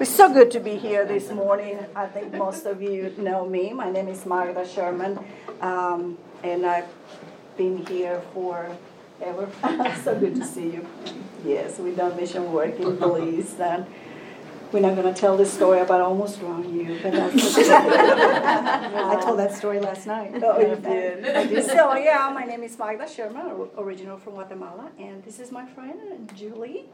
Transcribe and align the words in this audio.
It's 0.00 0.10
so 0.10 0.32
good 0.32 0.50
to 0.50 0.60
be 0.60 0.76
here 0.76 1.06
this 1.06 1.30
morning. 1.30 1.78
I 1.94 2.06
think 2.06 2.34
most 2.34 2.66
of 2.66 2.82
you 2.82 3.14
know 3.16 3.48
me. 3.48 3.72
My 3.72 3.92
name 3.92 4.08
is 4.08 4.26
Magda 4.26 4.66
Sherman, 4.66 5.20
um, 5.60 6.18
and 6.42 6.66
I've 6.66 6.88
been 7.56 7.86
here 7.86 8.20
for 8.32 8.76
ever. 9.22 9.48
so 10.02 10.18
good 10.18 10.34
to 10.34 10.44
see 10.44 10.70
you. 10.70 10.86
Yes, 11.44 11.78
we've 11.78 11.96
done 11.96 12.16
mission 12.16 12.52
work 12.52 12.78
in 12.80 12.96
Belize. 12.96 13.54
And 13.60 13.86
we're 14.72 14.80
not 14.80 14.96
going 14.96 15.14
to 15.14 15.18
tell 15.18 15.36
the 15.36 15.46
story 15.46 15.78
about 15.78 16.00
almost 16.00 16.40
wrong 16.42 16.64
you, 16.74 16.98
but 17.00 17.12
that's. 17.12 17.56
I 17.58 19.20
told 19.22 19.38
that 19.38 19.54
story 19.54 19.78
last 19.78 20.08
night. 20.08 20.32
Oh, 20.42 20.58
you 20.58 20.74
did. 20.74 21.64
so 21.66 21.94
yeah, 21.94 22.32
my 22.34 22.44
name 22.44 22.64
is 22.64 22.76
Magda 22.76 23.08
Sherman, 23.08 23.68
original 23.78 24.18
from 24.18 24.32
Guatemala, 24.32 24.90
and 24.98 25.22
this 25.22 25.38
is 25.38 25.52
my 25.52 25.66
friend 25.66 26.32
Julie 26.34 26.86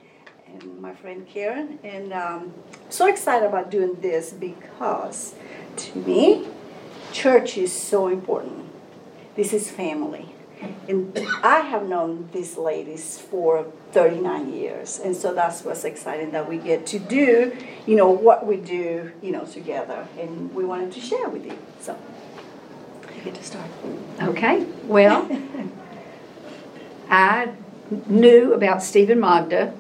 and 0.53 0.81
my 0.81 0.95
friend 0.95 1.27
Karen. 1.29 1.79
And 1.83 2.13
um, 2.13 2.55
so 2.89 3.07
excited 3.07 3.47
about 3.47 3.71
doing 3.71 3.97
this 4.01 4.33
because 4.33 5.35
to 5.77 5.99
me, 5.99 6.49
church 7.13 7.57
is 7.57 7.73
so 7.73 8.09
important. 8.09 8.67
This 9.37 9.53
is 9.53 9.71
family. 9.71 10.35
And 10.89 11.19
I 11.43 11.61
have 11.61 11.89
known 11.89 12.29
these 12.33 12.59
ladies 12.59 13.19
for 13.19 13.65
39 13.93 14.53
years. 14.53 14.99
And 14.99 15.17
so 15.17 15.33
that's 15.33 15.65
what's 15.65 15.85
exciting 15.85 16.33
that 16.33 16.49
we 16.49 16.59
get 16.59 16.87
to 16.89 16.99
do, 16.99 17.57
you 17.87 17.97
know, 17.97 18.11
what 18.11 18.47
we 18.47 18.57
do, 18.57 19.11
you 19.23 19.33
know, 19.33 19.45
together. 19.47 20.07
And 20.19 20.55
we 20.55 20.65
wanted 20.65 20.93
to 20.93 21.01
share 21.01 21.29
with 21.29 21.47
you. 21.47 21.57
So 21.81 21.99
you 23.17 23.23
get 23.23 23.35
to 23.37 23.43
start. 23.43 23.71
Okay, 24.21 24.67
well, 24.85 25.31
I 27.11 27.53
knew 28.07 28.53
about 28.53 28.83
Stephen 28.83 29.19
Magda 29.19 29.73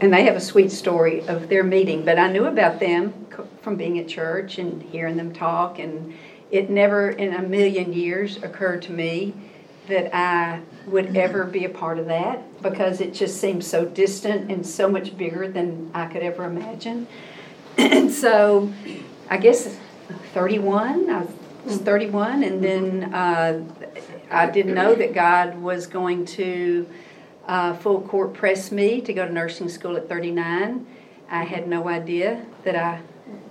and 0.00 0.12
they 0.12 0.24
have 0.24 0.36
a 0.36 0.40
sweet 0.40 0.72
story 0.72 1.20
of 1.28 1.48
their 1.48 1.62
meeting, 1.62 2.04
but 2.04 2.18
I 2.18 2.30
knew 2.30 2.46
about 2.46 2.80
them 2.80 3.26
from 3.60 3.76
being 3.76 3.98
at 3.98 4.08
church 4.08 4.58
and 4.58 4.82
hearing 4.82 5.16
them 5.16 5.32
talk, 5.32 5.78
and 5.78 6.14
it 6.50 6.70
never 6.70 7.10
in 7.10 7.34
a 7.34 7.42
million 7.42 7.92
years 7.92 8.38
occurred 8.38 8.82
to 8.82 8.92
me 8.92 9.34
that 9.88 10.14
I 10.14 10.60
would 10.86 11.16
ever 11.16 11.44
be 11.44 11.64
a 11.64 11.68
part 11.68 11.98
of 11.98 12.06
that 12.06 12.62
because 12.62 13.00
it 13.00 13.12
just 13.12 13.40
seems 13.40 13.66
so 13.66 13.84
distant 13.84 14.50
and 14.50 14.66
so 14.66 14.88
much 14.88 15.16
bigger 15.16 15.48
than 15.48 15.90
I 15.92 16.06
could 16.06 16.22
ever 16.22 16.44
imagine. 16.44 17.06
and 17.76 18.10
so 18.24 18.72
I 19.28 19.36
guess 19.36 19.76
31, 20.32 21.10
I 21.10 21.26
was 21.64 21.78
31, 21.78 22.42
and 22.42 22.64
then 22.64 23.14
uh, 23.14 23.62
I 24.30 24.46
didn't 24.46 24.74
know 24.74 24.94
that 24.94 25.12
God 25.12 25.60
was 25.60 25.86
going 25.86 26.24
to 26.26 26.86
uh, 27.46 27.74
full 27.74 28.00
court 28.02 28.34
pressed 28.34 28.72
me 28.72 29.00
to 29.00 29.12
go 29.12 29.26
to 29.26 29.32
nursing 29.32 29.68
school 29.68 29.96
at 29.96 30.08
39. 30.08 30.86
I 31.30 31.44
had 31.44 31.68
no 31.68 31.88
idea 31.88 32.44
that 32.64 32.76
I 32.76 33.00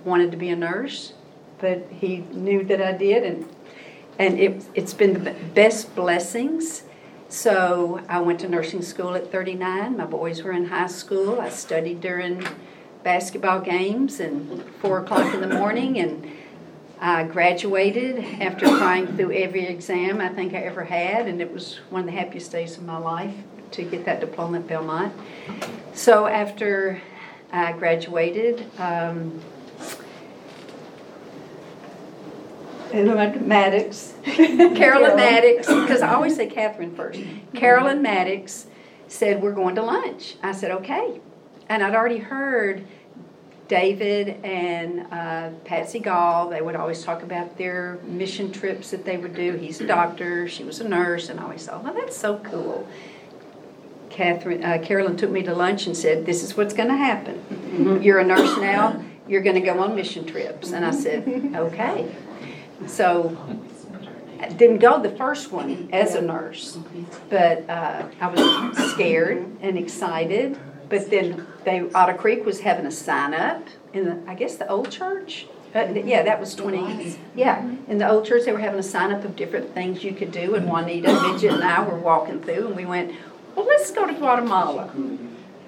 wanted 0.04 0.30
to 0.30 0.36
be 0.36 0.50
a 0.50 0.56
nurse, 0.56 1.14
but 1.58 1.86
he 1.90 2.18
knew 2.32 2.64
that 2.64 2.80
I 2.80 2.92
did, 2.92 3.24
and 3.24 3.48
and 4.18 4.38
it, 4.38 4.62
it's 4.74 4.92
been 4.92 5.24
the 5.24 5.32
best 5.54 5.94
blessings. 5.94 6.82
So 7.30 8.00
I 8.08 8.20
went 8.20 8.40
to 8.40 8.48
nursing 8.48 8.82
school 8.82 9.14
at 9.14 9.32
39. 9.32 9.96
My 9.96 10.04
boys 10.04 10.42
were 10.42 10.52
in 10.52 10.66
high 10.66 10.88
school. 10.88 11.40
I 11.40 11.48
studied 11.48 12.02
during 12.02 12.44
basketball 13.02 13.60
games 13.60 14.20
and 14.20 14.62
four 14.80 14.98
o'clock 14.98 15.32
in 15.32 15.40
the 15.40 15.54
morning, 15.54 15.98
and 15.98 16.30
I 17.00 17.22
graduated 17.24 18.18
after 18.42 18.66
crying 18.66 19.06
through 19.16 19.32
every 19.32 19.64
exam 19.66 20.20
I 20.20 20.28
think 20.28 20.52
I 20.52 20.58
ever 20.58 20.84
had, 20.84 21.26
and 21.26 21.40
it 21.40 21.50
was 21.50 21.76
one 21.88 22.00
of 22.00 22.06
the 22.06 22.12
happiest 22.12 22.52
days 22.52 22.76
of 22.76 22.84
my 22.84 22.98
life 22.98 23.34
to 23.72 23.84
get 23.84 24.04
that 24.04 24.20
diploma 24.20 24.58
at 24.58 24.66
Belmont. 24.66 25.12
So 25.94 26.26
after 26.26 27.00
I 27.52 27.72
graduated, 27.72 28.66
um, 28.78 29.40
Maddox, 32.92 34.14
Carolyn 34.24 35.16
Maddox, 35.16 35.66
because 35.68 36.02
I 36.02 36.12
always 36.14 36.34
say 36.34 36.48
Catherine 36.48 36.94
first. 36.94 37.20
Carolyn 37.54 38.02
Maddox 38.02 38.66
said, 39.06 39.40
We're 39.40 39.52
going 39.52 39.76
to 39.76 39.82
lunch. 39.82 40.36
I 40.42 40.52
said, 40.52 40.72
Okay. 40.72 41.20
And 41.68 41.84
I'd 41.84 41.94
already 41.94 42.18
heard 42.18 42.84
David 43.70 44.44
and 44.44 45.06
uh, 45.12 45.50
Patsy 45.64 46.00
Gall, 46.00 46.50
they 46.50 46.60
would 46.60 46.74
always 46.74 47.04
talk 47.04 47.22
about 47.22 47.56
their 47.56 48.00
mission 48.02 48.50
trips 48.50 48.90
that 48.90 49.04
they 49.04 49.16
would 49.16 49.36
do. 49.36 49.52
He's 49.52 49.80
a 49.80 49.86
doctor, 49.86 50.48
she 50.48 50.64
was 50.64 50.80
a 50.80 50.88
nurse, 50.88 51.28
and 51.28 51.38
I 51.38 51.44
always 51.44 51.64
thought, 51.64 51.84
well, 51.84 51.94
that's 51.94 52.16
so 52.16 52.38
cool. 52.38 52.88
Catherine, 54.10 54.64
uh, 54.64 54.78
Carolyn 54.82 55.16
took 55.16 55.30
me 55.30 55.42
to 55.42 55.54
lunch 55.54 55.86
and 55.86 55.96
said, 55.96 56.26
"This 56.26 56.42
is 56.42 56.56
what's 56.56 56.74
going 56.74 56.88
to 56.88 56.96
happen. 56.96 57.36
Mm-hmm. 57.36 58.02
You're 58.02 58.18
a 58.18 58.24
nurse 58.24 58.56
now. 58.58 59.02
You're 59.26 59.42
going 59.42 59.54
to 59.54 59.62
go 59.62 59.78
on 59.80 59.94
mission 59.94 60.26
trips." 60.26 60.72
And 60.72 60.84
I 60.84 60.90
said, 60.90 61.52
"Okay." 61.54 62.14
So 62.86 63.36
I 64.40 64.48
didn't 64.48 64.78
go 64.78 65.00
the 65.00 65.10
first 65.10 65.52
one 65.52 65.88
as 65.92 66.14
a 66.14 66.22
nurse, 66.22 66.78
but 67.28 67.68
uh, 67.68 68.06
I 68.20 68.26
was 68.28 68.90
scared 68.92 69.46
and 69.60 69.78
excited. 69.78 70.58
But 70.88 71.10
then 71.10 71.46
they 71.64 71.88
Otter 71.94 72.14
Creek 72.14 72.44
was 72.44 72.60
having 72.60 72.86
a 72.86 72.90
sign 72.90 73.32
up 73.32 73.68
in 73.92 74.04
the, 74.06 74.22
I 74.26 74.34
guess 74.34 74.56
the 74.56 74.68
old 74.68 74.90
church. 74.90 75.46
Uh, 75.72 75.86
yeah, 76.04 76.24
that 76.24 76.40
was 76.40 76.56
20. 76.56 77.16
Yeah, 77.36 77.64
in 77.86 77.98
the 77.98 78.10
old 78.10 78.26
church, 78.26 78.44
they 78.44 78.50
were 78.50 78.58
having 78.58 78.80
a 78.80 78.82
sign 78.82 79.12
up 79.12 79.24
of 79.24 79.36
different 79.36 79.72
things 79.72 80.02
you 80.02 80.12
could 80.12 80.32
do, 80.32 80.56
and 80.56 80.68
Juanita, 80.68 81.12
Midget, 81.22 81.52
and 81.52 81.62
I 81.62 81.80
were 81.84 81.96
walking 81.96 82.42
through, 82.42 82.66
and 82.66 82.76
we 82.76 82.84
went, 82.84 83.14
well, 83.54 83.66
let's 83.66 83.90
go 83.90 84.06
to 84.06 84.14
Guatemala. 84.14 84.90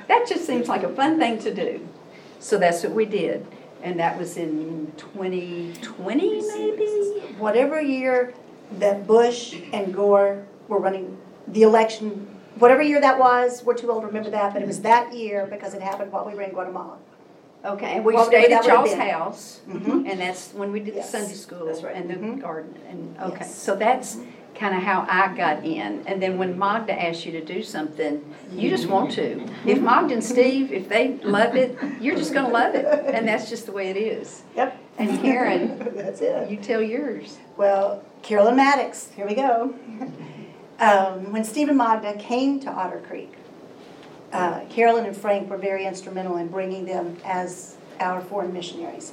That 0.09 0.27
just 0.29 0.47
seems 0.47 0.69
like 0.69 0.83
a 0.83 0.89
fun 0.89 1.19
thing 1.19 1.39
to 1.41 1.55
do. 1.55 1.89
So 2.39 2.59
that's 2.59 2.83
what 2.83 2.93
we 2.93 3.05
did. 3.05 3.47
And 3.83 3.99
that 3.99 4.19
was 4.19 4.37
in 4.37 4.93
2020, 4.97 6.43
maybe? 6.49 6.87
Whatever 7.39 7.81
year 7.81 8.35
that 8.79 9.07
Bush 9.07 9.57
and 9.73 9.93
Gore 9.95 10.45
were 10.69 10.79
running 10.79 11.19
the 11.49 11.63
election, 11.63 12.29
whatever 12.59 12.83
year 12.83 13.01
that 13.01 13.19
was, 13.19 13.63
we're 13.65 13.75
too 13.75 13.91
old 13.91 14.03
to 14.03 14.07
remember 14.07 14.31
that, 14.31 14.53
but 14.53 14.63
it 14.63 14.67
was 14.67 14.81
that 14.83 15.13
year 15.13 15.47
because 15.47 15.75
it 15.75 15.83
happened 15.83 16.13
while 16.13 16.25
we 16.25 16.35
were 16.35 16.43
in 16.43 16.51
Guatemala. 16.51 16.99
Okay, 17.65 17.97
and 17.97 18.05
we 18.05 18.15
well, 18.15 18.27
stayed 18.27 18.51
at 18.51 18.65
y'all's 18.65 18.93
house, 18.95 19.61
mm-hmm. 19.69 20.05
and 20.07 20.19
that's 20.19 20.53
when 20.53 20.73
we 20.73 20.81
did 20.81 20.97
yes. 20.97 21.13
the 21.13 21.19
Sunday 21.19 21.35
school 21.35 21.67
right. 21.67 21.95
and 21.95 22.11
the 22.11 22.15
mm-hmm. 22.15 22.41
garden. 22.41 22.75
And 22.89 23.17
okay, 23.19 23.37
yes. 23.41 23.55
so 23.55 23.77
that's 23.77 24.19
kind 24.63 24.77
of 24.77 24.83
how 24.85 25.05
I 25.09 25.35
got 25.35 25.65
in. 25.65 26.07
And 26.07 26.23
then 26.23 26.39
when 26.39 26.57
Magda 26.57 26.93
asks 26.93 27.27
you 27.27 27.33
to 27.33 27.45
do 27.45 27.65
something, 27.65 28.25
you 28.53 28.71
just 28.71 28.87
want 28.87 29.11
to. 29.13 29.45
If 29.67 29.81
Magda 29.81 30.15
and 30.15 30.23
Steve, 30.23 30.73
if 30.73 30.89
they 30.89 31.17
love 31.25 31.57
it, 31.57 31.77
you're 32.01 32.15
just 32.15 32.33
going 32.33 32.47
to 32.47 32.53
love 32.53 32.77
it. 32.77 32.85
And 32.87 33.27
that's 33.27 33.51
just 33.51 33.67
the 33.67 33.73
way 33.73 33.89
it 33.89 33.97
is. 33.97 34.45
Yep. 34.55 34.79
And 34.99 35.21
Karen, 35.21 35.79
that's 35.97 36.21
it. 36.21 36.49
You 36.49 36.59
tell 36.59 36.81
yours. 36.81 37.39
Well, 37.57 38.05
Carolyn 38.23 38.55
Maddox, 38.55 39.11
here 39.17 39.27
we 39.27 39.35
go. 39.35 39.75
Um, 40.79 41.33
when 41.33 41.43
Steve 41.43 41.69
and 41.69 41.79
Magda 41.79 42.17
came 42.19 42.61
to 42.61 42.71
Otter 42.71 43.03
Creek, 43.09 43.35
uh, 44.33 44.65
Carolyn 44.71 45.07
and 45.07 45.17
Frank 45.17 45.51
were 45.51 45.59
very 45.59 45.87
instrumental 45.87 46.37
in 46.37 46.47
bringing 46.47 46.85
them 46.85 47.17
as 47.25 47.77
our 47.99 48.21
foreign 48.21 48.53
missionaries. 48.53 49.13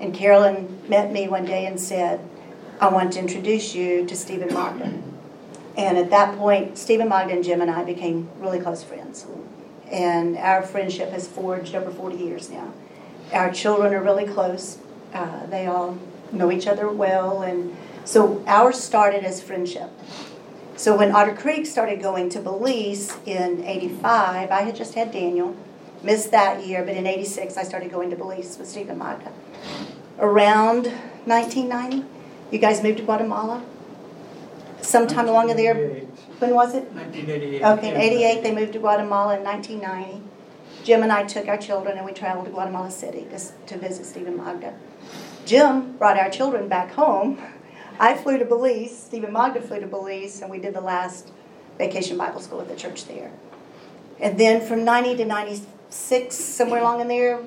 And 0.00 0.12
Carolyn 0.12 0.82
met 0.88 1.12
me 1.12 1.28
one 1.28 1.44
day 1.44 1.66
and 1.66 1.78
said, 1.78 2.28
I 2.80 2.88
want 2.88 3.12
to 3.14 3.20
introduce 3.20 3.74
you 3.74 4.04
to 4.06 4.16
Stephen 4.16 4.52
Magda. 4.52 4.92
And 5.76 5.98
at 5.98 6.10
that 6.10 6.36
point, 6.36 6.76
Stephen 6.76 7.08
Magda, 7.08 7.42
Jim, 7.42 7.60
and 7.60 7.70
I 7.70 7.84
became 7.84 8.28
really 8.38 8.60
close 8.60 8.82
friends. 8.82 9.26
And 9.90 10.36
our 10.36 10.62
friendship 10.62 11.10
has 11.10 11.28
forged 11.28 11.74
over 11.74 11.90
40 11.90 12.16
years 12.16 12.50
now. 12.50 12.72
Our 13.32 13.52
children 13.52 13.94
are 13.94 14.02
really 14.02 14.26
close. 14.26 14.78
Uh, 15.12 15.46
they 15.46 15.66
all 15.66 15.98
know 16.32 16.50
each 16.50 16.66
other 16.66 16.88
well. 16.88 17.42
And 17.42 17.76
so 18.04 18.42
ours 18.46 18.78
started 18.78 19.24
as 19.24 19.42
friendship. 19.42 19.90
So 20.76 20.96
when 20.96 21.14
Otter 21.14 21.34
Creek 21.34 21.66
started 21.66 22.02
going 22.02 22.28
to 22.30 22.40
Belize 22.40 23.16
in 23.24 23.64
85, 23.64 24.50
I 24.50 24.62
had 24.62 24.74
just 24.74 24.94
had 24.94 25.12
Daniel, 25.12 25.56
missed 26.02 26.32
that 26.32 26.66
year, 26.66 26.84
but 26.84 26.96
in 26.96 27.06
86 27.06 27.56
I 27.56 27.62
started 27.62 27.92
going 27.92 28.10
to 28.10 28.16
Belize 28.16 28.58
with 28.58 28.68
Stephen 28.68 28.98
Magda. 28.98 29.32
Around 30.18 30.86
1990, 31.26 32.04
you 32.54 32.60
guys 32.60 32.82
moved 32.82 32.98
to 32.98 33.04
Guatemala? 33.04 33.64
Sometime 34.80 35.28
along 35.28 35.50
in 35.50 35.56
there? 35.56 35.74
When 36.38 36.54
was 36.54 36.74
it? 36.74 36.84
1988. 36.92 37.62
Okay, 37.64 37.88
in 37.88 38.00
88 38.00 38.42
they 38.42 38.54
moved 38.54 38.72
to 38.74 38.78
Guatemala 38.78 39.36
in 39.36 39.42
1990. 39.42 40.22
Jim 40.84 41.02
and 41.02 41.10
I 41.10 41.24
took 41.24 41.48
our 41.48 41.56
children 41.56 41.96
and 41.96 42.06
we 42.06 42.12
traveled 42.12 42.44
to 42.44 42.52
Guatemala 42.52 42.90
City 42.90 43.26
to, 43.30 43.38
to 43.66 43.78
visit 43.78 44.06
Stephen 44.06 44.36
Magda. 44.36 44.74
Jim 45.44 45.96
brought 45.96 46.16
our 46.16 46.30
children 46.30 46.68
back 46.68 46.92
home. 46.92 47.40
I 47.98 48.14
flew 48.14 48.38
to 48.38 48.44
Belize, 48.44 48.96
Stephen 48.96 49.32
Magda 49.32 49.60
flew 49.60 49.80
to 49.80 49.86
Belize, 49.86 50.40
and 50.42 50.50
we 50.50 50.58
did 50.58 50.74
the 50.74 50.80
last 50.80 51.32
vacation 51.78 52.16
Bible 52.16 52.40
school 52.40 52.60
at 52.60 52.68
the 52.68 52.76
church 52.76 53.06
there. 53.06 53.32
And 54.20 54.38
then 54.38 54.66
from 54.66 54.84
90 54.84 55.16
to 55.16 55.24
96, 55.24 56.36
somewhere 56.36 56.80
along 56.80 57.00
in 57.00 57.08
there, 57.08 57.40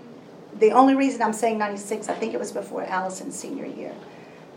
the 0.58 0.72
only 0.72 0.96
reason 0.96 1.22
I'm 1.22 1.34
saying 1.34 1.58
96, 1.58 2.10
I 2.10 2.14
think 2.16 2.34
it 2.34 2.40
was 2.40 2.52
before 2.52 2.84
Allison's 2.84 3.38
senior 3.38 3.66
year 3.66 3.94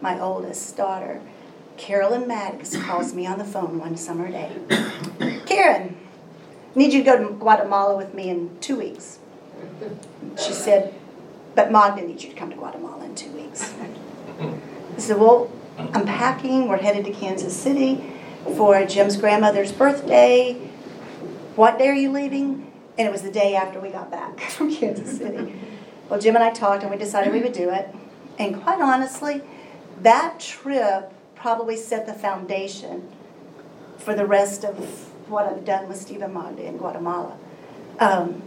my 0.01 0.19
oldest 0.19 0.77
daughter, 0.77 1.21
Carolyn 1.77 2.27
Maddox, 2.27 2.77
calls 2.77 3.15
me 3.15 3.27
on 3.27 3.39
the 3.39 3.45
phone 3.45 3.79
one 3.79 3.97
summer 3.97 4.29
day. 4.31 4.57
Karen, 5.47 5.97
need 6.75 6.93
you 6.93 7.01
to 7.01 7.05
go 7.05 7.19
to 7.19 7.35
Guatemala 7.35 7.97
with 7.97 8.15
me 8.15 8.29
in 8.29 8.59
two 8.61 8.77
weeks. 8.77 9.19
She 10.39 10.53
said, 10.53 10.95
but 11.55 11.73
Magda 11.73 12.03
needs 12.03 12.23
you 12.23 12.31
to 12.31 12.37
come 12.37 12.51
to 12.51 12.57
Guatemala 12.57 13.05
in 13.05 13.15
two 13.15 13.31
weeks. 13.33 13.75
I 14.41 14.99
said, 14.99 15.19
well, 15.19 15.51
I'm 15.79 16.07
packing, 16.07 16.69
we're 16.69 16.79
headed 16.79 17.05
to 17.07 17.13
Kansas 17.13 17.57
City 17.57 18.13
for 18.57 18.85
Jim's 18.85 19.17
grandmother's 19.17 19.73
birthday. 19.73 20.55
What 21.57 21.79
day 21.79 21.89
are 21.89 21.95
you 21.95 22.13
leaving? 22.13 22.73
And 22.99 23.09
it 23.09 23.11
was 23.11 23.23
the 23.23 23.31
day 23.31 23.55
after 23.55 23.81
we 23.81 23.91
got 23.91 24.11
back 24.11 24.41
from 24.51 24.75
Kansas 24.75 25.19
City. 25.19 25.55
Well, 26.09 26.21
Jim 26.21 26.35
and 26.35 26.45
I 26.45 26.51
talked 26.51 26.83
and 26.83 26.91
we 26.91 26.99
decided 26.99 27.33
we 27.33 27.41
would 27.41 27.53
do 27.53 27.71
it. 27.71 27.89
And 28.39 28.63
quite 28.63 28.81
honestly, 28.81 29.43
that 30.03 30.41
trip 30.41 31.13
probably 31.35 31.77
set 31.77 32.07
the 32.07 32.15
foundation 32.15 33.09
for 33.99 34.15
the 34.15 34.27
rest 34.27 34.65
of 34.65 34.77
what 35.29 35.47
I've 35.47 35.65
done 35.65 35.89
with 35.89 35.99
Stephen 35.99 36.35
Magda 36.35 36.65
in 36.65 36.77
Guatemala. 36.77 37.37
Um, 37.99 38.43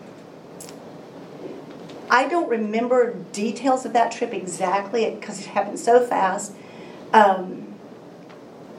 I 2.09 2.27
don't 2.27 2.49
remember 2.49 3.15
details 3.31 3.85
of 3.85 3.93
that 3.93 4.11
trip 4.11 4.33
exactly 4.33 5.09
because 5.15 5.39
it 5.39 5.47
happened 5.47 5.79
so 5.79 6.05
fast. 6.05 6.53
Um, 7.13 7.73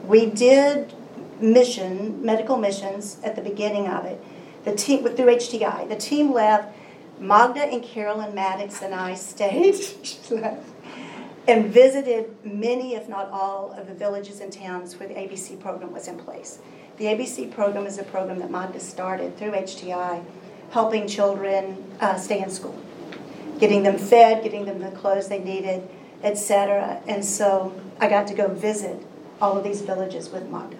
we 0.05 0.27
did 0.27 0.93
mission, 1.39 2.23
medical 2.23 2.57
missions 2.57 3.17
at 3.23 3.35
the 3.35 3.41
beginning 3.41 3.87
of 3.87 4.05
it. 4.05 4.23
The 4.63 4.75
team 4.75 5.03
through 5.03 5.25
HTI. 5.25 5.87
The 5.89 5.95
team 5.95 6.31
left. 6.31 6.73
Magda 7.17 7.61
and 7.61 7.81
Carolyn 7.81 8.35
Maddox 8.35 8.81
and 8.81 8.93
I 8.93 9.15
stayed 9.15 9.75
and 11.47 11.71
visited 11.71 12.35
many, 12.43 12.95
if 12.95 13.07
not 13.07 13.29
all, 13.29 13.71
of 13.73 13.87
the 13.87 13.93
villages 13.93 14.39
and 14.39 14.51
towns 14.51 14.99
where 14.99 15.07
the 15.07 15.15
ABC 15.15 15.59
program 15.59 15.91
was 15.91 16.07
in 16.07 16.17
place. 16.17 16.59
The 16.97 17.05
ABC 17.05 17.51
program 17.51 17.85
is 17.85 17.97
a 17.97 18.03
program 18.03 18.39
that 18.39 18.49
Magda 18.49 18.79
started 18.79 19.37
through 19.37 19.51
HTI, 19.51 20.23
helping 20.71 21.07
children 21.07 21.83
uh, 21.99 22.17
stay 22.17 22.41
in 22.41 22.49
school, 22.49 22.79
getting 23.59 23.83
them 23.83 23.97
fed, 23.97 24.43
getting 24.43 24.65
them 24.65 24.79
the 24.79 24.91
clothes 24.91 25.27
they 25.27 25.39
needed, 25.39 25.87
etc. 26.23 27.01
And 27.07 27.23
so 27.23 27.79
I 27.99 28.07
got 28.07 28.27
to 28.27 28.33
go 28.33 28.47
visit 28.47 29.05
all 29.41 29.57
of 29.57 29.63
these 29.63 29.81
villages 29.81 30.29
with 30.29 30.49
Magda 30.49 30.77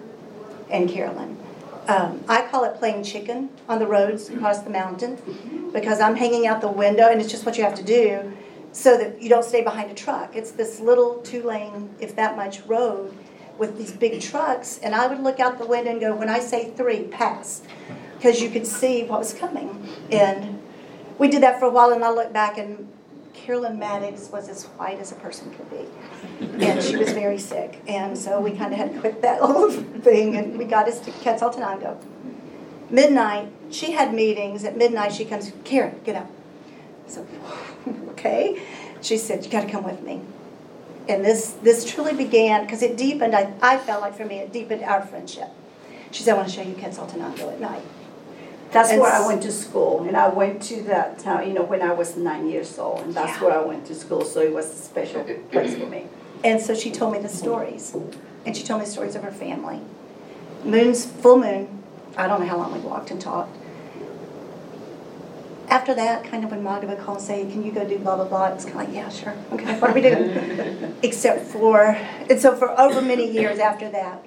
and 0.70 0.88
Carolyn. 0.88 1.38
Um, 1.86 2.24
I 2.28 2.42
call 2.42 2.64
it 2.64 2.78
playing 2.78 3.04
chicken 3.04 3.50
on 3.68 3.78
the 3.78 3.86
roads 3.86 4.28
across 4.28 4.62
the 4.62 4.70
mountain 4.70 5.70
because 5.72 6.00
I'm 6.00 6.16
hanging 6.16 6.46
out 6.46 6.60
the 6.60 6.68
window, 6.68 7.08
and 7.08 7.20
it's 7.20 7.30
just 7.30 7.46
what 7.46 7.56
you 7.56 7.62
have 7.62 7.76
to 7.76 7.84
do 7.84 8.32
so 8.76 8.98
that 8.98 9.22
you 9.22 9.30
don't 9.30 9.44
stay 9.44 9.62
behind 9.62 9.90
a 9.90 9.94
truck. 9.94 10.36
It's 10.36 10.50
this 10.50 10.80
little 10.80 11.14
two 11.22 11.42
lane, 11.42 11.94
if 11.98 12.14
that 12.16 12.36
much, 12.36 12.60
road 12.66 13.16
with 13.56 13.78
these 13.78 13.90
big 13.90 14.20
trucks, 14.20 14.78
and 14.82 14.94
I 14.94 15.06
would 15.06 15.20
look 15.20 15.40
out 15.40 15.58
the 15.58 15.64
window 15.64 15.92
and 15.92 15.98
go, 15.98 16.14
when 16.14 16.28
I 16.28 16.40
say 16.40 16.70
three, 16.72 17.04
pass, 17.04 17.62
because 18.18 18.42
you 18.42 18.50
could 18.50 18.66
see 18.66 19.04
what 19.04 19.18
was 19.18 19.32
coming. 19.32 19.88
And 20.12 20.60
we 21.16 21.28
did 21.28 21.42
that 21.42 21.58
for 21.58 21.64
a 21.64 21.70
while, 21.70 21.90
and 21.90 22.04
I 22.04 22.10
look 22.10 22.34
back, 22.34 22.58
and 22.58 22.86
Carolyn 23.32 23.78
Maddox 23.78 24.28
was 24.28 24.50
as 24.50 24.64
white 24.64 24.98
as 24.98 25.10
a 25.10 25.14
person 25.14 25.54
could 25.54 25.70
be. 25.70 26.62
And 26.62 26.82
she 26.82 26.96
was 26.96 27.12
very 27.12 27.38
sick. 27.38 27.80
And 27.88 28.16
so 28.18 28.42
we 28.42 28.50
kind 28.50 28.74
of 28.74 28.78
had 28.78 28.92
to 28.92 29.00
quit 29.00 29.22
that 29.22 29.40
little 29.48 29.70
thing, 29.70 30.36
and 30.36 30.58
we 30.58 30.66
got 30.66 30.86
us 30.86 31.00
to 31.00 31.10
Quetzaltenango. 31.10 31.96
Midnight, 32.90 33.50
she 33.70 33.92
had 33.92 34.12
meetings. 34.12 34.64
At 34.64 34.76
midnight, 34.76 35.14
she 35.14 35.24
comes, 35.24 35.50
Karen, 35.64 35.98
get 36.04 36.14
up. 36.14 36.30
So, 37.08 37.26
okay. 38.10 38.62
She 39.00 39.16
said, 39.18 39.44
You 39.44 39.50
got 39.50 39.62
to 39.62 39.70
come 39.70 39.84
with 39.84 40.02
me 40.02 40.20
and 41.08 41.24
this 41.24 41.52
this 41.62 41.84
truly 41.84 42.14
began 42.14 42.62
because 42.64 42.82
it 42.82 42.96
deepened. 42.96 43.34
I, 43.34 43.52
I 43.62 43.78
felt 43.78 44.00
like 44.00 44.16
for 44.16 44.24
me 44.24 44.38
it 44.38 44.52
deepened 44.52 44.82
our 44.82 45.02
friendship. 45.02 45.48
She 46.10 46.22
said, 46.22 46.34
"I 46.34 46.36
want 46.36 46.48
to 46.48 46.54
show 46.54 46.62
you 46.62 46.74
Quetzaltenango 46.74 47.52
at 47.52 47.60
night." 47.60 47.82
That's 48.72 48.90
and 48.90 49.00
where 49.00 49.12
I 49.12 49.26
went 49.26 49.42
to 49.42 49.52
school, 49.52 50.02
and 50.02 50.16
I 50.16 50.28
went 50.28 50.62
to 50.64 50.82
that 50.82 51.18
town. 51.18 51.46
You 51.46 51.54
know, 51.54 51.62
when 51.62 51.82
I 51.82 51.92
was 51.92 52.16
nine 52.16 52.48
years 52.48 52.78
old, 52.78 53.02
and 53.02 53.14
that's 53.14 53.38
yeah. 53.40 53.44
where 53.44 53.58
I 53.58 53.64
went 53.64 53.86
to 53.86 53.94
school. 53.94 54.24
So 54.24 54.40
it 54.40 54.52
was 54.52 54.66
a 54.66 54.76
special 54.76 55.24
place 55.50 55.76
for 55.76 55.86
me. 55.86 56.06
And 56.44 56.60
so 56.60 56.74
she 56.74 56.90
told 56.90 57.12
me 57.12 57.18
the 57.18 57.28
stories, 57.28 57.94
and 58.44 58.56
she 58.56 58.64
told 58.64 58.80
me 58.80 58.86
the 58.86 58.92
stories 58.92 59.14
of 59.14 59.22
her 59.22 59.32
family. 59.32 59.80
Moon's 60.64 61.06
full 61.06 61.38
moon. 61.38 61.82
I 62.16 62.26
don't 62.26 62.40
know 62.40 62.46
how 62.46 62.56
long 62.56 62.72
we 62.72 62.80
walked 62.80 63.10
and 63.10 63.20
talked 63.20 63.56
after 65.68 65.94
that, 65.94 66.24
kind 66.24 66.44
of 66.44 66.50
when 66.50 66.62
Magda 66.62 66.86
would 66.86 66.98
call 66.98 67.16
and 67.16 67.24
say, 67.24 67.44
Can 67.50 67.64
you 67.64 67.72
go 67.72 67.86
do 67.86 67.98
blah, 67.98 68.16
blah, 68.16 68.24
blah? 68.26 68.46
It's 68.48 68.64
kind 68.64 68.80
of 68.80 68.86
like, 68.86 68.94
Yeah, 68.94 69.08
sure. 69.08 69.34
Okay, 69.52 69.78
what 69.78 69.90
are 69.90 69.94
we 69.94 70.00
doing? 70.00 70.96
Except 71.02 71.42
for, 71.46 71.82
and 72.30 72.40
so 72.40 72.54
for 72.54 72.78
over 72.78 73.02
many 73.02 73.30
years 73.30 73.58
after 73.58 73.88
that, 73.90 74.24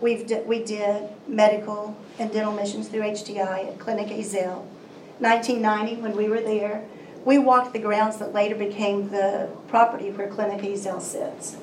we've 0.00 0.26
d- 0.26 0.40
we 0.46 0.62
did 0.62 1.08
medical 1.26 1.96
and 2.18 2.30
dental 2.32 2.52
missions 2.52 2.88
through 2.88 3.02
HTI 3.02 3.68
at 3.68 3.78
Clinic 3.78 4.08
Ezell. 4.08 4.64
1990, 5.20 6.02
when 6.02 6.16
we 6.16 6.28
were 6.28 6.40
there, 6.40 6.82
we 7.24 7.38
walked 7.38 7.72
the 7.72 7.78
grounds 7.78 8.16
that 8.18 8.32
later 8.32 8.56
became 8.56 9.10
the 9.10 9.48
property 9.68 10.10
where 10.10 10.28
Clinic 10.28 10.60
Ezell 10.62 11.00
sits. 11.00 11.56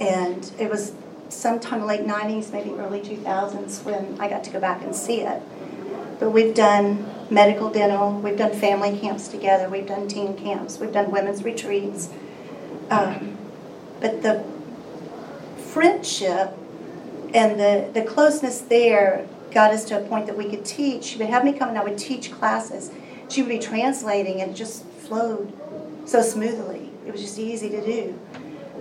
And 0.00 0.50
it 0.58 0.68
was 0.68 0.92
sometime 1.28 1.86
late 1.86 2.02
90s, 2.06 2.52
maybe 2.52 2.70
early 2.72 3.00
2000s, 3.00 3.84
when 3.84 4.16
I 4.20 4.28
got 4.28 4.44
to 4.44 4.50
go 4.50 4.60
back 4.60 4.82
and 4.82 4.94
see 4.94 5.20
it. 5.20 5.40
But 6.18 6.30
we've 6.30 6.54
done 6.54 7.06
medical 7.30 7.70
dental, 7.70 8.20
we've 8.20 8.38
done 8.38 8.52
family 8.52 8.98
camps 8.98 9.28
together, 9.28 9.68
we've 9.68 9.86
done 9.86 10.08
teen 10.08 10.36
camps, 10.36 10.78
we've 10.78 10.92
done 10.92 11.10
women's 11.10 11.42
retreats. 11.44 12.08
Um, 12.90 13.36
but 14.00 14.22
the 14.22 14.44
friendship 15.72 16.56
and 17.34 17.60
the, 17.60 17.90
the 17.92 18.02
closeness 18.02 18.60
there 18.60 19.26
got 19.50 19.72
us 19.72 19.84
to 19.86 19.98
a 19.98 20.08
point 20.08 20.26
that 20.26 20.36
we 20.36 20.48
could 20.48 20.64
teach. 20.64 21.04
She 21.04 21.18
would 21.18 21.28
have 21.28 21.44
me 21.44 21.52
come 21.52 21.70
and 21.70 21.78
I 21.78 21.84
would 21.84 21.98
teach 21.98 22.32
classes. 22.32 22.90
She 23.28 23.42
would 23.42 23.48
be 23.48 23.58
translating 23.58 24.40
and 24.40 24.52
it 24.52 24.54
just 24.54 24.84
flowed 24.84 25.52
so 26.06 26.22
smoothly. 26.22 26.90
It 27.06 27.12
was 27.12 27.20
just 27.20 27.38
easy 27.38 27.68
to 27.70 27.84
do. 27.84 28.18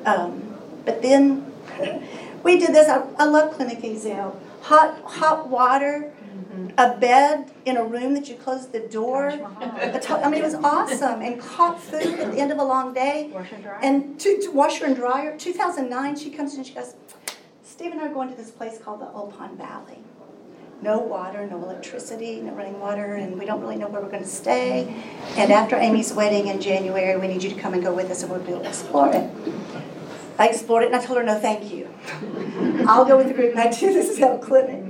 Um, 0.06 0.58
but 0.86 1.02
then 1.02 1.52
we 2.44 2.60
did 2.60 2.74
this. 2.74 2.88
I, 2.88 3.06
I 3.18 3.26
love 3.26 3.54
Clinic 3.54 3.80
Ezell. 3.82 4.36
Hot, 4.62 5.02
hot 5.02 5.50
water 5.50 6.12
a 6.78 6.98
bed 6.98 7.52
in 7.66 7.78
a 7.78 7.84
room 7.84 8.14
that 8.14 8.28
you 8.28 8.36
closed 8.36 8.72
the 8.72 8.80
door. 8.82 9.30
I 9.30 10.30
mean, 10.30 10.42
it 10.42 10.44
was 10.44 10.56
awesome. 10.56 11.22
And 11.22 11.42
hot 11.42 11.82
food 11.82 12.20
at 12.20 12.32
the 12.32 12.40
end 12.40 12.52
of 12.52 12.58
a 12.58 12.64
long 12.64 12.94
day. 12.94 13.32
And 13.82 14.20
to, 14.20 14.42
to 14.42 14.52
washer 14.52 14.86
and 14.86 14.96
dryer. 14.96 15.38
2009, 15.38 16.18
she 16.18 16.30
comes 16.30 16.54
in 16.54 16.60
and 16.60 16.68
she 16.68 16.74
goes, 16.74 16.96
Steve 17.64 17.92
and 17.92 18.02
I 18.02 18.08
are 18.08 18.14
going 18.14 18.30
to 18.30 18.36
this 18.36 18.52
place 18.52 18.78
called 18.78 19.02
the 19.02 19.06
Opon 19.06 19.58
Valley. 19.58 20.00
No 20.82 21.00
water, 21.00 21.48
no 21.48 21.58
electricity, 21.64 22.42
no 22.42 22.54
running 22.54 22.80
water, 22.80 23.16
and 23.16 23.40
we 23.40 23.46
don't 23.46 23.62
really 23.62 23.78
know 23.78 23.88
where 23.88 24.02
we're 24.02 24.10
going 24.10 24.24
to 24.24 24.30
stay. 24.30 24.94
And 25.38 25.52
after 25.52 25.76
Amy's 25.78 26.14
wedding 26.14 26.48
in 26.48 26.62
January, 26.62 27.18
we 27.20 27.28
need 27.28 27.44
you 27.44 27.50
to 27.50 27.60
come 27.60 27.74
and 27.74 27.82
go 27.82 27.94
with 27.94 28.12
us 28.12 28.22
and 28.22 28.32
we'll 28.32 28.42
be 28.42 28.52
able 28.52 28.62
to 28.62 28.68
explore 28.70 29.12
it. 29.14 29.30
I 30.38 30.50
explored 30.50 30.84
it 30.84 30.88
and 30.88 30.96
I 30.96 31.04
told 31.04 31.18
her, 31.18 31.24
no, 31.24 31.40
thank 31.40 31.72
you. 31.74 31.90
I'll 32.88 33.06
go 33.06 33.18
with 33.18 33.28
the 33.28 33.34
group 33.34 33.52
and 33.52 33.60
I 33.60 33.72
do 33.72 33.94
this 33.94 34.18
health 34.18 34.42
clinic. 34.42 34.85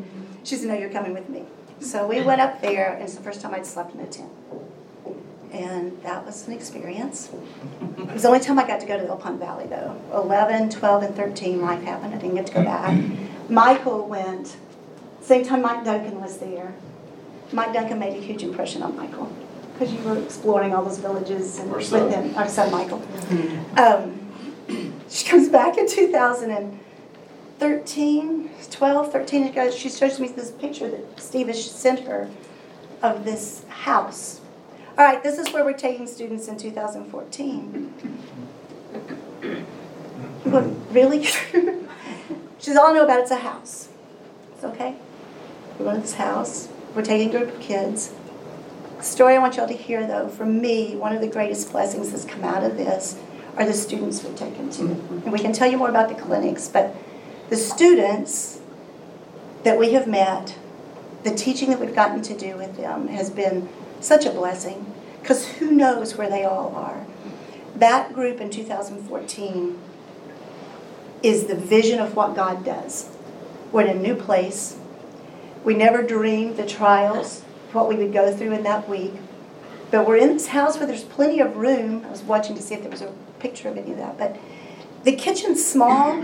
She 0.45 0.55
said, 0.57 0.67
no, 0.67 0.75
you're 0.75 0.91
coming 0.91 1.13
with 1.13 1.27
me. 1.27 1.43
So 1.79 2.07
we 2.07 2.21
went 2.21 2.39
up 2.39 2.61
there, 2.61 2.93
and 2.93 3.03
it's 3.03 3.15
the 3.15 3.23
first 3.23 3.41
time 3.41 3.55
I'd 3.55 3.65
slept 3.65 3.95
in 3.95 3.99
a 3.99 4.05
tent. 4.05 4.31
And 5.51 6.01
that 6.03 6.23
was 6.23 6.47
an 6.47 6.53
experience. 6.53 7.31
It 7.97 8.13
was 8.13 8.21
the 8.21 8.27
only 8.27 8.41
time 8.41 8.59
I 8.59 8.67
got 8.67 8.79
to 8.81 8.85
go 8.85 8.95
to 8.95 9.05
Opon 9.07 9.39
Valley, 9.39 9.65
though. 9.65 9.99
11, 10.13 10.69
12, 10.69 11.03
and 11.03 11.15
13, 11.15 11.61
life 11.61 11.81
happened. 11.83 12.13
I 12.13 12.17
didn't 12.17 12.35
get 12.35 12.45
to 12.47 12.53
go 12.53 12.63
back. 12.63 12.95
Michael 13.49 14.07
went, 14.07 14.57
same 15.21 15.43
time 15.43 15.63
Mike 15.63 15.83
Duncan 15.83 16.21
was 16.21 16.37
there. 16.37 16.75
Mike 17.51 17.73
Duncan 17.73 17.97
made 17.97 18.15
a 18.15 18.21
huge 18.21 18.43
impression 18.43 18.83
on 18.83 18.95
Michael 18.95 19.31
because 19.73 19.91
you 19.91 19.99
were 20.03 20.21
exploring 20.21 20.75
all 20.75 20.83
those 20.83 20.99
villages 20.99 21.57
and 21.57 21.71
with 21.71 21.91
him, 21.91 22.35
our 22.35 22.47
son 22.47 22.71
Michael. 22.71 23.01
Um, 23.77 24.93
she 25.09 25.27
comes 25.27 25.49
back 25.49 25.77
in 25.77 25.87
2013, 27.59 28.49
12, 28.69 29.11
13 29.11 29.47
ago, 29.47 29.71
she 29.71 29.89
shows 29.89 30.19
me 30.19 30.27
this 30.27 30.51
picture 30.51 30.89
that 30.89 31.19
Steve 31.19 31.47
has 31.47 31.71
sent 31.71 32.01
her 32.01 32.29
of 33.01 33.23
this 33.23 33.63
house. 33.69 34.41
All 34.97 35.05
right, 35.05 35.23
this 35.23 35.37
is 35.37 35.53
where 35.53 35.63
we're 35.63 35.73
taking 35.73 36.05
students 36.05 36.47
in 36.47 36.57
2014. 36.57 37.93
I'm 39.43 40.51
going, 40.51 40.93
really? 40.93 41.23
She's 42.59 42.75
all 42.75 42.93
know 42.93 43.03
about 43.03 43.21
it's 43.21 43.31
a 43.31 43.37
house. 43.37 43.89
It's 44.53 44.63
okay. 44.63 44.95
We're 45.77 45.85
going 45.85 45.97
to 45.97 46.01
this 46.01 46.15
house. 46.15 46.67
We're 46.93 47.03
taking 47.03 47.29
a 47.29 47.39
group 47.39 47.55
of 47.55 47.61
kids. 47.61 48.13
The 48.97 49.03
story 49.03 49.35
I 49.35 49.39
want 49.39 49.55
y'all 49.55 49.67
to 49.67 49.73
hear, 49.73 50.05
though, 50.05 50.27
for 50.27 50.45
me, 50.45 50.95
one 50.95 51.15
of 51.15 51.21
the 51.21 51.27
greatest 51.27 51.71
blessings 51.71 52.11
that's 52.11 52.25
come 52.25 52.43
out 52.43 52.63
of 52.63 52.75
this 52.77 53.17
are 53.57 53.65
the 53.65 53.73
students 53.73 54.23
we've 54.23 54.35
taken 54.35 54.69
to. 54.71 54.83
And 54.83 55.31
we 55.31 55.39
can 55.39 55.53
tell 55.53 55.69
you 55.69 55.77
more 55.77 55.89
about 55.89 56.09
the 56.09 56.15
clinics, 56.15 56.67
but 56.67 56.95
the 57.49 57.57
students 57.57 58.59
that 59.63 59.77
we 59.77 59.93
have 59.93 60.07
met, 60.07 60.57
the 61.23 61.33
teaching 61.33 61.69
that 61.69 61.79
we've 61.79 61.95
gotten 61.95 62.21
to 62.23 62.37
do 62.37 62.55
with 62.55 62.77
them 62.77 63.07
has 63.09 63.29
been 63.29 63.69
such 64.01 64.25
a 64.25 64.31
blessing 64.31 64.93
because 65.21 65.47
who 65.47 65.71
knows 65.71 66.15
where 66.15 66.29
they 66.29 66.43
all 66.43 66.75
are. 66.75 67.05
That 67.75 68.13
group 68.13 68.39
in 68.39 68.49
2014 68.49 69.79
is 71.23 71.47
the 71.47 71.55
vision 71.55 71.99
of 71.99 72.15
what 72.15 72.35
God 72.35 72.63
does. 72.63 73.09
We're 73.71 73.87
in 73.87 73.97
a 73.97 73.99
new 73.99 74.15
place. 74.15 74.77
We 75.63 75.73
never 75.73 76.03
dreamed 76.03 76.57
the 76.57 76.65
trials, 76.65 77.41
what 77.73 77.89
we 77.89 77.95
would 77.95 78.13
go 78.13 78.35
through 78.35 78.53
in 78.53 78.63
that 78.63 78.87
week, 78.87 79.13
But 79.91 80.07
we're 80.07 80.17
in 80.17 80.33
this 80.33 80.47
house 80.47 80.77
where 80.77 80.87
there's 80.87 81.03
plenty 81.03 81.39
of 81.39 81.55
room. 81.57 82.05
I 82.05 82.09
was 82.09 82.21
watching 82.21 82.55
to 82.55 82.61
see 82.61 82.75
if 82.75 82.81
there 82.81 82.91
was 82.91 83.01
a 83.01 83.13
picture 83.39 83.69
of 83.69 83.77
any 83.77 83.91
of 83.91 83.97
that, 83.97 84.17
but 84.17 84.35
the 85.05 85.15
kitchen's 85.15 85.65
small. 85.65 86.19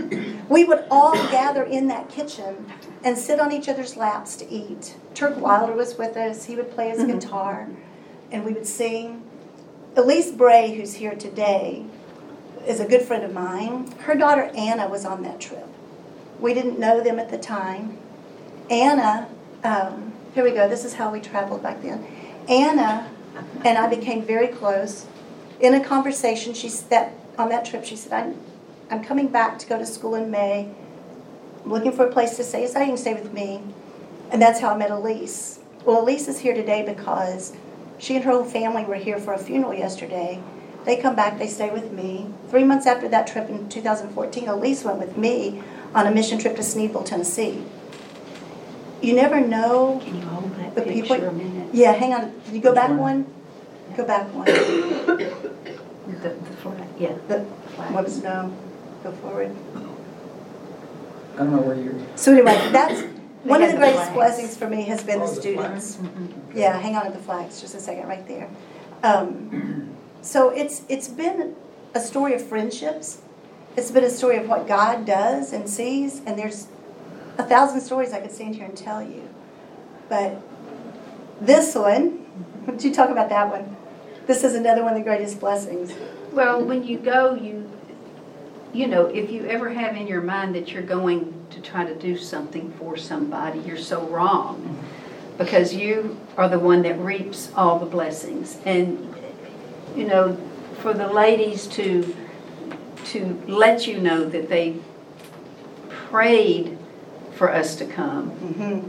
We 0.48 0.64
would 0.64 0.84
all 0.90 1.14
gather 1.30 1.62
in 1.62 1.86
that 1.86 2.08
kitchen 2.08 2.70
and 3.04 3.16
sit 3.16 3.40
on 3.40 3.52
each 3.52 3.68
other's 3.68 3.96
laps 3.96 4.36
to 4.36 4.50
eat. 4.50 4.96
Turk 5.14 5.38
Wilder 5.38 5.72
was 5.72 5.96
with 5.96 6.16
us. 6.16 6.44
He 6.44 6.56
would 6.56 6.72
play 6.72 6.90
his 6.90 7.04
guitar, 7.04 7.68
and 8.30 8.44
we 8.44 8.52
would 8.52 8.66
sing. 8.66 9.22
Elise 9.96 10.32
Bray, 10.32 10.74
who's 10.74 10.94
here 10.94 11.14
today, 11.14 11.84
is 12.66 12.80
a 12.80 12.86
good 12.86 13.02
friend 13.02 13.22
of 13.22 13.32
mine. 13.32 13.92
Her 14.00 14.14
daughter 14.14 14.50
Anna 14.56 14.88
was 14.88 15.04
on 15.04 15.22
that 15.22 15.40
trip. 15.40 15.66
We 16.40 16.52
didn't 16.52 16.78
know 16.78 17.00
them 17.02 17.18
at 17.18 17.30
the 17.30 17.38
time. 17.38 17.98
Anna, 18.68 19.28
um, 19.62 20.12
here 20.34 20.44
we 20.44 20.50
go. 20.50 20.68
This 20.68 20.84
is 20.84 20.94
how 20.94 21.12
we 21.12 21.20
traveled 21.20 21.62
back 21.62 21.82
then. 21.82 22.04
Anna 22.48 23.08
and 23.64 23.78
I 23.78 23.86
became 23.86 24.22
very 24.22 24.48
close. 24.48 25.06
In 25.60 25.74
a 25.74 25.84
conversation, 25.84 26.52
she 26.54 26.68
said 26.68 27.12
on 27.38 27.48
that 27.50 27.64
trip, 27.64 27.84
she 27.84 27.96
said, 27.96 28.12
"I'm, 28.12 28.36
I'm 28.92 29.02
coming 29.02 29.28
back 29.28 29.58
to 29.60 29.66
go 29.66 29.78
to 29.78 29.86
school 29.86 30.14
in 30.14 30.30
May. 30.30 30.68
I'm 31.64 31.72
looking 31.72 31.92
for 31.92 32.06
a 32.06 32.12
place 32.12 32.36
to 32.36 32.44
stay. 32.44 32.66
So 32.66 32.78
you 32.80 32.86
can 32.86 32.96
stay 32.96 33.14
with 33.14 33.32
me." 33.32 33.62
And 34.30 34.40
that's 34.40 34.60
how 34.60 34.70
I 34.70 34.76
met 34.76 34.90
Elise. 34.90 35.58
Well, 35.84 36.00
Elise 36.02 36.28
is 36.28 36.38
here 36.40 36.54
today 36.54 36.82
because 36.84 37.52
she 37.98 38.16
and 38.16 38.24
her 38.24 38.32
whole 38.32 38.44
family 38.44 38.84
were 38.84 38.94
here 38.96 39.18
for 39.18 39.32
a 39.32 39.38
funeral 39.38 39.74
yesterday. 39.74 40.40
They 40.84 40.96
come 40.96 41.14
back, 41.14 41.38
they 41.38 41.46
stay 41.46 41.70
with 41.70 41.92
me. 41.92 42.26
Three 42.50 42.64
months 42.64 42.86
after 42.86 43.08
that 43.08 43.26
trip 43.26 43.48
in 43.48 43.68
2014, 43.68 44.48
Elise 44.48 44.84
went 44.84 44.98
with 44.98 45.16
me 45.16 45.62
on 45.94 46.06
a 46.06 46.10
mission 46.10 46.38
trip 46.38 46.56
to 46.56 46.62
Sneedville, 46.62 47.04
Tennessee. 47.04 47.62
You 49.00 49.14
never 49.14 49.40
know. 49.40 50.00
Can 50.04 50.16
you 50.16 50.22
hold 50.22 50.56
that 50.56 50.74
The 50.74 50.82
people- 50.82 51.16
picture 51.16 51.28
a 51.28 51.32
minute? 51.32 51.68
Yeah, 51.72 51.92
hang 51.92 52.12
on. 52.14 52.32
Can 52.44 52.54
you 52.54 52.60
go 52.60 52.74
back 52.74 52.90
Which 52.90 52.98
one? 52.98 53.24
one? 53.24 53.96
Go 53.96 54.04
back 54.04 54.26
one. 54.34 54.46
The, 56.22 56.28
the 56.30 56.56
flag, 56.56 56.88
yeah. 56.98 57.14
The, 57.28 57.40
whoops, 57.94 58.16
no. 58.22 58.52
Go 59.02 59.12
forward. 59.12 59.54
I 61.34 61.38
don't 61.38 61.52
know 61.52 61.62
where 61.62 61.76
you're. 61.76 61.94
So 62.16 62.32
anyway, 62.32 62.54
that's, 62.70 63.02
one 63.42 63.62
of 63.62 63.68
the 63.68 63.74
the 63.74 63.78
greatest 63.80 64.12
blessings 64.12 64.56
for 64.56 64.68
me 64.68 64.82
has 64.82 65.02
been 65.02 65.18
the 65.18 65.24
Oh, 65.24 65.32
students. 65.32 65.96
Mhm. 65.96 66.28
Yeah, 66.54 66.78
hang 66.78 66.94
on 66.96 67.06
to 67.06 67.12
the 67.12 67.18
flags 67.18 67.60
just 67.60 67.74
a 67.74 67.80
second, 67.80 68.06
right 68.08 68.26
there. 68.28 68.48
Um, 69.02 69.88
So 70.20 70.50
it's, 70.50 70.82
it's 70.88 71.08
been 71.08 71.56
a 71.94 72.00
story 72.00 72.34
of 72.34 72.42
friendships. 72.46 73.22
It's 73.76 73.90
been 73.90 74.04
a 74.04 74.10
story 74.10 74.36
of 74.36 74.48
what 74.48 74.68
God 74.68 75.04
does 75.04 75.52
and 75.52 75.68
sees, 75.68 76.20
and 76.24 76.38
there's 76.38 76.68
a 77.38 77.42
thousand 77.42 77.80
stories 77.80 78.12
I 78.12 78.20
could 78.20 78.30
stand 78.30 78.54
here 78.54 78.66
and 78.66 78.76
tell 78.76 79.02
you. 79.02 79.28
But 80.08 80.40
this 81.40 81.74
one, 81.74 82.24
would 82.66 82.84
you 82.84 82.94
talk 82.94 83.08
about 83.10 83.30
that 83.30 83.50
one? 83.50 83.74
This 84.28 84.44
is 84.44 84.54
another 84.54 84.84
one 84.84 84.92
of 84.92 84.98
the 84.98 85.04
greatest 85.04 85.40
blessings. 85.40 85.92
Well, 86.30 86.64
when 86.64 86.84
you 86.84 86.98
go, 86.98 87.34
you, 87.34 87.68
you 88.72 88.86
know, 88.86 89.06
if 89.06 89.30
you 89.30 89.44
ever 89.46 89.70
have 89.70 89.96
in 89.96 90.06
your 90.06 90.22
mind 90.22 90.54
that 90.54 90.72
you're 90.72 90.82
going 90.82 91.34
to 91.50 91.60
try 91.60 91.84
to 91.84 91.94
do 91.94 92.16
something 92.16 92.72
for 92.78 92.96
somebody, 92.96 93.58
you're 93.60 93.76
so 93.76 94.06
wrong. 94.06 94.78
Because 95.38 95.74
you 95.74 96.18
are 96.36 96.48
the 96.48 96.58
one 96.58 96.82
that 96.82 96.98
reaps 96.98 97.50
all 97.56 97.78
the 97.78 97.86
blessings. 97.86 98.58
And, 98.64 99.14
you 99.96 100.04
know, 100.06 100.36
for 100.80 100.94
the 100.94 101.06
ladies 101.08 101.66
to, 101.68 102.14
to 103.06 103.42
let 103.46 103.86
you 103.86 103.98
know 103.98 104.24
that 104.28 104.48
they 104.48 104.76
prayed 106.10 106.78
for 107.34 107.52
us 107.52 107.76
to 107.76 107.84
come, 107.86 108.30
Mhm. 108.30 108.82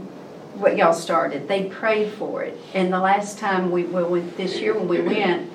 what 0.60 0.76
y'all 0.76 0.92
started. 0.92 1.48
They 1.48 1.64
prayed 1.64 2.12
for 2.12 2.42
it. 2.42 2.58
And 2.74 2.92
the 2.92 3.00
last 3.00 3.38
time 3.38 3.70
we, 3.70 3.84
well, 3.84 4.08
went- 4.08 4.36
this 4.36 4.60
year 4.60 4.74
when 4.74 4.86
we 4.88 5.00
went, 5.00 5.50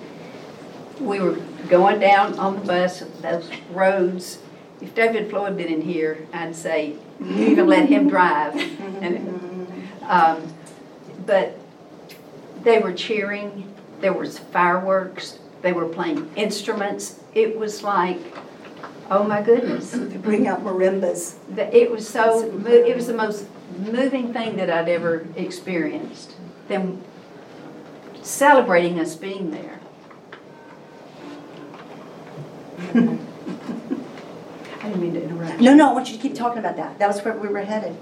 we 1.00 1.20
were 1.20 1.38
going 1.68 2.00
down 2.00 2.38
on 2.40 2.56
the 2.56 2.66
bus, 2.66 3.02
those 3.22 3.50
roads. 3.72 4.40
If 4.82 4.96
David 4.96 5.30
Floyd 5.30 5.48
had 5.50 5.58
been 5.58 5.68
in 5.74 5.82
here, 5.82 6.26
I'd 6.32 6.56
say, 6.56 6.96
you 7.20 7.46
even 7.48 7.68
let 7.68 7.90
him 7.90 8.08
drive. 8.10 8.56
And, 9.02 9.90
um, 10.04 10.54
But 11.26 11.58
they 12.64 12.80
were 12.80 12.92
cheering, 12.94 13.74
there 14.02 14.12
was 14.14 14.40
fireworks, 14.40 15.40
they 15.62 15.72
were 15.72 15.86
playing 15.88 16.30
instruments. 16.36 17.20
It 17.34 17.58
was 17.58 17.84
like, 17.84 18.20
oh 19.10 19.24
my 19.24 19.42
goodness. 19.42 19.92
To 19.92 20.06
bring 20.20 20.48
out 20.48 20.64
marimbas. 20.64 21.36
It 21.58 21.92
was 21.92 22.08
so, 22.08 22.52
mo- 22.52 22.70
it 22.70 22.96
was 22.96 23.08
the 23.08 23.14
most 23.14 23.46
moving 23.78 24.34
thing 24.34 24.58
that 24.58 24.70
I'd 24.70 24.90
ever 24.90 25.28
experienced, 25.36 26.36
them 26.68 27.02
celebrating 28.22 29.00
us 29.00 29.16
being 29.16 29.52
there. 29.52 29.79
I 34.82 34.84
didn't 34.84 35.02
mean 35.02 35.14
to 35.14 35.24
interrupt. 35.24 35.60
No, 35.60 35.74
no, 35.74 35.90
I 35.90 35.94
want 35.94 36.10
you 36.10 36.16
to 36.18 36.22
keep 36.22 36.36
talking 36.36 36.60
about 36.60 36.78
that. 36.78 36.98
That 37.00 37.08
was 37.08 37.22
where 37.24 37.36
we 37.36 37.48
were 37.50 37.62
headed. 37.62 37.96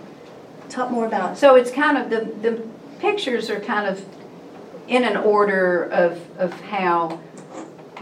Talk 0.69 0.91
more 0.91 1.05
about. 1.05 1.37
So 1.37 1.55
it's 1.55 1.71
kind 1.71 1.97
of, 1.97 2.09
the, 2.09 2.25
the 2.49 2.67
pictures 2.99 3.49
are 3.49 3.59
kind 3.59 3.87
of 3.87 4.05
in 4.87 5.03
an 5.03 5.17
order 5.17 5.83
of, 5.91 6.21
of 6.39 6.53
how 6.61 7.19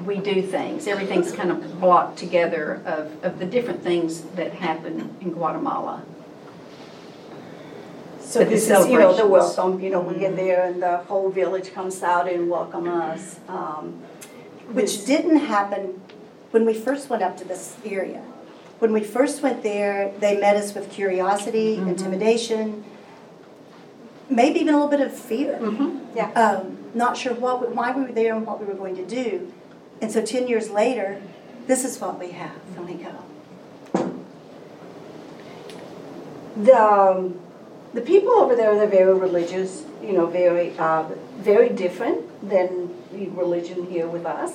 we 0.05 0.17
do 0.17 0.41
things. 0.41 0.87
Everything's 0.87 1.31
kind 1.31 1.51
of 1.51 1.79
blocked 1.79 2.17
together 2.17 2.81
of, 2.85 3.23
of 3.23 3.39
the 3.39 3.45
different 3.45 3.81
things 3.81 4.21
that 4.35 4.53
happen 4.53 5.15
in 5.21 5.31
Guatemala. 5.31 6.03
So 8.19 8.39
But 8.41 8.49
the 8.49 8.55
this 8.55 8.69
is, 8.69 8.87
you 8.87 8.99
know, 8.99 9.15
the 9.15 9.25
welcome, 9.25 9.79
you 9.79 9.89
know, 9.89 10.01
we 10.01 10.19
get 10.19 10.35
there 10.35 10.65
and 10.65 10.81
the 10.81 10.97
whole 10.97 11.29
village 11.29 11.73
comes 11.73 12.03
out 12.03 12.27
and 12.29 12.49
welcome 12.49 12.87
us. 12.89 13.39
um, 13.47 14.01
Which 14.73 15.05
didn't 15.05 15.37
happen 15.37 16.01
when 16.51 16.65
we 16.65 16.73
first 16.73 17.09
went 17.09 17.23
up 17.23 17.37
to 17.37 17.45
this 17.45 17.75
area. 17.85 18.21
When 18.79 18.91
we 18.93 19.03
first 19.03 19.41
went 19.41 19.63
there, 19.63 20.11
they 20.19 20.37
met 20.39 20.55
us 20.55 20.73
with 20.75 20.91
curiosity, 20.91 21.77
Mhm. 21.77 21.87
intimidation, 21.89 22.83
maybe 24.29 24.59
even 24.59 24.73
a 24.73 24.77
little 24.77 24.89
bit 24.97 25.01
of 25.01 25.13
fear. 25.13 25.59
Yeah. 26.15 26.29
Um, 26.31 26.77
not 26.93 27.17
sure 27.17 27.33
what, 27.33 27.73
why 27.75 27.91
we 27.91 28.03
were 28.03 28.11
there 28.11 28.35
and 28.35 28.45
what 28.45 28.59
we 28.59 28.65
were 28.65 28.73
going 28.73 28.95
to 28.97 29.05
do. 29.05 29.51
And 30.01 30.11
so 30.11 30.21
10 30.21 30.47
years 30.47 30.69
later, 30.69 31.21
this 31.67 31.83
is 31.85 31.99
what 31.99 32.19
we 32.19 32.31
have 32.31 32.51
when 32.75 32.87
we 32.87 33.03
go. 33.03 33.11
The, 36.57 36.73
um, 36.81 37.39
the 37.93 38.01
people 38.01 38.31
over 38.33 38.55
there, 38.55 38.75
they're 38.75 38.87
very 38.87 39.13
religious, 39.13 39.83
you 40.01 40.13
know, 40.13 40.25
very, 40.25 40.77
uh, 40.77 41.03
very 41.37 41.69
different 41.69 42.19
than 42.47 42.93
the 43.11 43.27
religion 43.29 43.87
here 43.87 44.07
with 44.07 44.25
us. 44.25 44.53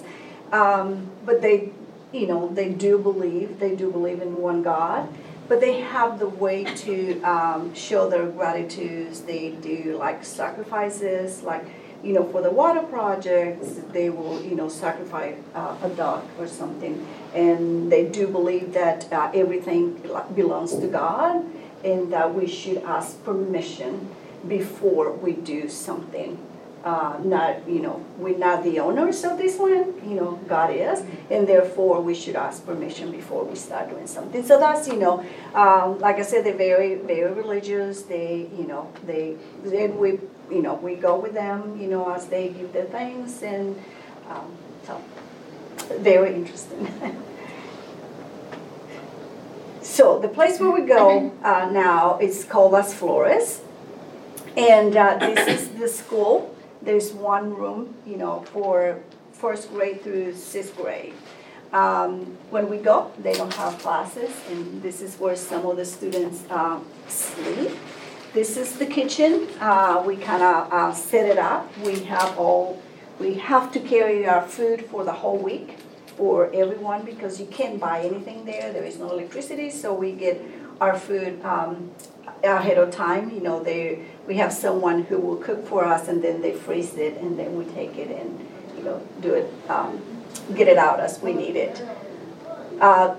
Um, 0.53 1.09
but 1.25 1.43
they, 1.43 1.71
you 2.13 2.27
know, 2.27 2.49
they 2.49 2.71
do 2.71 2.99
believe, 2.99 3.59
they 3.59 3.75
do 3.75 3.91
believe 3.91 4.21
in 4.21 4.37
one 4.37 4.63
God. 4.63 5.09
But 5.49 5.61
they 5.61 5.81
have 5.81 6.21
the 6.21 6.29
way 6.29 6.63
to 6.63 7.21
um, 7.23 7.75
show 7.75 8.09
their 8.09 8.27
gratitudes. 8.27 9.23
They 9.23 9.51
do 9.51 9.97
like 9.99 10.25
sacrifices, 10.25 11.43
like, 11.43 11.65
you 12.05 12.13
know, 12.13 12.25
for 12.31 12.41
the 12.41 12.51
water 12.51 12.83
projects, 12.83 13.81
they 13.93 14.11
will, 14.11 14.41
you 14.43 14.55
know, 14.55 14.69
sacrifice 14.69 15.37
uh, 15.55 15.77
a 15.83 15.89
dog 15.89 16.25
or 16.39 16.47
something. 16.47 17.05
And 17.35 17.91
they 17.91 18.09
do 18.09 18.29
believe 18.29 18.73
that 18.75 19.13
uh, 19.13 19.33
everything 19.35 20.01
belongs 20.35 20.77
to 20.77 20.87
God 20.87 21.45
and 21.85 22.13
that 22.13 22.33
we 22.33 22.47
should 22.47 22.79
ask 22.85 23.23
permission 23.25 24.09
before 24.47 25.13
we 25.13 25.33
do 25.33 25.69
something. 25.69 26.39
Uh, 26.83 27.19
not, 27.23 27.69
you 27.69 27.81
know, 27.81 28.03
we're 28.17 28.39
not 28.39 28.65
the 28.65 28.81
owners 28.81 29.23
of 29.23 29.37
this 29.37 29.59
land, 29.59 29.93
you 30.03 30.15
know, 30.15 30.41
God 30.49 30.75
is, 30.75 31.05
and 31.31 31.47
therefore 31.47 32.01
we 32.01 32.15
should 32.15 32.37
ask 32.37 32.65
permission 32.65 33.11
before 33.11 33.45
we 33.45 33.55
start 33.55 33.91
doing 33.91 34.07
something. 34.07 34.43
So 34.43 34.59
that's, 34.59 34.89
you 34.89 34.97
know, 34.97 35.23
um, 35.55 35.99
like 35.99 36.17
I 36.17 36.23
said, 36.23 36.47
they're 36.47 36.57
very, 36.57 36.95
very 36.95 37.35
religious. 37.35 38.01
They, 38.03 38.49
you 38.57 38.67
know, 38.67 38.91
they, 39.05 39.37
then 39.63 39.99
we, 39.99 40.21
you 40.51 40.63
know, 40.63 40.77
we 40.77 40.95
go 40.95 41.19
with 41.19 41.35
them, 41.35 41.79
you 41.79 41.87
know, 41.87 42.11
as 42.15 42.29
they 42.29 42.49
give 42.49 42.73
their 42.73 42.87
things, 42.87 43.43
and 43.43 43.79
um, 44.31 44.51
so 44.87 45.03
very 45.99 46.35
interesting. 46.35 46.89
So 49.83 50.19
the 50.19 50.29
place 50.29 50.61
where 50.61 50.71
we 50.71 50.83
go 50.83 51.33
uh, 51.43 51.69
now 51.73 52.19
is 52.21 52.45
called 52.45 52.73
Las 52.73 52.95
Flores, 52.95 53.61
and 54.57 54.97
uh, 54.97 55.19
this 55.19 55.49
is 55.49 55.69
the 55.71 55.89
school. 55.89 56.55
There's 56.83 57.13
one 57.13 57.55
room, 57.55 57.95
you 58.07 58.17
know, 58.17 58.41
for 58.53 59.01
first 59.33 59.71
grade 59.71 60.03
through 60.03 60.35
sixth 60.35 60.77
grade. 60.77 61.15
Um, 61.73 62.37
when 62.51 62.69
we 62.69 62.79
go, 62.79 63.13
they 63.19 63.35
don't 63.35 63.55
have 63.55 63.79
classes, 63.79 64.31
and 64.51 64.83
this 64.83 65.01
is 65.01 65.17
where 65.17 65.37
some 65.37 65.65
of 65.67 65.77
the 65.77 65.85
students 65.85 66.43
uh, 66.51 66.81
sleep. 67.07 67.71
This 68.33 68.57
is 68.57 68.79
the 68.79 68.87
kitchen. 68.87 69.49
Uh, 69.61 70.03
we 70.05 70.17
kind 70.17 70.43
of 70.43 70.73
uh, 70.73 70.93
set 70.93 71.27
it 71.27 71.39
up. 71.39 71.67
We 71.79 72.01
have 72.05 72.37
all. 72.39 72.83
We 73.19 73.35
have 73.35 73.71
to 73.73 73.81
carry 73.81 74.27
our 74.27 74.43
food 74.47 74.87
for 74.87 75.05
the 75.05 75.13
whole 75.13 75.39
week 75.39 75.77
for 76.17 76.51
everyone 76.55 77.05
because 77.05 77.39
you 77.39 77.47
can't 77.47 77.79
buy 77.79 78.01
anything 78.01 78.45
there. 78.45 78.73
There 78.73 78.85
is 78.85 78.99
no 78.99 79.11
electricity, 79.11 79.71
so 79.71 79.93
we 79.95 80.13
get 80.13 80.41
our 80.81 80.99
food 80.99 81.45
um, 81.45 81.91
ahead 82.43 82.79
of 82.79 82.91
time. 82.91 83.31
You 83.31 83.41
know, 83.41 83.63
they 83.63 84.05
we 84.27 84.37
have 84.37 84.53
someone 84.53 85.03
who 85.05 85.19
will 85.19 85.37
cook 85.37 85.67
for 85.67 85.85
us, 85.85 86.09
and 86.09 86.23
then 86.23 86.41
they 86.43 86.53
freeze 86.53 86.95
it, 86.97 87.19
and 87.21 87.39
then 87.39 87.57
we 87.57 87.65
take 87.67 87.97
it 87.99 88.11
and 88.11 88.47
you 88.77 88.85
know, 88.85 89.03
do 89.21 89.35
it, 89.35 89.53
um, 89.69 90.01
get 90.55 90.67
it 90.69 90.79
out 90.79 91.01
as 91.01 91.21
we 91.21 91.35
need 91.35 91.55
it. 91.57 91.83
Uh, 92.81 93.15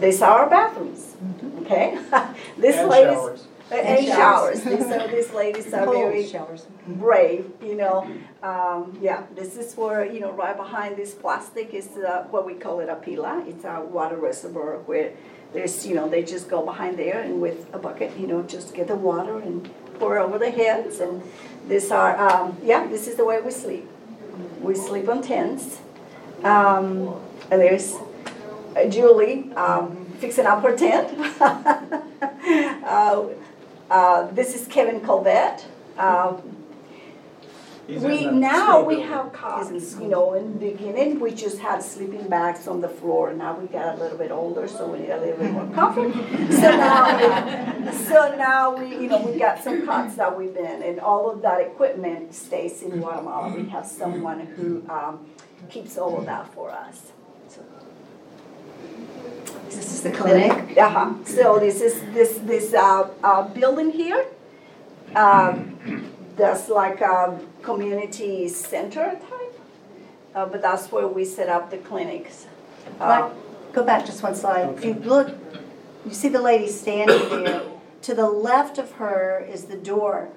These 0.00 0.22
are 0.22 0.38
our 0.40 0.48
bathrooms, 0.48 1.14
okay? 1.62 1.98
This 2.56 2.76
And 2.76 2.88
lady's. 2.88 3.12
showers. 3.12 3.46
And 3.70 4.06
showers, 4.06 4.60
These 4.62 4.86
are- 4.86 5.08
these 5.08 5.32
ladies 5.34 5.74
are 5.74 5.84
Cold 5.84 5.96
very 5.96 6.26
showers. 6.26 6.64
brave, 6.86 7.44
you 7.62 7.74
know. 7.76 8.06
Um, 8.42 8.96
yeah, 9.02 9.24
this 9.34 9.56
is 9.58 9.76
where, 9.76 10.04
you 10.06 10.20
know, 10.20 10.32
right 10.32 10.56
behind 10.56 10.96
this 10.96 11.12
plastic 11.14 11.74
is 11.74 11.88
uh, 11.98 12.24
what 12.30 12.46
we 12.46 12.54
call 12.54 12.80
it 12.80 12.88
a 12.88 12.96
pila. 12.96 13.44
It's 13.46 13.64
a 13.64 13.82
water 13.96 14.16
reservoir 14.16 14.78
where 14.88 15.10
there's, 15.52 15.86
you 15.86 15.94
know, 15.94 16.08
they 16.08 16.22
just 16.22 16.48
go 16.48 16.64
behind 16.64 16.98
there 16.98 17.20
and 17.20 17.40
with 17.40 17.66
a 17.72 17.78
bucket, 17.78 18.16
you 18.18 18.26
know, 18.26 18.42
just 18.42 18.74
get 18.74 18.88
the 18.88 18.96
water 18.96 19.38
and 19.38 19.68
pour 19.98 20.18
over 20.18 20.38
the 20.38 20.50
heads. 20.50 21.00
And 21.00 21.22
this 21.66 21.90
are, 21.90 22.16
um, 22.16 22.56
yeah, 22.62 22.86
this 22.86 23.08
is 23.08 23.16
the 23.16 23.24
way 23.24 23.40
we 23.40 23.50
sleep. 23.50 23.88
We 24.60 24.74
sleep 24.74 25.08
on 25.08 25.22
tents. 25.22 25.78
Um, 26.44 27.20
and 27.50 27.60
there's 27.60 27.94
uh, 28.76 28.86
Julie 28.88 29.52
um, 29.54 30.06
fixing 30.18 30.46
up 30.46 30.62
her 30.62 30.76
tent. 30.76 31.18
uh, 31.40 33.26
uh, 33.90 34.30
this 34.30 34.54
is 34.54 34.66
Kevin 34.68 35.00
Colbert. 35.00 35.64
Um, 35.98 36.59
we 37.98 38.26
now 38.26 38.82
we 38.82 39.00
have 39.00 39.32
cots. 39.32 39.96
You 40.00 40.08
know, 40.08 40.34
in 40.34 40.52
the 40.58 40.70
beginning 40.70 41.18
we 41.20 41.32
just 41.32 41.58
had 41.58 41.82
sleeping 41.82 42.28
bags 42.28 42.68
on 42.68 42.80
the 42.80 42.88
floor. 42.88 43.32
Now 43.32 43.58
we 43.58 43.66
got 43.66 43.96
a 43.96 43.98
little 44.02 44.18
bit 44.18 44.30
older, 44.30 44.68
so 44.68 44.86
we 44.86 45.00
need 45.00 45.10
a 45.10 45.20
little 45.20 45.38
bit 45.38 45.50
more 45.52 45.66
comfort. 45.74 46.12
So 46.52 46.60
now, 46.86 47.92
so 47.92 48.36
now 48.36 48.76
we, 48.76 48.90
you 48.96 49.08
know, 49.08 49.20
we 49.22 49.38
got 49.38 49.62
some 49.62 49.84
cots 49.86 50.14
that 50.16 50.36
we've 50.36 50.54
been, 50.54 50.82
and 50.82 51.00
all 51.00 51.30
of 51.30 51.42
that 51.42 51.60
equipment 51.60 52.34
stays 52.34 52.82
in 52.82 53.00
Guatemala. 53.00 53.54
We 53.54 53.68
have 53.70 53.86
someone 53.86 54.40
who 54.40 54.82
um, 54.88 55.26
keeps 55.68 55.98
all 55.98 56.18
of 56.18 56.26
that 56.26 56.52
for 56.54 56.70
us. 56.70 57.12
So, 57.48 57.60
This 59.66 59.92
is 59.94 60.02
the 60.02 60.10
clinic. 60.12 60.76
uh-huh. 60.78 61.14
So 61.24 61.58
this 61.58 61.80
is, 61.80 62.00
this, 62.12 62.38
this, 62.38 62.72
uh, 62.74 63.08
uh, 63.22 63.48
building 63.48 63.90
here, 63.90 64.24
um, 65.16 66.10
that's 66.40 66.68
like 66.68 67.00
a 67.00 67.38
community 67.62 68.48
center 68.48 69.12
type. 69.28 69.60
Uh, 70.34 70.46
but 70.46 70.62
that's 70.62 70.90
where 70.92 71.06
we 71.08 71.24
set 71.24 71.48
up 71.48 71.70
the 71.70 71.78
clinics. 71.78 72.46
Uh, 73.00 73.04
Right, 73.04 73.32
go 73.72 73.82
back 73.84 74.06
just 74.06 74.22
one 74.22 74.34
slide. 74.34 74.68
If 74.78 74.84
you 74.84 74.94
look, 74.94 75.28
you 76.06 76.12
see 76.12 76.28
the 76.28 76.40
lady 76.40 76.68
standing 76.68 77.28
there. 77.44 77.62
To 78.02 78.14
the 78.14 78.28
left 78.28 78.78
of 78.78 78.92
her 78.92 79.46
is 79.48 79.64
the 79.64 79.76
door. 79.76 80.28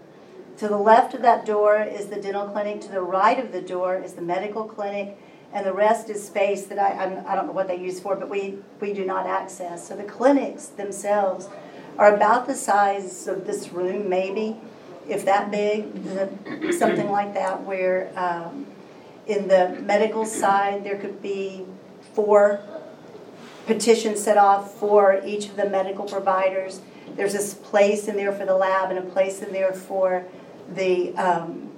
To 0.57 0.67
the 0.67 0.77
left 0.77 1.13
of 1.13 1.21
that 1.21 1.45
door 1.45 1.77
is 1.81 2.07
the 2.07 2.19
dental 2.21 2.47
clinic. 2.49 2.81
To 2.81 2.89
the 2.91 3.01
right 3.01 3.39
of 3.39 3.51
the 3.51 3.61
door 3.61 3.95
is 3.97 4.13
the 4.13 4.21
medical 4.21 4.65
clinic. 4.65 5.17
And 5.53 5.65
the 5.65 5.73
rest 5.73 6.09
is 6.09 6.25
space 6.25 6.65
that 6.65 6.79
I, 6.79 6.89
I'm- 7.03 7.23
I 7.27 7.35
don't 7.35 7.45
know 7.47 7.53
what 7.53 7.67
they 7.67 7.77
use 7.77 7.99
for, 7.99 8.15
but 8.15 8.29
we, 8.29 8.57
we 8.81 8.93
do 8.93 9.05
not 9.05 9.27
access. 9.27 9.87
So 9.87 9.95
the 9.95 10.03
clinics 10.03 10.65
themselves 10.67 11.47
are 11.97 12.13
about 12.15 12.47
the 12.47 12.55
size 12.55 13.27
of 13.27 13.45
this 13.45 13.69
room, 13.71 14.09
maybe, 14.09 14.57
if 15.07 15.25
that 15.25 15.51
big, 15.51 15.93
the- 16.03 16.73
something 16.73 17.09
like 17.09 17.33
that, 17.33 17.63
where, 17.63 18.09
um, 18.15 18.65
in 19.27 19.47
the 19.47 19.69
medical 19.81 20.25
side, 20.25 20.83
there 20.83 20.97
could 20.97 21.21
be 21.21 21.65
four 22.13 22.59
petitions 23.65 24.21
set 24.21 24.37
off 24.37 24.73
for 24.73 25.21
each 25.25 25.47
of 25.47 25.55
the 25.55 25.69
medical 25.69 26.05
providers. 26.05 26.81
There's 27.15 27.33
this 27.33 27.53
place 27.53 28.07
in 28.07 28.17
there 28.17 28.31
for 28.33 28.45
the 28.45 28.55
lab 28.55 28.89
and 28.89 28.99
a 28.99 29.03
place 29.03 29.41
in 29.41 29.53
there 29.53 29.71
for 29.73 30.25
the 30.73 31.15
um, 31.15 31.71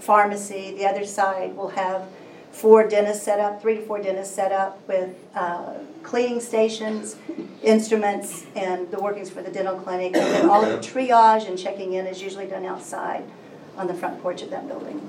pharmacy. 0.00 0.74
The 0.76 0.86
other 0.86 1.04
side 1.04 1.56
will 1.56 1.70
have 1.70 2.02
four 2.52 2.86
dentists 2.86 3.24
set 3.24 3.40
up, 3.40 3.60
three 3.60 3.76
to 3.76 3.82
four 3.82 4.00
dentists 4.00 4.34
set 4.34 4.52
up 4.52 4.86
with 4.86 5.10
uh, 5.34 5.74
cleaning 6.02 6.40
stations, 6.40 7.16
instruments, 7.62 8.46
and 8.54 8.90
the 8.90 8.98
workings 9.00 9.30
for 9.30 9.42
the 9.42 9.50
dental 9.50 9.78
clinic. 9.78 10.16
And 10.16 10.24
then 10.24 10.48
all 10.48 10.64
of 10.64 10.70
the 10.70 10.88
triage 10.88 11.48
and 11.48 11.58
checking 11.58 11.94
in 11.94 12.06
is 12.06 12.22
usually 12.22 12.46
done 12.46 12.64
outside 12.64 13.24
on 13.76 13.86
the 13.86 13.94
front 13.94 14.20
porch 14.22 14.42
of 14.42 14.50
that 14.50 14.66
building. 14.68 15.08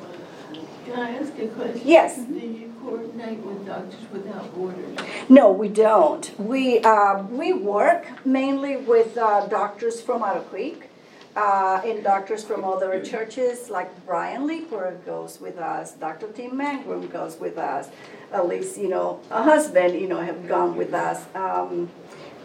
Can 0.85 0.99
I 0.99 1.09
ask 1.17 1.37
a 1.37 1.47
question? 1.47 1.81
Yes. 1.85 2.17
Do 2.17 2.33
you 2.33 2.73
coordinate 2.81 3.39
with 3.39 3.65
Doctors 3.65 4.11
Without 4.11 4.55
Borders? 4.55 4.97
No, 5.27 5.51
we 5.51 5.67
don't. 5.67 6.39
We, 6.39 6.79
uh, 6.79 7.23
we 7.23 7.53
work 7.53 8.07
mainly 8.25 8.77
with 8.77 9.17
uh, 9.17 9.45
doctors 9.47 10.01
from 10.01 10.23
Otter 10.23 10.41
Creek 10.41 10.89
uh, 11.35 11.81
and 11.85 12.03
doctors 12.03 12.43
from 12.43 12.63
other 12.63 13.03
churches, 13.03 13.69
like 13.69 14.05
Brian 14.05 14.47
Leeper 14.47 14.99
goes 15.05 15.39
with 15.39 15.57
us, 15.57 15.93
Dr. 15.93 16.27
Tim 16.31 16.51
Mangrum 16.51 17.11
goes 17.11 17.37
with 17.39 17.57
us. 17.57 17.89
At 18.31 18.47
least, 18.47 18.77
you 18.77 18.89
know, 18.89 19.19
a 19.31 19.43
husband, 19.43 19.99
you 19.99 20.07
know, 20.07 20.21
have 20.21 20.47
gone 20.47 20.75
with 20.75 20.93
us. 20.93 21.25
Um, 21.35 21.89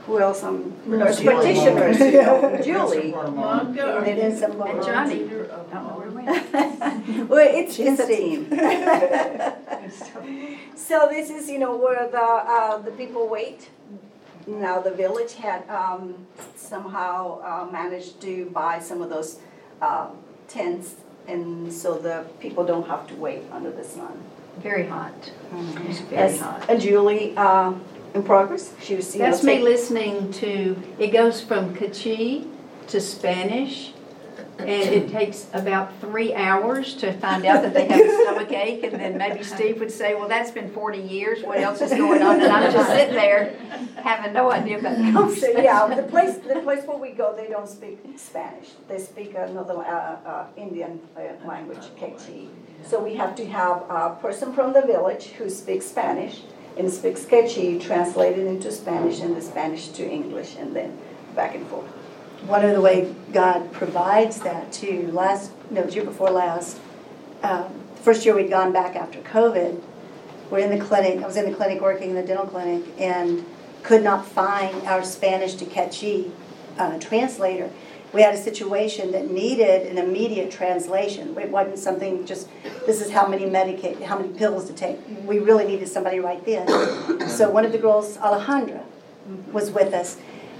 Who 0.06 0.18
else? 0.18 0.42
Um, 0.42 0.72
Nurse 0.86 1.22
practitioners, 1.22 1.98
you 2.00 2.12
know, 2.22 2.60
Julie. 2.64 3.12
Monica 3.12 3.94
or? 3.94 3.98
And 3.98 4.06
it 4.08 4.18
is 4.18 4.40
some 4.40 4.60
And 4.60 4.82
Johnny, 4.82 5.24
I 5.24 5.28
don't 5.28 5.72
know 5.72 5.96
where 5.98 6.08
we 6.10 6.22
went. 6.22 7.28
Well, 7.28 7.46
it's, 7.50 7.74
She's 7.76 7.98
it's 7.98 8.00
a 8.00 8.04
a 8.04 8.16
team. 8.16 8.48
So 10.76 11.08
this 11.10 11.30
is, 11.30 11.48
you 11.48 11.58
know, 11.58 11.76
where 11.76 12.08
the, 12.08 12.18
uh, 12.18 12.78
the 12.78 12.90
people 12.90 13.28
wait. 13.28 13.70
Now, 14.46 14.80
the 14.80 14.90
village 14.90 15.34
had, 15.34 15.66
um, 15.70 16.26
somehow, 16.56 17.40
uh, 17.42 17.70
managed 17.72 18.20
to 18.22 18.50
buy 18.50 18.78
some 18.80 19.00
of 19.00 19.08
those, 19.08 19.38
um, 19.80 20.18
tents, 20.48 20.96
and 21.26 21.72
so 21.72 21.96
the 21.96 22.26
people 22.40 22.64
don't 22.64 22.86
have 22.86 23.06
to 23.08 23.14
wait 23.14 23.42
under 23.50 23.70
the 23.70 23.84
sun. 23.84 24.22
Very 24.58 24.86
hot. 24.86 25.12
It's 25.52 26.00
very 26.00 26.28
That's 26.28 26.40
hot. 26.40 26.78
Julie, 26.78 27.36
uh, 27.36 27.74
in 28.14 28.22
progress, 28.22 28.72
she 28.80 28.94
was, 28.94 29.14
you 29.14 29.22
know, 29.22 29.30
That's 29.30 29.42
me 29.42 29.58
listening 29.60 30.32
to, 30.34 30.80
it 30.98 31.08
goes 31.08 31.40
from 31.40 31.74
Kachee 31.74 32.48
to 32.88 33.00
Spanish, 33.00 33.93
and 34.58 34.68
it 34.68 35.10
takes 35.10 35.48
about 35.52 35.98
three 36.00 36.32
hours 36.34 36.94
to 36.94 37.12
find 37.14 37.44
out 37.44 37.62
that 37.62 37.74
they 37.74 37.86
have 37.88 38.00
a 38.00 38.22
stomach 38.22 38.52
ache, 38.52 38.84
and 38.84 38.94
then 38.94 39.18
maybe 39.18 39.42
Steve 39.42 39.80
would 39.80 39.90
say, 39.90 40.14
well, 40.14 40.28
that's 40.28 40.50
been 40.50 40.70
forty 40.70 41.00
years, 41.00 41.42
what 41.42 41.58
else 41.58 41.80
is 41.80 41.90
going 41.90 42.22
on? 42.22 42.40
And 42.40 42.52
I'm 42.52 42.72
just 42.72 42.88
sitting 42.88 43.14
there 43.14 43.56
having 43.96 44.32
no 44.32 44.50
idea 44.50 44.78
about 44.78 44.96
the 44.96 45.34
So, 45.34 45.48
yeah, 45.48 45.94
the 45.94 46.02
place, 46.04 46.36
the 46.36 46.60
place 46.60 46.84
where 46.84 46.98
we 46.98 47.10
go, 47.10 47.34
they 47.34 47.48
don't 47.48 47.68
speak 47.68 47.98
Spanish. 48.16 48.70
They 48.88 48.98
speak 48.98 49.34
another, 49.34 49.78
uh, 49.78 50.16
uh, 50.24 50.46
Indian 50.56 51.00
uh, 51.16 51.46
language, 51.46 51.84
Quechua. 51.98 52.48
So 52.86 53.02
we 53.02 53.14
have 53.14 53.34
to 53.36 53.46
have 53.46 53.84
a 53.88 54.16
person 54.20 54.52
from 54.52 54.72
the 54.72 54.82
village 54.82 55.28
who 55.28 55.48
speaks 55.48 55.86
Spanish 55.86 56.42
and 56.76 56.90
speaks 56.92 57.24
Quechua, 57.24 57.80
translated 57.80 58.46
into 58.46 58.70
Spanish 58.70 59.20
and 59.20 59.36
the 59.36 59.42
Spanish 59.42 59.88
to 59.88 60.08
English, 60.08 60.56
and 60.56 60.76
then 60.76 60.98
back 61.34 61.54
and 61.54 61.66
forth. 61.68 61.90
One 62.46 62.62
of 62.62 62.74
the 62.74 62.80
way 62.82 63.14
God 63.32 63.72
provides 63.72 64.40
that 64.40 64.70
too, 64.70 65.10
last, 65.12 65.50
no, 65.70 65.80
it 65.80 65.86
was 65.86 65.94
year 65.94 66.04
before 66.04 66.30
last, 66.30 66.78
um, 67.42 67.72
first 68.02 68.26
year 68.26 68.34
we'd 68.34 68.50
gone 68.50 68.70
back 68.70 68.96
after 68.96 69.18
COVID, 69.20 69.80
we're 70.50 70.58
in 70.58 70.78
the 70.78 70.84
clinic, 70.84 71.22
I 71.22 71.26
was 71.26 71.38
in 71.38 71.50
the 71.50 71.56
clinic 71.56 71.80
working 71.80 72.10
in 72.10 72.16
the 72.16 72.22
dental 72.22 72.46
clinic 72.46 72.84
and 72.98 73.46
could 73.82 74.04
not 74.04 74.26
find 74.26 74.86
our 74.86 75.02
Spanish 75.02 75.54
to 75.54 75.64
Quechua 75.64 76.30
uh, 76.76 76.98
translator. 76.98 77.70
We 78.12 78.20
had 78.20 78.34
a 78.34 78.38
situation 78.38 79.10
that 79.12 79.30
needed 79.30 79.86
an 79.86 79.96
immediate 79.96 80.50
translation. 80.50 81.36
It 81.38 81.50
wasn't 81.50 81.78
something 81.78 82.26
just, 82.26 82.48
this 82.84 83.00
is 83.00 83.10
how 83.10 83.26
many 83.26 83.46
medicate, 83.46 84.02
how 84.02 84.18
many 84.18 84.32
pills 84.36 84.66
to 84.66 84.74
take. 84.74 84.98
We 85.24 85.38
really 85.38 85.66
needed 85.66 85.88
somebody 85.88 86.20
right 86.20 86.44
then. 86.44 86.68
So 87.26 87.50
one 87.50 87.64
of 87.64 87.72
the 87.72 87.78
girls, 87.78 88.18
Alejandra, 88.18 88.84
was 89.50 89.70
with 89.70 89.94
us. 89.94 90.18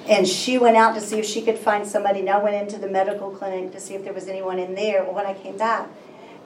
And 0.08 0.28
she 0.28 0.58
went 0.58 0.76
out 0.76 0.94
to 0.94 1.00
see 1.00 1.18
if 1.18 1.24
she 1.24 1.40
could 1.40 1.58
find 1.58 1.86
somebody, 1.86 2.20
and 2.20 2.28
I 2.28 2.38
went 2.38 2.56
into 2.56 2.78
the 2.78 2.88
medical 2.88 3.30
clinic 3.30 3.72
to 3.72 3.80
see 3.80 3.94
if 3.94 4.04
there 4.04 4.12
was 4.12 4.28
anyone 4.28 4.58
in 4.58 4.74
there. 4.74 5.02
Well, 5.02 5.14
when 5.14 5.26
I 5.26 5.32
came 5.34 5.56
back, 5.56 5.88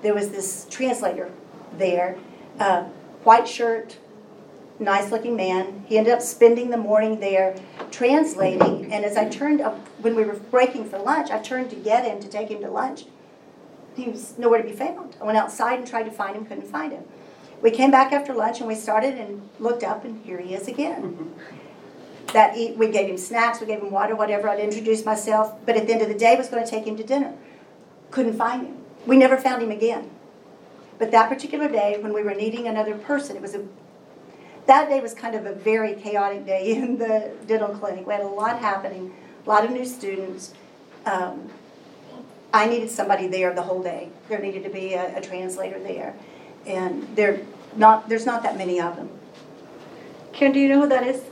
there 0.03 0.15
was 0.15 0.31
this 0.31 0.67
translator 0.71 1.31
there, 1.77 2.17
uh, 2.61 2.85
white 3.25 3.49
shirt, 3.49 3.99
nice 4.79 5.11
looking 5.11 5.35
man. 5.35 5.85
He 5.89 5.99
ended 5.99 6.13
up 6.13 6.23
spending 6.23 6.71
the 6.71 6.77
morning 6.77 7.19
there 7.19 7.57
translating. 7.91 8.93
And 8.93 9.05
as 9.05 9.17
I 9.17 9.29
turned 9.29 9.61
up, 9.61 9.77
when 9.99 10.15
we 10.15 10.23
were 10.23 10.35
breaking 10.35 10.89
for 10.89 10.99
lunch, 10.99 11.31
I 11.31 11.41
turned 11.41 11.71
to 11.71 11.77
get 11.77 12.05
him 12.05 12.21
to 12.21 12.29
take 12.29 12.51
him 12.51 12.61
to 12.63 12.71
lunch. 12.71 13.07
He 13.97 14.09
was 14.09 14.39
nowhere 14.39 14.63
to 14.63 14.69
be 14.69 14.75
found. 14.75 15.17
I 15.21 15.25
went 15.25 15.37
outside 15.37 15.81
and 15.81 15.89
tried 15.89 16.05
to 16.05 16.13
find 16.13 16.37
him, 16.37 16.47
couldn't 16.47 16.69
find 16.69 16.93
him. 16.93 17.03
We 17.61 17.73
came 17.73 17.91
back 17.91 18.13
after 18.13 18.33
lunch 18.33 18.61
and 18.61 18.69
we 18.69 18.77
started 18.77 19.15
and 19.15 19.49
looked 19.59 19.83
up, 19.83 20.05
and 20.05 20.25
here 20.25 20.39
he 20.39 20.55
is 20.55 20.69
again 20.69 21.35
that 22.33 22.57
eat, 22.57 22.77
we 22.77 22.89
gave 22.89 23.09
him 23.09 23.17
snacks, 23.17 23.61
we 23.61 23.67
gave 23.67 23.81
him 23.81 23.91
water, 23.91 24.15
whatever. 24.15 24.49
I'd 24.49 24.61
introduced 24.61 25.05
myself, 25.07 25.55
but 25.65 25.77
at 25.77 25.87
the 25.87 25.93
end 25.93 26.03
of 26.03 26.09
the 26.09 26.15
day, 26.15 26.37
was 26.37 26.49
going 26.49 26.65
to 26.65 26.71
take 26.71 26.87
him 26.87 26.97
to 26.97 27.05
dinner. 27.05 27.35
Couldn't 28.11 28.37
find 28.37 28.67
him. 28.67 28.77
We 29.07 29.17
never 29.17 29.37
found 29.37 29.63
him 29.63 29.71
again. 29.71 30.11
But 30.99 31.11
that 31.13 31.29
particular 31.29 31.69
day, 31.69 31.99
when 32.01 32.13
we 32.13 32.23
were 32.23 32.35
needing 32.35 32.67
another 32.67 32.97
person, 32.97 33.37
it 33.37 33.43
was 33.43 33.55
a. 33.55 33.65
That 34.67 34.89
day 34.89 35.01
was 35.01 35.15
kind 35.15 35.35
of 35.35 35.47
a 35.47 35.55
very 35.55 35.95
chaotic 35.95 36.45
day 36.45 36.73
in 36.77 36.99
the 36.99 37.33
dental 37.47 37.69
clinic. 37.69 38.07
We 38.07 38.13
had 38.13 38.23
a 38.23 38.27
lot 38.27 38.59
happening, 38.59 39.15
a 39.47 39.49
lot 39.49 39.65
of 39.65 39.71
new 39.71 39.85
students. 39.85 40.53
Um, 41.07 41.49
I 42.53 42.67
needed 42.67 42.91
somebody 42.91 43.27
there 43.27 43.55
the 43.55 43.63
whole 43.63 43.83
day. 43.83 44.09
There 44.29 44.39
needed 44.39 44.65
to 44.65 44.71
be 44.71 44.95
a, 44.95 45.19
a 45.19 45.21
translator 45.21 45.79
there. 45.79 46.15
And 46.67 47.07
they're 47.15 47.41
not, 47.77 48.09
there's 48.09 48.27
not 48.27 48.43
that 48.43 48.57
many 48.57 48.81
of 48.81 48.97
them. 48.97 49.11
Karen, 50.33 50.53
do 50.53 50.61
you 50.61 50.69
know 50.69 50.83
who 50.83 50.89
that 50.89 51.07
is? 51.07 51.23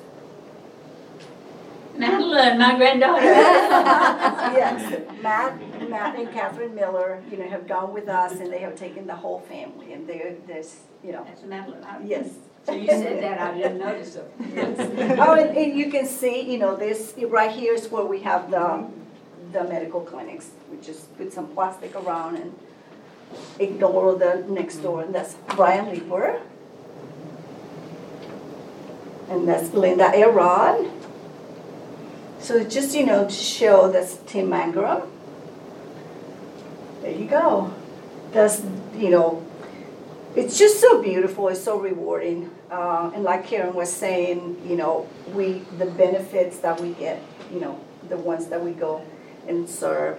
Madeline, 1.98 2.58
my 2.58 2.76
granddaughter. 2.76 3.22
Yes, 4.56 5.02
Matt, 5.22 5.88
Matt 5.90 6.16
and 6.18 6.32
Catherine 6.32 6.74
Miller, 6.74 7.22
you 7.30 7.36
know, 7.36 7.48
have 7.48 7.66
gone 7.68 7.92
with 7.92 8.08
us 8.08 8.32
and 8.40 8.50
they 8.52 8.58
have 8.60 8.74
taken 8.76 9.06
the 9.06 9.14
whole 9.14 9.40
family 9.40 9.92
and 9.92 10.06
they're, 10.08 10.34
there's, 10.46 10.76
you 11.04 11.12
know, 11.12 11.24
That's 11.24 11.42
Madeline. 11.42 11.84
I- 11.84 12.00
yes. 12.04 12.30
So 12.64 12.72
you 12.72 12.86
said 12.88 13.22
that, 13.22 13.38
I 13.40 13.54
didn't 13.56 13.78
notice 13.78 14.16
it. 14.16 14.28
Oh, 15.20 15.34
and, 15.34 15.56
and 15.56 15.78
you 15.78 15.90
can 15.90 16.04
see, 16.06 16.40
you 16.50 16.58
know, 16.58 16.74
this, 16.74 17.14
right 17.28 17.50
here 17.50 17.74
is 17.74 17.88
where 17.90 18.04
we 18.04 18.22
have 18.22 18.50
the, 18.50 18.86
the 19.52 19.62
medical 19.64 20.00
clinics. 20.00 20.50
We 20.70 20.78
just 20.80 21.16
put 21.16 21.32
some 21.32 21.46
plastic 21.48 21.94
around 21.94 22.36
and 22.36 22.52
ignore 23.60 24.16
the 24.16 24.44
next 24.48 24.78
door, 24.78 25.02
and 25.02 25.14
that's 25.14 25.34
Brian 25.54 25.90
Leeper. 25.92 26.40
And 29.28 29.46
that's 29.48 29.72
Linda 29.72 30.08
Arod. 30.10 30.90
So 32.46 32.62
just, 32.62 32.94
you 32.94 33.04
know, 33.04 33.24
to 33.24 33.34
show 33.34 33.90
that's 33.90 34.18
Tim 34.18 34.46
Mangrum. 34.46 35.04
There 37.02 37.10
you 37.10 37.26
go. 37.26 37.74
That's, 38.30 38.62
you 38.94 39.10
know, 39.10 39.44
it's 40.36 40.56
just 40.56 40.80
so 40.80 41.02
beautiful, 41.02 41.48
it's 41.48 41.60
so 41.60 41.80
rewarding. 41.80 42.52
Uh, 42.70 43.10
and 43.12 43.24
like 43.24 43.48
Karen 43.48 43.74
was 43.74 43.92
saying, 43.92 44.62
you 44.64 44.76
know, 44.76 45.08
we, 45.34 45.64
the 45.76 45.86
benefits 45.86 46.58
that 46.58 46.80
we 46.80 46.92
get, 46.92 47.20
you 47.52 47.58
know, 47.58 47.80
the 48.08 48.16
ones 48.16 48.46
that 48.46 48.62
we 48.62 48.70
go 48.70 49.04
and 49.48 49.68
serve, 49.68 50.16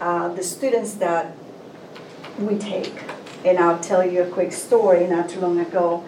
uh, 0.00 0.28
the 0.28 0.42
students 0.42 0.94
that 0.94 1.36
we 2.38 2.56
take. 2.56 2.94
And 3.44 3.58
I'll 3.58 3.80
tell 3.80 4.10
you 4.10 4.22
a 4.22 4.30
quick 4.30 4.52
story, 4.52 5.06
not 5.06 5.28
too 5.28 5.40
long 5.40 5.60
ago. 5.60 6.02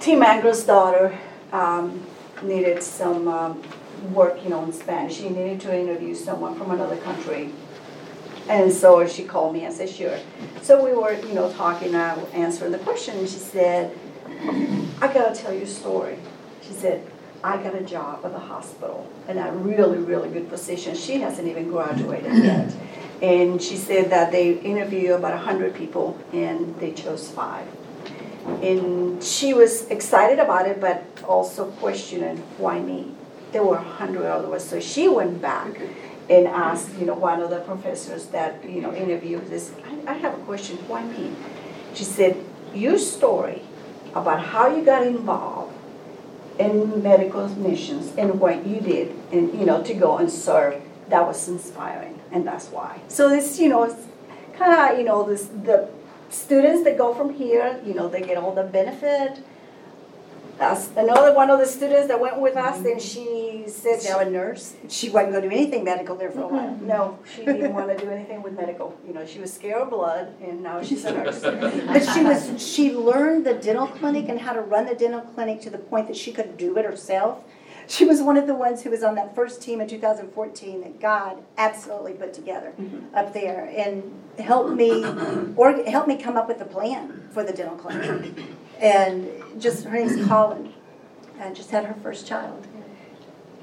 Tim 0.00 0.22
Anger's 0.22 0.64
daughter 0.64 1.18
um, 1.52 2.06
needed 2.42 2.82
some 2.82 3.28
um, 3.28 3.62
work, 4.02 4.42
you 4.42 4.50
know, 4.50 4.64
in 4.64 4.72
Spanish. 4.72 5.16
She 5.16 5.28
needed 5.28 5.60
to 5.62 5.78
interview 5.78 6.14
someone 6.14 6.56
from 6.56 6.70
another 6.70 6.96
country. 6.96 7.52
And 8.48 8.72
so 8.72 9.06
she 9.06 9.24
called 9.24 9.54
me 9.54 9.64
and 9.64 9.72
said, 9.72 9.88
sure. 9.88 10.18
So 10.62 10.84
we 10.84 10.92
were, 10.92 11.12
you 11.12 11.34
know, 11.34 11.52
talking, 11.52 11.94
uh, 11.94 12.24
answering 12.32 12.72
the 12.72 12.78
question, 12.78 13.18
and 13.18 13.28
she 13.28 13.38
said, 13.38 13.96
I 15.00 15.12
gotta 15.12 15.34
tell 15.34 15.52
you 15.52 15.62
a 15.62 15.66
story. 15.66 16.18
She 16.62 16.72
said, 16.72 17.06
I 17.44 17.56
got 17.56 17.74
a 17.74 17.82
job 17.82 18.24
at 18.24 18.32
the 18.32 18.38
hospital 18.38 19.08
in 19.28 19.38
a 19.38 19.52
really, 19.52 19.98
really 19.98 20.28
good 20.28 20.48
position. 20.48 20.94
She 20.94 21.20
hasn't 21.20 21.48
even 21.48 21.68
graduated 21.68 22.32
yet. 22.44 22.74
And 23.20 23.62
she 23.62 23.76
said 23.76 24.10
that 24.10 24.32
they 24.32 24.54
interviewed 24.58 25.12
about 25.12 25.34
100 25.34 25.74
people 25.74 26.18
and 26.32 26.74
they 26.80 26.92
chose 26.92 27.30
five. 27.30 27.66
And 28.62 29.22
she 29.22 29.54
was 29.54 29.86
excited 29.88 30.40
about 30.40 30.66
it, 30.66 30.80
but 30.80 31.04
also 31.26 31.70
questioning 31.72 32.38
why 32.58 32.80
me. 32.80 33.12
There 33.52 33.62
were 33.62 33.76
100 33.76 34.26
others. 34.26 34.64
So 34.64 34.80
she 34.80 35.08
went 35.08 35.40
back 35.40 35.78
and 36.30 36.46
asked, 36.46 36.96
you 36.98 37.06
know, 37.06 37.14
one 37.14 37.40
of 37.40 37.50
the 37.50 37.60
professors 37.60 38.26
that, 38.26 38.64
you 38.68 38.80
know, 38.80 38.94
interviewed 38.94 39.48
this, 39.48 39.72
I, 39.84 40.12
I 40.12 40.14
have 40.14 40.34
a 40.34 40.42
question, 40.44 40.78
why 40.88 41.04
me? 41.04 41.34
She 41.94 42.04
said, 42.04 42.42
your 42.74 42.98
story 42.98 43.62
about 44.14 44.40
how 44.40 44.74
you 44.74 44.84
got 44.84 45.06
involved 45.06 45.74
in 46.58 47.02
medical 47.02 47.48
missions 47.48 48.12
and 48.16 48.40
what 48.40 48.66
you 48.66 48.80
did 48.80 49.14
and, 49.32 49.52
you 49.58 49.66
know, 49.66 49.82
to 49.82 49.94
go 49.94 50.18
and 50.18 50.30
serve, 50.30 50.80
that 51.08 51.26
was 51.26 51.48
inspiring, 51.48 52.18
and 52.30 52.46
that's 52.46 52.68
why. 52.68 53.00
So 53.08 53.28
this, 53.28 53.58
you 53.58 53.68
know, 53.68 53.82
it's 53.82 54.06
kind 54.56 54.72
of, 54.72 54.98
you 54.98 55.04
know, 55.04 55.24
this, 55.24 55.46
the 55.46 55.90
students 56.30 56.84
that 56.84 56.96
go 56.96 57.14
from 57.14 57.34
here, 57.34 57.80
you 57.84 57.94
know, 57.94 58.08
they 58.08 58.22
get 58.22 58.36
all 58.36 58.54
the 58.54 58.64
benefit. 58.64 59.38
That's 60.58 60.88
another 60.96 61.34
one 61.34 61.50
of 61.50 61.58
the 61.58 61.66
students 61.66 62.08
that 62.08 62.20
went 62.20 62.40
with 62.40 62.56
us, 62.56 62.84
and 62.84 63.00
she 63.00 63.64
said 63.66 64.00
now 64.04 64.20
a 64.20 64.28
nurse. 64.28 64.74
She 64.88 65.08
wasn't 65.08 65.32
going 65.32 65.42
to 65.44 65.48
do 65.48 65.54
anything 65.54 65.84
medical 65.84 66.14
there 66.14 66.30
for 66.30 66.42
a 66.42 66.48
while. 66.48 66.68
Mm-hmm. 66.68 66.86
no, 66.86 67.18
she 67.34 67.44
didn't 67.44 67.72
want 67.72 67.96
to 67.96 68.04
do 68.04 68.10
anything 68.10 68.42
with 68.42 68.52
medical. 68.54 68.96
You 69.06 69.14
know, 69.14 69.26
she 69.26 69.40
was 69.40 69.52
scared 69.52 69.82
of 69.82 69.90
blood, 69.90 70.34
and 70.42 70.62
now 70.62 70.82
she's 70.82 71.04
a 71.04 71.12
nurse. 71.12 71.42
But 71.92 72.04
she 72.14 72.22
was, 72.22 72.74
she 72.74 72.92
learned 72.92 73.46
the 73.46 73.54
dental 73.54 73.86
clinic 73.86 74.28
and 74.28 74.40
how 74.40 74.52
to 74.52 74.60
run 74.60 74.86
the 74.86 74.94
dental 74.94 75.20
clinic 75.20 75.60
to 75.62 75.70
the 75.70 75.78
point 75.78 76.06
that 76.06 76.16
she 76.16 76.32
could 76.32 76.56
do 76.56 76.76
it 76.78 76.84
herself. 76.84 77.44
She 77.88 78.04
was 78.04 78.22
one 78.22 78.36
of 78.36 78.46
the 78.46 78.54
ones 78.54 78.82
who 78.82 78.90
was 78.90 79.02
on 79.02 79.16
that 79.16 79.34
first 79.34 79.60
team 79.60 79.80
in 79.80 79.88
2014 79.88 80.80
that 80.82 81.00
God 81.00 81.42
absolutely 81.58 82.12
put 82.12 82.32
together 82.32 82.72
mm-hmm. 82.80 83.14
up 83.14 83.32
there 83.32 83.72
and 83.76 84.18
helped 84.38 84.70
me, 84.70 85.04
or 85.56 85.84
helped 85.84 86.08
me 86.08 86.16
come 86.16 86.36
up 86.36 86.48
with 86.48 86.60
a 86.60 86.64
plan 86.64 87.28
for 87.32 87.42
the 87.42 87.52
dental 87.52 87.76
clinic. 87.76 88.32
And 88.82 89.30
just, 89.58 89.84
her 89.84 89.96
name's 89.96 90.26
Colin, 90.26 90.72
and 91.38 91.54
just 91.54 91.70
had 91.70 91.84
her 91.84 91.94
first 92.02 92.26
child. 92.26 92.66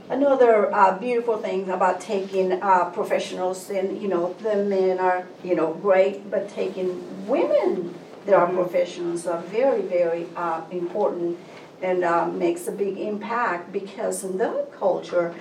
Another 0.10 0.74
uh, 0.74 0.98
beautiful 0.98 1.38
thing 1.38 1.70
about 1.70 2.00
taking 2.00 2.54
uh, 2.64 2.86
professionals, 2.86 3.70
and 3.70 4.02
you 4.02 4.08
know, 4.08 4.34
the 4.42 4.56
men 4.64 4.98
are 4.98 5.28
you 5.44 5.56
know 5.56 5.74
great, 5.74 6.32
but 6.32 6.50
taking 6.50 7.28
women 7.28 7.94
that 8.26 8.34
are 8.34 8.48
professionals 8.48 9.28
are 9.28 9.42
very, 9.42 9.82
very 9.82 10.26
uh, 10.36 10.62
important 10.72 11.38
and 11.82 12.04
uh, 12.04 12.26
makes 12.26 12.68
a 12.68 12.72
big 12.72 12.98
impact 12.98 13.72
because 13.72 14.24
in 14.24 14.38
the 14.38 14.68
culture, 14.78 15.36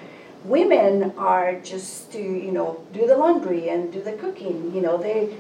women 0.45 1.13
are 1.17 1.55
just 1.61 2.11
to 2.13 2.19
you 2.19 2.51
know 2.51 2.85
do 2.93 3.07
the 3.07 3.17
laundry 3.17 3.69
and 3.69 3.93
do 3.93 4.03
the 4.03 4.13
cooking. 4.13 4.75
You 4.75 4.81
know, 4.81 4.99
they 4.99 5.37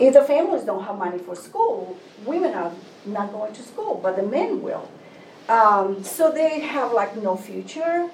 if 0.00 0.14
the 0.14 0.22
families 0.22 0.64
don't 0.64 0.84
have 0.84 0.96
money 0.96 1.18
for 1.18 1.34
school, 1.34 1.96
women 2.24 2.54
are 2.54 2.72
not 3.04 3.32
going 3.32 3.52
to 3.52 3.62
school, 3.62 4.00
but 4.02 4.16
the 4.16 4.22
men 4.22 4.62
will. 4.62 4.88
Um, 5.48 6.04
so 6.04 6.30
they 6.30 6.60
have 6.60 6.92
like 6.92 7.16
no 7.16 7.36
future. 7.36 8.10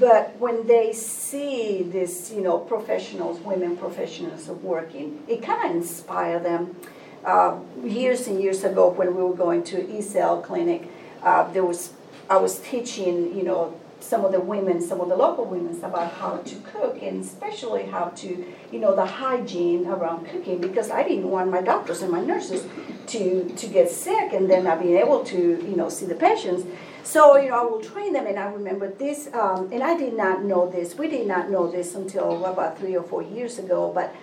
But 0.00 0.34
when 0.38 0.66
they 0.66 0.92
see 0.92 1.84
this, 1.84 2.32
you 2.32 2.40
know, 2.40 2.58
professionals, 2.58 3.38
women 3.40 3.76
professionals 3.76 4.48
of 4.48 4.64
working, 4.64 5.22
it 5.28 5.42
kind 5.42 5.70
of 5.70 5.76
inspire 5.76 6.40
them. 6.40 6.76
Uh, 7.24 7.58
years 7.82 8.26
and 8.26 8.40
years 8.40 8.64
ago, 8.64 8.90
when 8.90 9.14
we 9.14 9.22
were 9.22 9.34
going 9.34 9.62
to 9.64 9.82
Ezell 9.82 10.42
clinic, 10.42 10.88
uh, 11.22 11.50
there 11.52 11.64
was 11.64 11.92
I 12.28 12.36
was 12.38 12.58
teaching, 12.58 13.36
you 13.36 13.44
know, 13.44 13.78
some 14.00 14.24
of 14.24 14.32
the 14.32 14.40
women, 14.40 14.80
some 14.80 15.00
of 15.00 15.08
the 15.08 15.16
local 15.16 15.44
women 15.44 15.76
about 15.82 16.12
how 16.12 16.36
to 16.38 16.56
cook, 16.56 17.02
and 17.02 17.24
especially 17.24 17.84
how 17.84 18.06
to, 18.16 18.44
you 18.70 18.78
know, 18.78 18.94
the 18.94 19.06
hygiene 19.06 19.86
around 19.86 20.26
cooking, 20.26 20.60
because 20.60 20.90
I 20.90 21.02
didn't 21.02 21.30
want 21.30 21.50
my 21.50 21.62
doctors 21.62 22.02
and 22.02 22.12
my 22.12 22.20
nurses 22.20 22.66
to 23.08 23.48
to 23.48 23.66
get 23.66 23.90
sick, 23.90 24.32
and 24.32 24.50
then 24.50 24.64
not 24.64 24.82
being 24.82 24.96
able 24.96 25.24
to, 25.24 25.38
you 25.38 25.76
know, 25.76 25.88
see 25.88 26.06
the 26.06 26.14
patients. 26.14 26.64
So, 27.04 27.36
you 27.36 27.50
know, 27.50 27.60
I 27.60 27.64
will 27.64 27.80
train 27.80 28.12
them, 28.12 28.26
and 28.26 28.38
I 28.38 28.46
remember 28.46 28.90
this, 28.90 29.28
um, 29.32 29.70
and 29.72 29.82
I 29.82 29.96
did 29.96 30.14
not 30.14 30.42
know 30.42 30.68
this. 30.68 30.98
We 30.98 31.08
did 31.08 31.26
not 31.26 31.50
know 31.50 31.70
this 31.70 31.94
until 31.94 32.44
about 32.44 32.78
three 32.78 32.96
or 32.96 33.04
four 33.04 33.22
years 33.22 33.58
ago. 33.58 33.92
But 33.94 34.14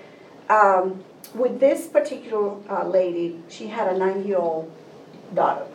um, 0.50 1.04
with 1.34 1.60
this 1.60 1.88
particular 1.88 2.58
uh, 2.70 2.86
lady, 2.88 3.42
she 3.50 3.68
had 3.68 3.88
a 3.94 3.98
nine-year-old 3.98 4.70
daughter, 5.34 5.66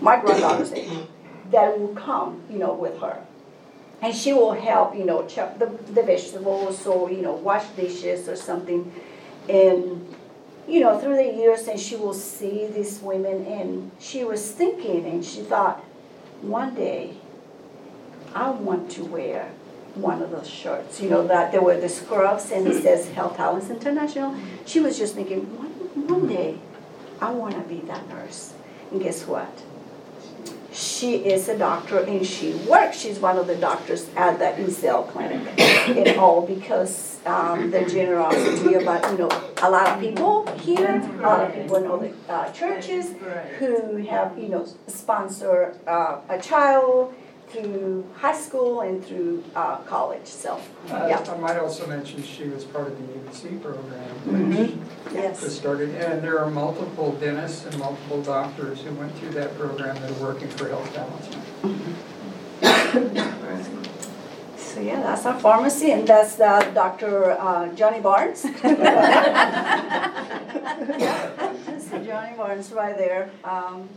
my 0.00 0.20
granddaughter's 0.20 0.72
age, 0.72 0.90
that 1.50 1.78
will 1.78 1.94
come, 1.94 2.42
you 2.50 2.58
know, 2.58 2.74
with 2.74 3.00
her. 3.00 3.22
And 4.00 4.14
she 4.14 4.32
will 4.32 4.52
help, 4.52 4.94
you 4.94 5.04
know, 5.04 5.26
chop 5.26 5.58
the, 5.58 5.66
the 5.66 6.02
vegetables 6.02 6.86
or, 6.86 7.10
you 7.10 7.22
know, 7.22 7.32
wash 7.32 7.66
dishes 7.70 8.28
or 8.28 8.36
something. 8.36 8.92
And, 9.48 10.14
you 10.68 10.80
know, 10.80 10.98
through 11.00 11.16
the 11.16 11.24
years, 11.24 11.66
and 11.66 11.80
she 11.80 11.96
will 11.96 12.14
see 12.14 12.66
these 12.66 13.00
women, 13.00 13.46
and 13.46 13.90
she 13.98 14.22
was 14.22 14.50
thinking, 14.52 15.06
and 15.06 15.24
she 15.24 15.40
thought, 15.40 15.78
one 16.42 16.74
day, 16.74 17.16
I 18.34 18.50
want 18.50 18.90
to 18.92 19.04
wear 19.04 19.50
one 19.94 20.22
of 20.22 20.30
those 20.30 20.48
shirts, 20.48 21.00
you 21.00 21.10
know, 21.10 21.26
that 21.26 21.50
there 21.50 21.62
were 21.62 21.80
the 21.80 21.88
scrubs 21.88 22.50
and 22.52 22.68
it 22.68 22.82
says 22.82 23.08
Health 23.08 23.36
Talents 23.36 23.70
International. 23.70 24.34
She 24.64 24.80
was 24.80 24.98
just 24.98 25.14
thinking, 25.14 25.40
one, 25.58 26.06
one 26.06 26.28
day, 26.28 26.58
I 27.20 27.30
want 27.30 27.54
to 27.54 27.60
be 27.62 27.80
that 27.86 28.08
nurse. 28.08 28.52
And 28.92 29.02
guess 29.02 29.26
what? 29.26 29.50
She 30.72 31.16
is 31.16 31.48
a 31.48 31.56
doctor 31.56 31.98
and 32.00 32.26
she 32.26 32.52
works. 32.68 32.98
She's 32.98 33.18
one 33.18 33.38
of 33.38 33.46
the 33.46 33.56
doctors 33.56 34.08
at 34.16 34.38
the 34.38 34.62
Ezell 34.62 35.08
clinic 35.08 35.58
and 35.58 36.18
all 36.18 36.46
because 36.46 37.18
um, 37.24 37.70
the 37.70 37.84
generosity 37.86 38.74
about, 38.74 39.10
you 39.10 39.18
know, 39.18 39.52
a 39.62 39.70
lot 39.70 39.88
of 39.88 40.00
people 40.00 40.46
here, 40.58 41.00
a 41.18 41.22
lot 41.22 41.44
of 41.44 41.54
people 41.54 41.80
know 41.80 41.98
the 41.98 42.12
uh, 42.32 42.52
churches 42.52 43.14
who 43.58 43.96
have, 43.96 44.38
you 44.38 44.48
know, 44.48 44.66
sponsor 44.86 45.78
uh, 45.86 46.20
a 46.28 46.38
child 46.40 47.14
through 47.50 48.06
high 48.16 48.36
school 48.36 48.82
and 48.82 49.04
through 49.04 49.42
uh, 49.54 49.76
college. 49.78 50.26
So, 50.26 50.60
yeah. 50.86 51.18
Uh, 51.18 51.34
I 51.34 51.38
might 51.38 51.56
also 51.58 51.86
mention 51.86 52.22
she 52.22 52.44
was 52.48 52.64
part 52.64 52.88
of 52.88 52.98
the 52.98 53.04
ABC 53.18 53.60
program, 53.62 54.14
which 54.26 54.70
was 55.04 55.14
Yes. 55.14 55.52
started, 55.56 55.90
and 55.94 56.22
there 56.22 56.38
are 56.38 56.50
multiple 56.50 57.12
dentists 57.12 57.64
and 57.66 57.78
multiple 57.78 58.22
doctors 58.22 58.82
who 58.82 58.92
went 58.94 59.14
through 59.16 59.30
that 59.30 59.56
program 59.58 59.96
that 59.96 60.10
are 60.10 60.22
working 60.22 60.48
for 60.48 60.68
Health 60.68 60.92
Talents. 60.94 61.28
So 64.56 64.80
yeah, 64.80 65.00
that's 65.02 65.24
our 65.26 65.38
pharmacy, 65.40 65.90
and 65.92 66.06
that's 66.06 66.38
uh, 66.38 66.60
Dr. 66.72 67.32
uh, 67.32 67.68
Johnny 67.74 68.00
Barnes. 68.00 68.44
Mr. 71.78 72.04
Johnny 72.06 72.36
Barnes 72.36 72.70
right 72.72 72.96
there. 72.96 73.30
Um, 73.44 73.88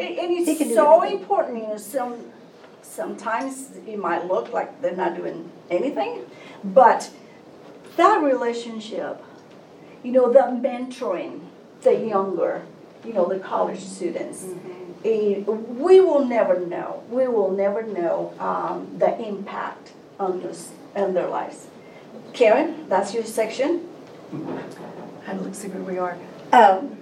it's- 0.00 0.18
And 0.18 0.18
and 0.18 0.30
He 0.38 0.44
can 0.44 0.66
it's 0.66 0.68
do 0.70 0.74
so 0.74 0.96
everything. 0.96 1.20
important, 1.20 1.58
you 1.58 1.66
know, 1.68 1.76
some, 1.76 2.14
sometimes 2.82 3.70
it 3.86 3.98
might 3.98 4.26
look 4.26 4.52
like 4.52 4.80
they're 4.82 4.96
not 4.96 5.16
doing 5.16 5.50
anything, 5.70 6.24
but 6.64 7.10
that 7.96 8.22
relationship, 8.22 9.22
you 10.02 10.12
know, 10.12 10.32
the 10.32 10.40
mentoring, 10.40 11.40
the 11.82 11.94
younger, 11.94 12.62
you 13.04 13.12
know, 13.12 13.26
the 13.26 13.38
college 13.38 13.80
students, 13.80 14.44
eh, 15.04 15.40
we 15.46 16.00
will 16.00 16.24
never 16.24 16.58
know, 16.60 17.02
we 17.10 17.26
will 17.28 17.50
never 17.50 17.82
know 17.82 18.34
um, 18.38 18.88
the 18.98 19.18
impact 19.26 19.92
on 20.18 20.42
this, 20.42 20.70
on 20.96 21.14
their 21.14 21.28
lives. 21.28 21.66
Karen, 22.32 22.86
that's 22.88 23.14
your 23.14 23.24
section? 23.24 23.88
I 25.26 25.32
look, 25.34 25.54
see 25.54 25.68
where 25.68 25.82
we 25.82 25.98
are. 25.98 26.16
Um, 26.52 26.96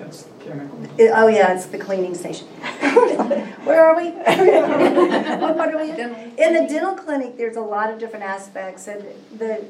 That's 0.00 0.22
the 0.24 0.44
chemical. 0.44 0.78
it- 0.98 1.12
oh 1.14 1.28
yeah, 1.28 1.52
it's 1.54 1.66
the 1.66 1.78
cleaning 1.78 2.14
station. 2.14 2.46
Where 3.64 3.84
are 3.84 3.96
we? 3.96 4.08
What 5.40 5.56
part 5.56 5.74
are 5.74 5.78
we 5.78 5.90
in? 5.90 5.98
In 6.38 6.54
the 6.54 6.66
dental 6.68 6.94
clinic, 6.94 7.36
there's 7.36 7.56
a 7.56 7.60
lot 7.60 7.90
of 7.92 7.98
different 7.98 8.24
aspects, 8.24 8.88
and 8.88 9.04
the, 9.36 9.64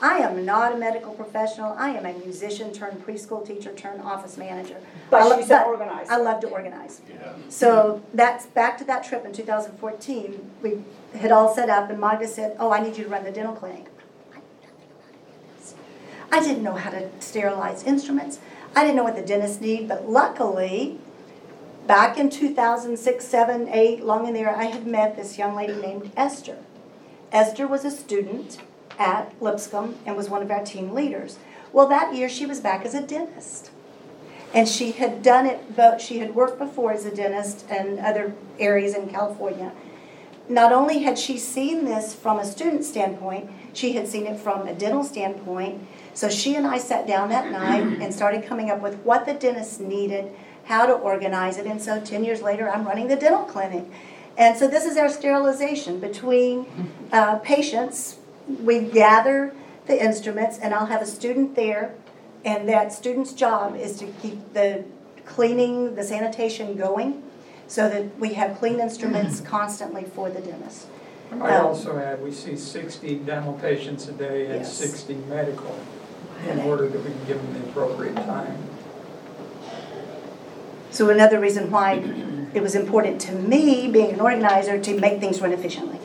I 0.00 0.18
am 0.18 0.44
not 0.44 0.72
a 0.74 0.76
medical 0.76 1.12
professional, 1.12 1.74
I 1.78 1.90
am 1.90 2.06
a 2.06 2.12
musician 2.24 2.72
turned 2.72 3.04
preschool 3.04 3.46
teacher 3.46 3.72
turned 3.74 4.00
office 4.02 4.36
manager. 4.36 4.76
I 4.76 5.10
But 5.10 5.28
lo- 5.28 5.36
she's 5.36 5.50
an 5.50 5.58
but 5.58 5.66
organizer. 5.66 6.12
I 6.12 6.16
love 6.18 6.40
to 6.40 6.48
organize. 6.48 7.00
Yeah. 7.08 7.32
So 7.48 8.02
that's, 8.14 8.46
back 8.46 8.78
to 8.78 8.84
that 8.84 9.04
trip 9.04 9.24
in 9.24 9.32
2014, 9.32 10.50
we 10.62 10.82
had 11.18 11.32
all 11.32 11.54
set 11.54 11.68
up, 11.68 11.90
and 11.90 11.98
Magda 12.00 12.26
said, 12.28 12.56
oh, 12.60 12.70
I 12.72 12.80
need 12.80 12.96
you 12.96 13.04
to 13.04 13.10
run 13.10 13.24
the 13.24 13.32
dental 13.32 13.54
clinic. 13.54 13.86
I 16.32 16.40
didn't 16.40 16.62
know 16.64 16.74
how 16.74 16.90
to 16.90 17.08
sterilize 17.20 17.84
instruments. 17.84 18.38
I 18.76 18.82
didn't 18.82 18.96
know 18.96 19.04
what 19.04 19.16
the 19.16 19.22
dentist 19.22 19.60
need, 19.60 19.88
but 19.88 20.08
luckily, 20.08 20.98
back 21.86 22.18
in 22.18 22.28
2006, 22.28 23.24
7, 23.24 23.68
8, 23.68 24.04
long 24.04 24.26
in 24.26 24.34
there, 24.34 24.54
I 24.54 24.64
had 24.64 24.86
met 24.86 25.16
this 25.16 25.38
young 25.38 25.54
lady 25.54 25.74
named 25.74 26.10
Esther. 26.16 26.58
Esther 27.30 27.66
was 27.66 27.84
a 27.84 27.90
student 27.90 28.58
at 28.98 29.32
Lipscomb 29.40 29.96
and 30.04 30.16
was 30.16 30.28
one 30.28 30.42
of 30.42 30.50
our 30.50 30.64
team 30.64 30.92
leaders. 30.92 31.38
Well, 31.72 31.88
that 31.88 32.14
year 32.14 32.28
she 32.28 32.46
was 32.46 32.60
back 32.60 32.84
as 32.84 32.94
a 32.94 33.02
dentist. 33.02 33.70
And 34.52 34.68
she 34.68 34.92
had 34.92 35.22
done 35.22 35.46
it, 35.46 35.74
but 35.74 36.00
she 36.00 36.18
had 36.18 36.34
worked 36.34 36.58
before 36.58 36.92
as 36.92 37.04
a 37.04 37.14
dentist 37.14 37.68
in 37.70 37.98
other 37.98 38.34
areas 38.58 38.94
in 38.94 39.08
California. 39.08 39.72
Not 40.48 40.72
only 40.72 41.00
had 41.00 41.18
she 41.18 41.38
seen 41.38 41.84
this 41.84 42.14
from 42.14 42.38
a 42.38 42.44
student 42.44 42.84
standpoint, 42.84 43.50
she 43.72 43.94
had 43.94 44.06
seen 44.06 44.26
it 44.26 44.38
from 44.38 44.68
a 44.68 44.74
dental 44.74 45.02
standpoint. 45.02 45.86
So 46.14 46.28
she 46.28 46.54
and 46.54 46.66
I 46.66 46.78
sat 46.78 47.06
down 47.06 47.28
that 47.30 47.50
night 47.50 47.82
and 48.00 48.14
started 48.14 48.44
coming 48.46 48.70
up 48.70 48.80
with 48.80 48.94
what 49.00 49.26
the 49.26 49.34
dentist 49.34 49.80
needed, 49.80 50.30
how 50.64 50.86
to 50.86 50.92
organize 50.92 51.58
it. 51.58 51.66
And 51.66 51.82
so 51.82 52.00
10 52.00 52.24
years 52.24 52.40
later, 52.40 52.68
I'm 52.70 52.86
running 52.86 53.08
the 53.08 53.16
dental 53.16 53.42
clinic. 53.44 53.84
And 54.38 54.56
so 54.56 54.66
this 54.68 54.84
is 54.84 54.96
our 54.96 55.08
sterilization 55.08 55.98
between 56.00 56.66
uh, 57.12 57.36
patients. 57.38 58.16
We 58.48 58.80
gather 58.80 59.52
the 59.86 60.02
instruments, 60.02 60.58
and 60.58 60.72
I'll 60.74 60.86
have 60.86 61.02
a 61.02 61.06
student 61.06 61.54
there, 61.56 61.94
and 62.44 62.68
that 62.68 62.92
student's 62.92 63.32
job 63.32 63.76
is 63.76 63.98
to 63.98 64.06
keep 64.22 64.52
the 64.54 64.84
cleaning, 65.26 65.94
the 65.94 66.02
sanitation 66.04 66.76
going, 66.76 67.22
so 67.66 67.88
that 67.88 68.18
we 68.18 68.34
have 68.34 68.58
clean 68.58 68.80
instruments 68.80 69.40
constantly 69.44 70.04
for 70.04 70.30
the 70.30 70.40
dentist. 70.40 70.86
I 71.32 71.56
Um, 71.56 71.66
also 71.66 71.98
add, 71.98 72.22
we 72.22 72.30
see 72.32 72.56
60 72.56 73.16
dental 73.20 73.54
patients 73.54 74.08
a 74.08 74.12
day 74.12 74.46
and 74.46 74.54
Yes. 74.56 74.72
60 74.74 75.14
medical 75.28 75.74
in 76.48 76.60
order 76.60 76.88
that 76.88 76.98
we 76.98 77.10
can 77.10 77.24
give 77.26 77.36
them 77.42 77.54
the 77.54 77.68
appropriate 77.68 78.16
time. 78.16 78.56
So 80.90 81.10
another 81.10 81.40
reason 81.40 81.70
why 81.70 81.94
it 82.54 82.62
was 82.62 82.74
important 82.74 83.20
to 83.22 83.32
me, 83.32 83.90
being 83.90 84.12
an 84.12 84.20
organizer, 84.20 84.78
to 84.78 85.00
make 85.00 85.18
things 85.18 85.40
run 85.40 85.52
efficiently. 85.52 85.98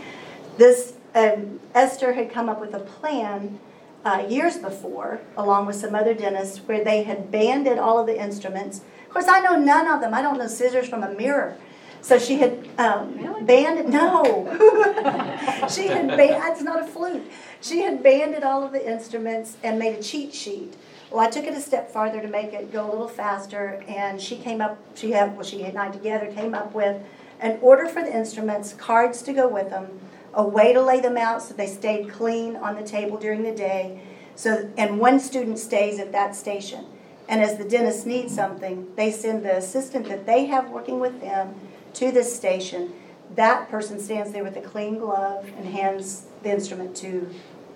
This, 0.57 0.93
um, 1.13 1.59
Esther 1.75 2.13
had 2.13 2.31
come 2.31 2.49
up 2.49 2.59
with 2.59 2.73
a 2.73 2.79
plan 2.79 3.59
uh, 4.03 4.25
years 4.27 4.57
before, 4.57 5.21
along 5.37 5.67
with 5.67 5.75
some 5.75 5.93
other 5.93 6.13
dentists, 6.13 6.59
where 6.59 6.83
they 6.83 7.03
had 7.03 7.29
banded 7.31 7.77
all 7.77 7.99
of 7.99 8.07
the 8.07 8.19
instruments. 8.19 8.81
Of 9.05 9.09
course, 9.09 9.27
I 9.27 9.41
know 9.41 9.59
none 9.59 9.87
of 9.87 10.01
them. 10.01 10.13
I 10.13 10.21
don't 10.21 10.37
know 10.37 10.47
scissors 10.47 10.87
from 10.87 11.03
a 11.03 11.13
mirror. 11.13 11.55
So 12.01 12.17
she 12.17 12.37
had 12.37 12.67
um, 12.77 13.45
banded, 13.45 13.89
no. 13.89 14.45
she 15.69 15.87
had, 15.87 16.07
ba- 16.07 16.41
it's 16.47 16.61
not 16.61 16.81
a 16.81 16.85
flute. 16.85 17.29
She 17.61 17.79
had 17.81 18.01
banded 18.01 18.43
all 18.43 18.63
of 18.63 18.71
the 18.71 18.89
instruments 18.89 19.57
and 19.63 19.77
made 19.77 19.97
a 19.97 20.01
cheat 20.01 20.33
sheet. 20.33 20.75
Well, 21.11 21.19
I 21.19 21.29
took 21.29 21.45
it 21.45 21.53
a 21.53 21.59
step 21.59 21.91
farther 21.91 22.21
to 22.21 22.27
make 22.27 22.53
it 22.53 22.71
go 22.71 22.85
a 22.85 22.91
little 22.91 23.07
faster, 23.07 23.83
and 23.87 24.21
she 24.21 24.37
came 24.37 24.61
up, 24.61 24.77
she 24.95 25.11
had, 25.11 25.35
well, 25.35 25.43
she 25.43 25.63
and 25.63 25.77
I 25.77 25.89
together 25.89 26.31
came 26.31 26.53
up 26.53 26.73
with 26.73 27.01
an 27.39 27.57
order 27.61 27.87
for 27.87 28.01
the 28.01 28.15
instruments, 28.15 28.73
cards 28.73 29.21
to 29.23 29.33
go 29.33 29.47
with 29.47 29.71
them, 29.71 29.99
a 30.33 30.43
way 30.43 30.71
to 30.73 30.81
lay 30.81 30.99
them 30.99 31.17
out 31.17 31.41
so 31.41 31.53
they 31.55 31.67
stayed 31.67 32.09
clean 32.09 32.55
on 32.55 32.75
the 32.75 32.83
table 32.83 33.17
during 33.17 33.41
the 33.41 33.51
day, 33.51 34.01
so, 34.35 34.69
and 34.77 34.99
one 34.99 35.19
student 35.19 35.57
stays 35.57 35.99
at 35.99 36.11
that 36.11 36.35
station. 36.35 36.85
And 37.27 37.41
as 37.41 37.57
the 37.57 37.63
dentist 37.63 38.07
needs 38.07 38.33
something, 38.33 38.87
they 38.95 39.11
send 39.11 39.43
the 39.43 39.57
assistant 39.57 40.07
that 40.07 40.25
they 40.25 40.45
have 40.45 40.69
working 40.69 40.99
with 40.99 41.21
them 41.21 41.55
to 41.99 42.11
this 42.11 42.33
station. 42.35 42.93
That 43.35 43.69
person 43.69 43.99
stands 43.99 44.31
there 44.31 44.43
with 44.43 44.55
a 44.57 44.61
clean 44.61 44.97
glove 44.99 45.45
and 45.57 45.65
hands 45.67 46.25
the 46.43 46.49
instrument 46.49 46.95
to, 46.97 47.29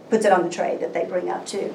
puts 0.09 0.25
it 0.25 0.31
on 0.31 0.43
the 0.43 0.49
tray 0.49 0.77
that 0.77 0.93
they 0.93 1.05
bring 1.05 1.29
up 1.29 1.45
too. 1.45 1.73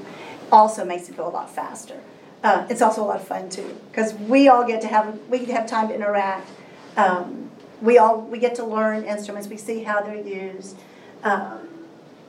Also 0.50 0.84
makes 0.84 1.08
it 1.08 1.16
go 1.16 1.26
a 1.26 1.30
lot 1.30 1.54
faster. 1.54 2.00
Uh, 2.42 2.66
it's 2.70 2.80
also 2.82 3.02
a 3.02 3.06
lot 3.06 3.16
of 3.20 3.26
fun 3.26 3.50
too, 3.50 3.76
because 3.90 4.14
we 4.14 4.48
all 4.48 4.64
get 4.66 4.80
to 4.80 4.88
have, 4.88 5.18
we 5.28 5.44
have 5.46 5.66
time 5.66 5.88
to 5.88 5.94
interact. 5.94 6.48
Um, 6.96 7.50
we 7.82 7.98
all, 7.98 8.20
we 8.22 8.38
get 8.38 8.54
to 8.56 8.64
learn 8.64 9.04
instruments, 9.04 9.48
we 9.48 9.56
see 9.56 9.82
how 9.82 10.00
they're 10.02 10.16
used. 10.16 10.76
Um, 11.22 11.68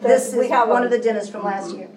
This 0.01 0.33
We 0.33 0.45
is 0.45 0.49
have 0.51 0.67
one 0.69 0.81
a- 0.81 0.85
of 0.85 0.91
the 0.91 0.99
dentists 0.99 1.29
from 1.29 1.43
last 1.43 1.75
year, 1.75 1.87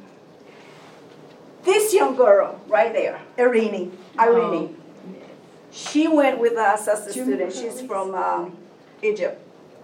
This 1.65 1.95
young 1.95 2.17
girl 2.17 2.61
right 2.69 2.93
there, 2.93 3.21
Irini. 3.39 3.91
Irene, 4.19 4.77
she 5.73 6.07
went 6.07 6.39
with 6.39 6.57
us 6.57 6.87
as 6.87 7.07
a 7.07 7.13
student. 7.13 7.53
She's 7.53 7.81
from 7.83 8.15
um, 8.15 8.57
Egypt. 9.03 9.41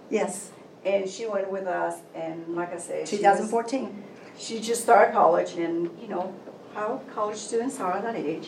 Yes, 0.09 0.51
And 0.85 1.09
she 1.09 1.27
went 1.27 1.51
with 1.51 1.67
us, 1.67 1.99
and 2.15 2.55
like 2.55 2.73
I 2.73 2.77
said, 2.79 3.07
she 3.07 3.17
was- 3.17 3.21
2014. 3.21 4.03
she 4.37 4.59
just 4.59 4.81
started 4.83 5.11
college, 5.13 5.53
and 5.57 5.89
you 6.01 6.07
know 6.07 6.33
how 6.73 7.01
college 7.13 7.37
students 7.37 7.79
are 7.79 7.93
at 7.97 8.03
that 8.03 8.15
age. 8.15 8.47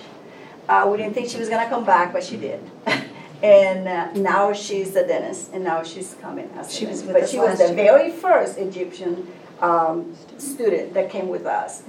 Uh, 0.69 0.88
we 0.89 0.97
didn't 0.97 1.13
think 1.13 1.27
she 1.30 1.38
was 1.38 1.49
gonna 1.49 1.67
come 1.69 1.84
back, 1.86 2.13
but 2.13 2.23
she 2.23 2.38
did. 2.38 2.60
and 3.43 3.88
uh, 3.88 4.12
now 4.13 4.54
she's 4.54 4.95
a 4.95 5.06
dentist, 5.06 5.51
and 5.54 5.63
now 5.63 5.84
she's 5.84 6.15
coming 6.21 6.49
as 6.58 6.69
a 6.69 6.71
She 6.71 6.86
was 6.86 7.01
dentist. 7.01 7.06
with 7.08 7.15
but 7.15 7.23
us 7.23 7.32
she 7.32 7.38
was 7.39 7.60
last 7.60 7.60
the 7.60 7.75
year. 7.75 7.84
very 7.91 8.12
first 8.12 8.58
Egyptian 8.58 9.27
um, 9.62 10.15
student 10.38 10.93
that 10.93 11.10
came 11.10 11.27
with 11.27 11.45
us. 11.45 11.84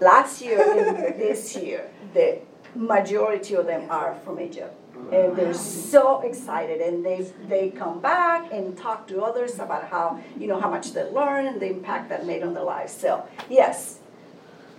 Last 0.00 0.40
year 0.40 0.60
and 0.78 1.20
this 1.20 1.56
year, 1.56 1.90
the 2.14 2.38
majority 2.74 3.54
of 3.54 3.66
them 3.66 3.90
are 3.90 4.14
from 4.24 4.40
Egypt. 4.40 4.74
And 5.12 5.36
they're 5.36 5.54
so 5.54 6.20
excited 6.22 6.80
and 6.80 7.04
they, 7.06 7.30
they 7.48 7.70
come 7.70 8.00
back 8.00 8.52
and 8.52 8.76
talk 8.76 9.06
to 9.08 9.22
others 9.22 9.58
about 9.60 9.84
how, 9.84 10.20
you 10.38 10.48
know, 10.48 10.60
how 10.60 10.68
much 10.68 10.92
they 10.92 11.04
learned 11.04 11.46
and 11.48 11.60
the 11.60 11.70
impact 11.70 12.08
that 12.08 12.26
made 12.26 12.42
on 12.42 12.52
their 12.52 12.64
lives. 12.64 12.92
So, 12.92 13.24
yes, 13.48 14.00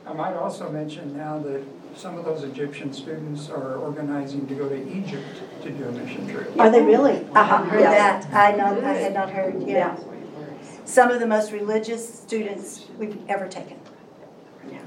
I 0.06 0.14
might 0.14 0.34
also 0.34 0.70
mention 0.70 1.16
now 1.16 1.40
that 1.40 1.64
some 1.96 2.18
of 2.18 2.26
those 2.26 2.44
Egyptian 2.44 2.94
students 2.94 3.50
are 3.50 3.76
organizing 3.78 4.46
to 4.48 4.56
go 4.56 4.68
to 4.70 4.92
Egypt 4.92 5.26
to 5.64 5.72
do 5.72 5.86
a 5.86 5.92
mission 5.94 6.28
trip. 6.28 6.52
Are 6.60 6.70
they 6.70 6.82
really? 6.82 7.26
I 7.34 7.40
Uh-huh, 7.42 7.44
haven't 7.44 7.70
heard 7.70 7.82
yeah. 7.82 8.20
that. 8.20 8.34
I 8.34 8.56
know, 8.58 8.88
I 8.88 8.94
had 8.94 9.14
not 9.14 9.30
heard, 9.32 9.62
yeah. 9.64 9.98
Yeah. 9.98 9.98
Some 10.86 11.12
of 11.12 11.20
the 11.20 11.28
most 11.28 11.52
religious 11.52 12.04
students 12.20 12.88
we've 12.98 13.18
ever 13.30 13.48
taken. 13.48 13.79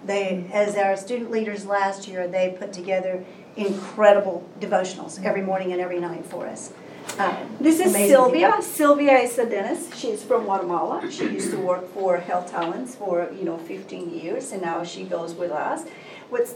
They, 0.04 0.46
as 0.52 0.76
our 0.76 0.96
student 0.96 1.30
leaders 1.30 1.64
last 1.66 2.08
year, 2.08 2.26
they 2.26 2.56
put 2.58 2.72
together 2.72 3.24
incredible 3.56 4.48
devotionals 4.60 5.22
every 5.24 5.42
morning 5.42 5.72
and 5.72 5.80
every 5.80 6.00
night 6.00 6.24
for 6.26 6.46
us. 6.46 6.72
Um, 7.18 7.36
This 7.60 7.78
is 7.80 7.92
Sylvia. 7.94 8.48
people. 8.48 8.62
Sylvia 8.62 9.18
is 9.18 9.38
a 9.38 9.46
dentist. 9.48 9.94
She's 9.96 10.22
from 10.22 10.44
Guatemala. 10.44 11.10
She 11.10 11.24
used 11.24 11.50
to 11.50 11.58
work 11.58 11.92
for 11.92 12.16
Health 12.18 12.50
Talents 12.50 12.94
for, 12.94 13.28
you 13.38 13.44
know, 13.44 13.58
15 13.58 14.10
years, 14.10 14.52
and 14.52 14.62
now 14.62 14.82
she 14.84 15.04
goes 15.04 15.34
with 15.34 15.50
us. 15.50 15.84
What's 16.30 16.54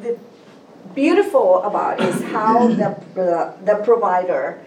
the 0.00 0.18
beautiful 0.94 1.62
about 1.62 2.00
is 2.00 2.22
how 2.24 2.66
the, 2.68 2.96
the, 3.14 3.54
the 3.64 3.76
provider 3.84 4.60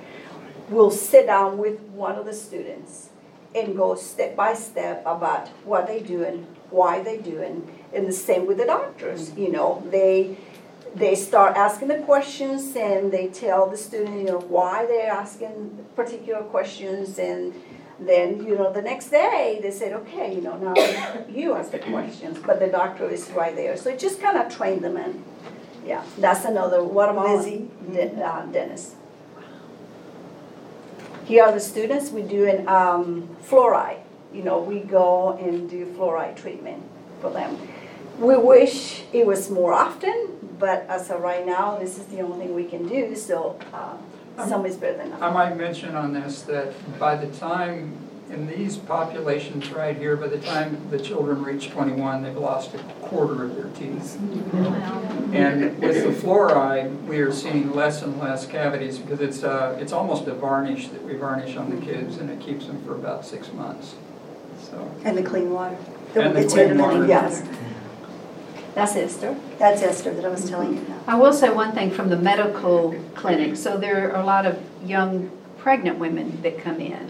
will 0.69 0.91
sit 0.91 1.25
down 1.27 1.57
with 1.57 1.79
one 1.93 2.15
of 2.15 2.25
the 2.25 2.33
students 2.33 3.09
and 3.53 3.75
go 3.75 3.95
step 3.95 4.35
by 4.35 4.53
step 4.53 5.01
about 5.05 5.47
what 5.63 5.87
they're 5.87 5.99
doing, 5.99 6.45
why 6.69 7.01
they're 7.01 7.21
doing, 7.21 7.67
and 7.67 7.74
the 8.03 8.11
same 8.11 8.45
with 8.45 8.57
the 8.57 8.65
doctors, 8.65 9.33
you 9.37 9.49
know, 9.49 9.81
they, 9.89 10.37
they 10.93 11.15
start 11.15 11.55
asking 11.55 11.87
the 11.87 11.99
questions 11.99 12.75
and 12.75 13.13
they 13.13 13.27
tell 13.27 13.69
the 13.69 13.77
student, 13.77 14.17
you 14.17 14.25
know, 14.25 14.39
why 14.39 14.85
they're 14.85 15.11
asking 15.11 15.85
particular 15.95 16.41
questions 16.43 17.17
and 17.17 17.53
Then, 17.99 18.45
you 18.45 18.57
know, 18.57 18.73
the 18.73 18.81
next 18.81 19.09
day, 19.09 19.59
they 19.61 19.71
said, 19.71 19.93
okay, 19.93 20.35
you 20.35 20.41
know, 20.41 20.57
now 20.57 20.73
you 21.29 21.53
ask 21.53 21.71
the 21.71 21.79
questions, 21.79 22.37
but 22.45 22.59
the 22.59 22.67
doctor 22.67 23.09
is 23.09 23.29
right 23.31 23.55
there. 23.55 23.77
So 23.77 23.89
it 23.89 23.99
just 23.99 24.19
kind 24.21 24.37
of 24.37 24.53
trained 24.53 24.83
them 24.83 24.97
in. 24.97 25.23
Yeah, 25.85 26.03
that's 26.17 26.45
another 26.45 26.81
Guatemalan 26.83 27.37
Lizzie. 27.37 27.69
de- 27.91 28.21
uh, 28.21 28.45
dentist. 28.47 28.95
Here 31.25 31.43
are 31.43 31.51
the 31.51 31.59
students, 31.59 32.11
we 32.11 32.21
do 32.21 32.47
an 32.47 32.67
um, 32.67 33.29
fluoride. 33.43 34.01
You 34.33 34.43
know, 34.43 34.59
we 34.59 34.79
go 34.79 35.37
and 35.37 35.69
do 35.69 35.85
fluoride 35.85 36.35
treatment 36.35 36.83
for 37.21 37.29
them. 37.29 37.57
We 38.19 38.37
wish 38.37 39.03
it 39.11 39.25
was 39.25 39.49
more 39.49 39.73
often, 39.73 40.55
but 40.57 40.85
as 40.87 41.09
of 41.09 41.21
right 41.21 41.45
now, 41.45 41.77
this 41.77 41.97
is 41.97 42.05
the 42.05 42.21
only 42.21 42.45
thing 42.45 42.55
we 42.55 42.65
can 42.65 42.87
do, 42.87 43.15
so 43.15 43.59
uh, 43.73 43.97
some 44.47 44.65
is 44.65 44.77
better 44.77 44.97
than 44.97 45.13
I 45.21 45.29
might 45.29 45.57
mention 45.57 45.95
on 45.95 46.13
this 46.13 46.41
that 46.43 46.73
by 46.99 47.15
the 47.17 47.27
time, 47.37 47.97
in 48.29 48.47
these 48.47 48.77
populations 48.77 49.69
right 49.71 49.95
here, 49.95 50.15
by 50.15 50.27
the 50.27 50.39
time 50.39 50.87
the 50.89 50.99
children 50.99 51.43
reach 51.43 51.69
21, 51.69 52.23
they've 52.23 52.35
lost 52.35 52.73
a 52.73 52.79
quarter 53.03 53.43
of 53.43 53.55
their 53.55 53.69
teeth. 53.75 54.17
And 55.33 55.79
with 55.79 56.03
the 56.03 56.27
fluoride, 56.27 57.05
we 57.05 57.19
are 57.19 57.31
seeing 57.31 57.71
less 57.73 58.01
and 58.01 58.17
less 58.19 58.47
cavities 58.47 58.97
because 58.97 59.21
it's, 59.21 59.43
uh, 59.43 59.77
it's 59.79 59.91
almost 59.91 60.25
a 60.27 60.33
varnish 60.33 60.87
that 60.87 61.03
we 61.03 61.15
varnish 61.15 61.55
on 61.55 61.69
the 61.69 61.85
kids 61.85 62.17
and 62.17 62.29
it 62.29 62.39
keeps 62.39 62.65
them 62.65 62.81
for 62.83 62.95
about 62.95 63.25
six 63.25 63.51
months, 63.53 63.95
so. 64.71 64.91
And 65.03 65.17
the 65.17 65.23
clean 65.23 65.51
water. 65.51 65.77
And 66.15 66.35
the 66.35 66.47
clean 66.47 66.77
water. 66.77 67.05
Yes. 67.05 67.43
That's 68.75 68.95
Esther. 68.97 69.37
That's 69.57 69.81
Esther 69.81 70.13
that 70.13 70.25
I 70.25 70.27
was 70.27 70.49
telling 70.49 70.75
you 70.75 70.81
about. 70.81 71.07
I 71.07 71.15
will 71.15 71.31
say 71.31 71.49
one 71.49 71.71
thing 71.71 71.91
from 71.91 72.09
the 72.09 72.17
medical 72.17 72.93
clinic. 73.15 73.55
So 73.55 73.77
there 73.77 74.11
are 74.11 74.21
a 74.21 74.25
lot 74.25 74.45
of 74.45 74.61
young 74.83 75.31
pregnant 75.57 75.97
women 75.97 76.41
that 76.41 76.59
come 76.59 76.81
in. 76.81 77.09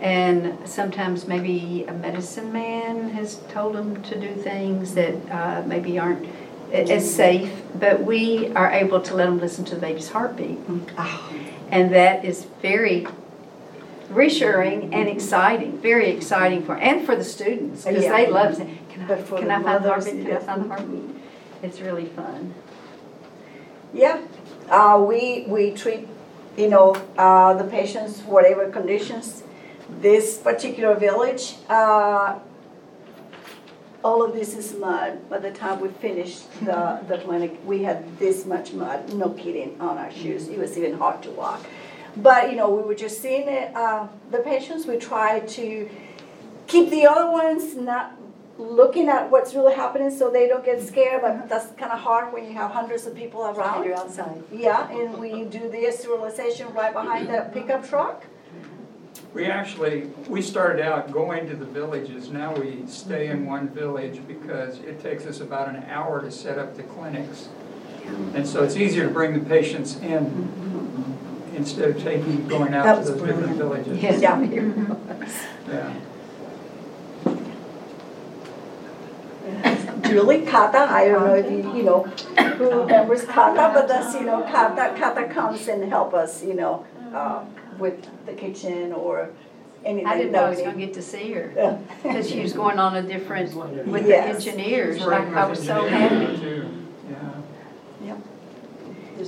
And 0.00 0.68
sometimes 0.68 1.26
maybe 1.28 1.84
a 1.88 1.92
medicine 1.92 2.52
man 2.52 3.10
has 3.10 3.36
told 3.50 3.76
them 3.76 4.02
to 4.02 4.20
do 4.20 4.34
things 4.34 4.94
that 4.94 5.14
uh, 5.30 5.62
maybe 5.64 5.96
aren't 5.96 6.28
as 6.72 7.14
safe. 7.14 7.52
But 7.76 8.02
we 8.02 8.52
are 8.54 8.70
able 8.70 9.00
to 9.00 9.14
let 9.14 9.26
them 9.26 9.38
listen 9.38 9.64
to 9.66 9.76
the 9.76 9.80
baby's 9.80 10.08
heartbeat. 10.08 10.58
And 11.70 11.94
that 11.94 12.24
is 12.24 12.46
very 12.60 13.06
reassuring 14.10 14.94
and 14.94 15.08
exciting, 15.08 15.78
very 15.78 16.10
exciting 16.10 16.62
for, 16.62 16.76
and 16.76 17.04
for 17.04 17.16
the 17.16 17.24
students. 17.24 17.84
Because 17.84 18.04
Yeah. 18.04 18.16
they 18.16 18.26
love 18.30 18.58
it. 18.60 18.68
can 18.90 19.02
I, 19.02 19.22
can 19.22 19.46
the 19.46 19.54
I 19.54 19.62
find 19.62 19.84
the 19.84 19.88
heartbeat? 19.88 20.26
Can 20.26 20.36
I 20.36 20.40
find 20.40 20.64
the 20.64 20.68
heartbeat? 20.68 21.10
It's 21.62 21.80
really 21.80 22.06
fun. 22.06 22.54
Yeah, 23.92 24.20
uh, 24.70 25.02
we, 25.06 25.44
we 25.48 25.70
treat, 25.72 26.06
you 26.56 26.68
know, 26.68 26.94
uh, 27.16 27.54
the 27.54 27.64
patients, 27.64 28.20
whatever 28.22 28.68
conditions. 28.70 29.42
This 30.00 30.36
particular 30.36 30.94
village, 30.96 31.54
uh, 31.68 32.38
all 34.02 34.22
of 34.22 34.34
this 34.34 34.56
is 34.56 34.74
mud. 34.74 35.28
By 35.30 35.38
the 35.38 35.50
time 35.50 35.80
we 35.80 35.88
finished 35.88 36.42
the, 36.64 37.00
the 37.08 37.18
clinic, 37.18 37.58
we 37.64 37.82
had 37.84 38.18
this 38.18 38.44
much 38.44 38.72
mud, 38.72 39.12
no 39.14 39.30
kidding, 39.30 39.80
on 39.80 39.98
our 39.98 40.12
shoes. 40.12 40.48
It 40.48 40.58
was 40.58 40.76
even 40.76 40.98
hard 40.98 41.22
to 41.22 41.30
walk. 41.30 41.64
But, 42.16 42.50
you 42.50 42.56
know, 42.56 42.70
we 42.70 42.82
were 42.82 42.94
just 42.94 43.20
seeing 43.20 43.48
it, 43.48 43.74
uh, 43.76 44.08
the 44.30 44.38
patients, 44.38 44.86
we 44.86 44.96
try 44.96 45.40
to 45.40 45.90
keep 46.66 46.90
the 46.90 47.06
other 47.06 47.30
ones 47.30 47.74
not 47.76 48.16
looking 48.58 49.08
at 49.08 49.30
what's 49.30 49.54
really 49.54 49.74
happening 49.74 50.10
so 50.10 50.30
they 50.30 50.48
don't 50.48 50.64
get 50.64 50.82
scared, 50.82 51.20
but 51.20 51.32
mm-hmm. 51.32 51.48
that's 51.48 51.66
kind 51.72 51.92
of 51.92 51.98
hard 51.98 52.32
when 52.32 52.46
you 52.46 52.54
have 52.54 52.70
hundreds 52.70 53.06
of 53.06 53.14
people 53.14 53.42
around. 53.42 53.76
And 53.76 53.84
you're 53.84 53.98
outside. 53.98 54.42
Yeah, 54.50 54.90
and 54.90 55.18
we 55.18 55.44
do 55.44 55.68
the 55.68 55.90
sterilization 55.92 56.72
right 56.72 56.92
behind 56.92 57.28
the 57.28 57.50
pickup 57.52 57.86
truck. 57.86 58.24
We 59.34 59.44
actually, 59.44 60.06
we 60.28 60.40
started 60.40 60.82
out 60.82 61.12
going 61.12 61.46
to 61.50 61.56
the 61.56 61.66
villages, 61.66 62.30
now 62.30 62.54
we 62.54 62.86
stay 62.86 63.26
in 63.26 63.40
mm-hmm. 63.40 63.46
one 63.46 63.68
village 63.68 64.26
because 64.26 64.78
it 64.78 65.02
takes 65.02 65.26
us 65.26 65.40
about 65.40 65.68
an 65.68 65.84
hour 65.90 66.22
to 66.22 66.30
set 66.30 66.58
up 66.58 66.76
the 66.76 66.82
clinics. 66.84 67.48
And 68.34 68.46
so 68.46 68.62
it's 68.62 68.76
easier 68.76 69.06
to 69.06 69.10
bring 69.12 69.34
the 69.34 69.46
patients 69.46 69.96
in 69.96 70.24
mm-hmm. 70.24 71.15
Instead 71.56 71.90
of 71.90 72.02
taking, 72.02 72.46
going 72.46 72.72
That 72.72 72.86
out 72.86 72.98
was 72.98 73.06
to 73.08 73.12
those 73.14 73.22
different 73.22 73.56
brilliant. 73.58 73.86
villages. 73.86 74.22
Yeah. 74.22 74.40
Yeah. 75.68 75.92
Julie 80.04 80.42
Kata, 80.46 80.78
I 80.78 81.08
don't 81.08 81.26
know 81.26 81.34
if 81.34 81.50
you, 81.50 81.76
you 81.76 81.82
know, 81.82 82.02
who 82.02 82.80
remembers 82.82 83.24
Kata, 83.24 83.72
but 83.74 83.88
that's, 83.88 84.14
you 84.14 84.22
know, 84.22 84.42
Kata, 84.42 84.94
Kata 84.98 85.26
comes 85.32 85.66
and 85.68 85.82
help 85.84 86.14
us, 86.14 86.44
you 86.44 86.54
know, 86.54 86.86
uh, 87.12 87.44
with 87.78 88.06
the 88.26 88.32
kitchen 88.32 88.92
or 88.92 89.30
anything. 89.84 90.06
I 90.06 90.16
didn't 90.16 90.32
know 90.32 90.44
I 90.44 90.50
was 90.50 90.58
that 90.58 90.64
gonna 90.66 90.78
get 90.78 90.94
to 90.94 91.02
see 91.02 91.32
her, 91.32 91.52
Yeah. 91.56 91.78
because 92.02 92.30
she 92.30 92.40
was 92.40 92.52
going 92.52 92.78
on 92.78 92.94
a 92.96 93.02
different, 93.02 93.52
with 93.86 94.04
the 94.04 94.08
Yes. 94.08 94.46
engineers, 94.46 95.02
I 95.02 95.16
I 95.32 95.46
was 95.48 95.64
so 95.64 95.84
engineering, 95.84 96.36
happy. 96.66 96.85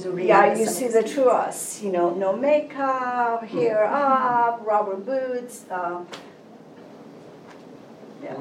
Yeah. 0.04 0.54
You 0.54 0.66
see 0.66 0.88
the 0.88 1.02
true 1.02 1.30
us, 1.30 1.82
you 1.82 1.90
know, 1.90 2.14
no 2.14 2.37
makeup, 2.37 3.44
hair 3.44 3.84
up, 3.84 4.62
rubber 4.64 4.96
boots, 4.96 5.64
uh, 5.70 6.04
yeah. 8.22 8.37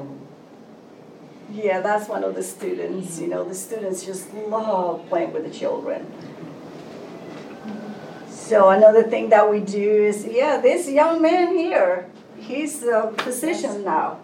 Yeah, 1.50 1.80
that's 1.80 2.08
one 2.08 2.24
of 2.24 2.34
the 2.34 2.42
students, 2.42 3.18
you 3.18 3.28
know, 3.28 3.42
the 3.44 3.54
students 3.54 4.04
just 4.04 4.32
love 4.34 5.08
playing 5.08 5.32
with 5.32 5.44
the 5.44 5.50
children. 5.50 6.12
So 8.28 8.70
another 8.70 9.02
thing 9.02 9.30
that 9.30 9.50
we 9.50 9.60
do 9.60 10.04
is, 10.04 10.26
yeah, 10.26 10.60
this 10.60 10.88
young 10.88 11.20
man 11.22 11.56
here, 11.56 12.08
he's 12.38 12.82
a 12.82 13.12
physician 13.18 13.84
now. 13.84 14.20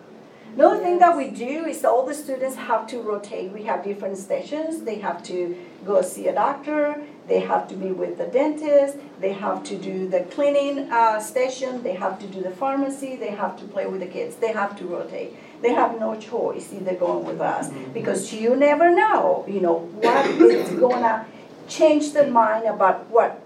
Another 0.55 0.79
thing 0.79 1.01
that 1.01 1.17
we 1.17 1.31
do 1.31 1.67
is 1.67 1.85
all 1.85 2.07
the 2.07 2.15
students 2.15 2.55
have 2.55 2.87
to 2.87 3.01
rotate. 3.01 3.51
We 3.51 3.65
have 3.65 3.83
different 3.83 4.17
stations. 4.17 4.83
They 4.83 5.01
have 5.01 5.21
to 5.25 5.57
go 5.85 6.01
see 6.01 6.29
a 6.29 6.33
doctor. 6.33 7.03
They 7.27 7.41
have 7.41 7.67
to 7.71 7.75
be 7.75 7.91
with 7.91 8.19
the 8.19 8.27
dentist. 8.27 8.99
They 9.21 9.33
have 9.33 9.65
to 9.65 9.77
do 9.77 10.09
the 10.09 10.21
cleaning 10.21 10.93
uh, 10.93 11.19
station. 11.19 11.83
They 11.83 11.95
have 11.95 12.21
to 12.21 12.29
do 12.29 12.41
the 12.41 12.53
pharmacy. 12.53 13.17
They 13.17 13.31
have 13.31 13.59
to 13.59 13.65
play 13.65 13.87
with 13.87 13.99
the 13.99 14.07
kids. 14.07 14.37
They 14.37 14.53
have 14.53 14.79
to 14.79 14.85
rotate. 14.85 15.37
They 15.61 15.73
have 15.73 15.99
no 15.99 16.15
choice 16.21 16.73
either 16.73 16.95
going 16.95 17.25
with 17.25 17.41
us 17.41 17.73
because 17.93 18.33
you 18.33 18.55
never 18.55 18.95
know, 18.95 19.45
you 19.49 19.61
know, 19.61 19.79
what 19.79 20.27
is 20.41 20.71
gonna 20.79 21.27
change 21.67 22.13
their 22.13 22.31
mind 22.31 22.67
about 22.67 23.11
what 23.11 23.43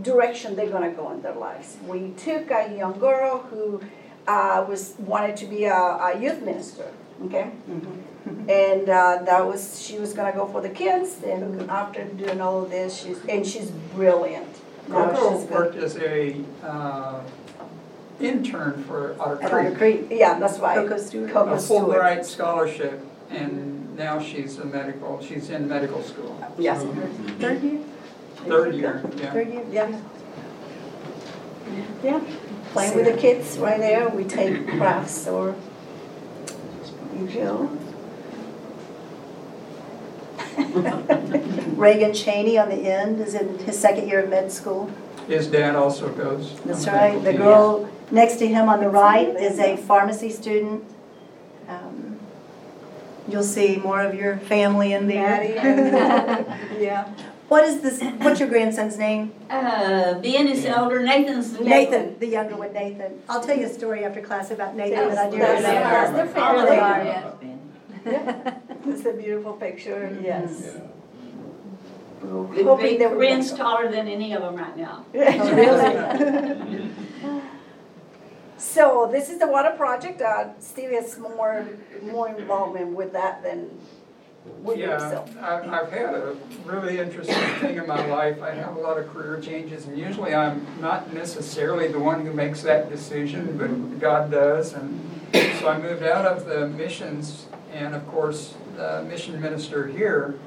direction 0.00 0.56
they're 0.56 0.70
gonna 0.70 0.92
go 0.92 1.12
in 1.12 1.20
their 1.20 1.34
lives. 1.34 1.76
We 1.86 2.12
took 2.16 2.50
a 2.50 2.74
young 2.74 2.98
girl 2.98 3.40
who 3.50 3.82
uh, 4.26 4.64
was 4.68 4.94
wanted 4.98 5.36
to 5.38 5.46
be 5.46 5.64
a, 5.64 5.74
a 5.74 6.18
youth 6.20 6.42
minister, 6.42 6.90
okay? 7.24 7.50
And 8.48 8.88
uh, 8.88 9.22
that 9.24 9.46
was 9.46 9.80
she 9.82 9.98
was 9.98 10.14
gonna 10.14 10.32
go 10.32 10.46
for 10.46 10.60
the 10.60 10.70
kids, 10.70 11.22
and 11.24 11.70
after 11.70 12.04
doing 12.04 12.40
all 12.40 12.62
of 12.62 12.70
this, 12.70 13.02
she's 13.02 13.18
and 13.26 13.46
she's 13.46 13.70
brilliant. 13.94 14.48
Now 14.88 15.10
Coco 15.10 15.40
she's 15.40 15.50
worked 15.50 15.74
good. 15.74 15.84
as 15.84 15.96
a 15.98 16.36
uh, 16.62 17.20
intern 18.20 18.82
for 18.84 19.16
Otter 19.20 19.42
At 19.42 19.52
Otter 19.52 19.74
Creek. 19.76 20.08
Creek. 20.08 20.18
Yeah, 20.20 20.38
that's 20.38 20.58
right. 20.58 20.76
Coco 20.76 20.98
Stewart. 20.98 21.30
Coco 21.32 21.54
A 21.54 21.60
Stewart. 21.60 21.98
Fulbright 21.98 22.24
scholarship, 22.24 23.00
and 23.30 23.96
now 23.96 24.18
she's 24.20 24.58
a 24.58 24.64
medical, 24.64 25.20
she's 25.22 25.50
in 25.50 25.68
medical 25.68 26.02
school. 26.02 26.36
Yes. 26.58 26.82
Third 27.38 27.62
year? 27.62 27.80
Third 28.36 28.74
year, 28.74 29.02
yeah. 29.16 29.32
Third 29.32 29.48
year? 29.52 29.64
Yeah. 29.70 30.00
Yeah, 32.02 32.20
playing 32.74 32.96
with 32.96 33.06
the 33.06 33.16
kids 33.16 33.56
right 33.56 33.78
there, 33.78 34.08
we 34.08 34.24
take 34.24 34.68
crafts 34.68 35.28
or, 35.28 35.54
you 37.14 37.28
know. 37.38 37.78
Reagan 41.76 42.12
Cheney 42.12 42.58
on 42.58 42.68
the 42.68 42.74
end 42.74 43.20
is 43.20 43.34
in 43.34 43.60
his 43.60 43.78
second 43.78 44.08
year 44.08 44.24
of 44.24 44.28
med 44.28 44.50
school. 44.50 44.90
His 45.28 45.46
dad 45.46 45.76
also 45.76 46.12
goes. 46.12 46.60
That's 46.62 46.84
the 46.84 46.90
right. 46.90 47.22
The 47.22 47.32
team. 47.32 47.40
girl 47.40 47.88
next 48.10 48.36
to 48.36 48.48
him 48.48 48.68
on 48.68 48.80
the 48.80 48.88
right 48.88 49.28
is 49.28 49.58
a 49.60 49.76
pharmacy 49.76 50.30
student. 50.30 50.84
Um, 51.68 52.18
You'll 53.28 53.42
see 53.42 53.76
more 53.76 54.02
of 54.02 54.14
your 54.14 54.36
family 54.36 54.92
in 54.92 55.06
Maddie 55.06 55.54
there. 55.54 56.44
and, 56.46 56.82
yeah. 56.82 57.14
What 57.48 57.64
is 57.64 57.80
this, 57.82 58.00
what's 58.22 58.40
your 58.40 58.48
grandson's 58.48 58.96
name? 58.98 59.32
Uh, 59.50 60.14
Ben 60.14 60.48
is 60.48 60.64
elder, 60.64 61.00
Nathan's 61.02 61.52
the 61.52 61.64
Nathan, 61.64 62.18
the 62.18 62.26
younger 62.26 62.56
one, 62.56 62.72
Nathan. 62.72 63.20
I'll 63.28 63.42
tell 63.42 63.56
you 63.56 63.66
a 63.66 63.68
story 63.68 64.04
after 64.04 64.20
class 64.22 64.50
about 64.50 64.74
Nathan 64.76 65.08
that 65.10 65.18
I 65.18 65.30
do 65.30 65.38
That's- 65.38 65.62
remember. 65.62 66.16
that's 66.18 66.34
the 66.34 66.40
All 66.42 66.58
of 66.58 66.68
family. 66.68 66.80
our 66.80 67.22
husband. 67.22 67.60
It's 68.86 69.04
a 69.06 69.12
beautiful 69.12 69.52
picture, 69.54 70.18
yes. 70.22 70.76
We're 72.22 72.42
Big- 72.44 72.64
hoping 72.64 72.84
Big 72.86 72.98
that 73.00 73.10
we're 73.10 73.16
Corinne's 73.16 73.50
gonna- 73.50 73.62
taller 73.62 73.90
than 73.90 74.08
any 74.08 74.32
of 74.32 74.42
them 74.42 74.56
right 74.56 74.76
now. 74.76 75.04
Oh, 75.14 75.54
really? 75.54 76.90
So 78.56 79.08
this 79.12 79.28
is 79.30 79.38
the 79.38 79.46
water 79.46 79.72
project, 79.76 80.22
uh, 80.22 80.58
Steve 80.58 80.90
has 80.92 81.18
more, 81.18 81.66
more 82.02 82.28
involvement 82.30 82.96
with 82.96 83.12
that 83.12 83.42
than 83.42 83.68
with 84.62 84.78
Yeah, 84.78 84.86
yourself? 84.86 85.30
I've, 85.42 85.68
I've 85.68 85.92
had 85.92 86.14
a 86.14 86.36
really 86.64 86.98
interesting 86.98 87.34
thing 87.60 87.76
in 87.76 87.86
my 87.86 88.04
life. 88.06 88.42
I 88.42 88.50
have 88.52 88.76
a 88.76 88.80
lot 88.80 88.98
of 88.98 89.08
career 89.08 89.40
changes, 89.40 89.86
and 89.86 89.98
usually 89.98 90.34
I'm 90.34 90.66
not 90.80 91.12
necessarily 91.12 91.88
the 91.88 91.98
one 91.98 92.24
who 92.24 92.32
makes 92.32 92.62
that 92.62 92.90
decision, 92.90 93.56
but 93.58 94.00
God 94.00 94.30
does. 94.30 94.72
And 94.72 95.00
so 95.60 95.68
I 95.68 95.78
moved 95.78 96.02
out 96.02 96.26
of 96.26 96.46
the 96.46 96.68
missions, 96.68 97.46
and 97.72 97.94
of 97.94 98.06
course, 98.08 98.54
the 98.76 99.04
mission 99.04 99.40
minister 99.40 99.86
here, 99.86 100.38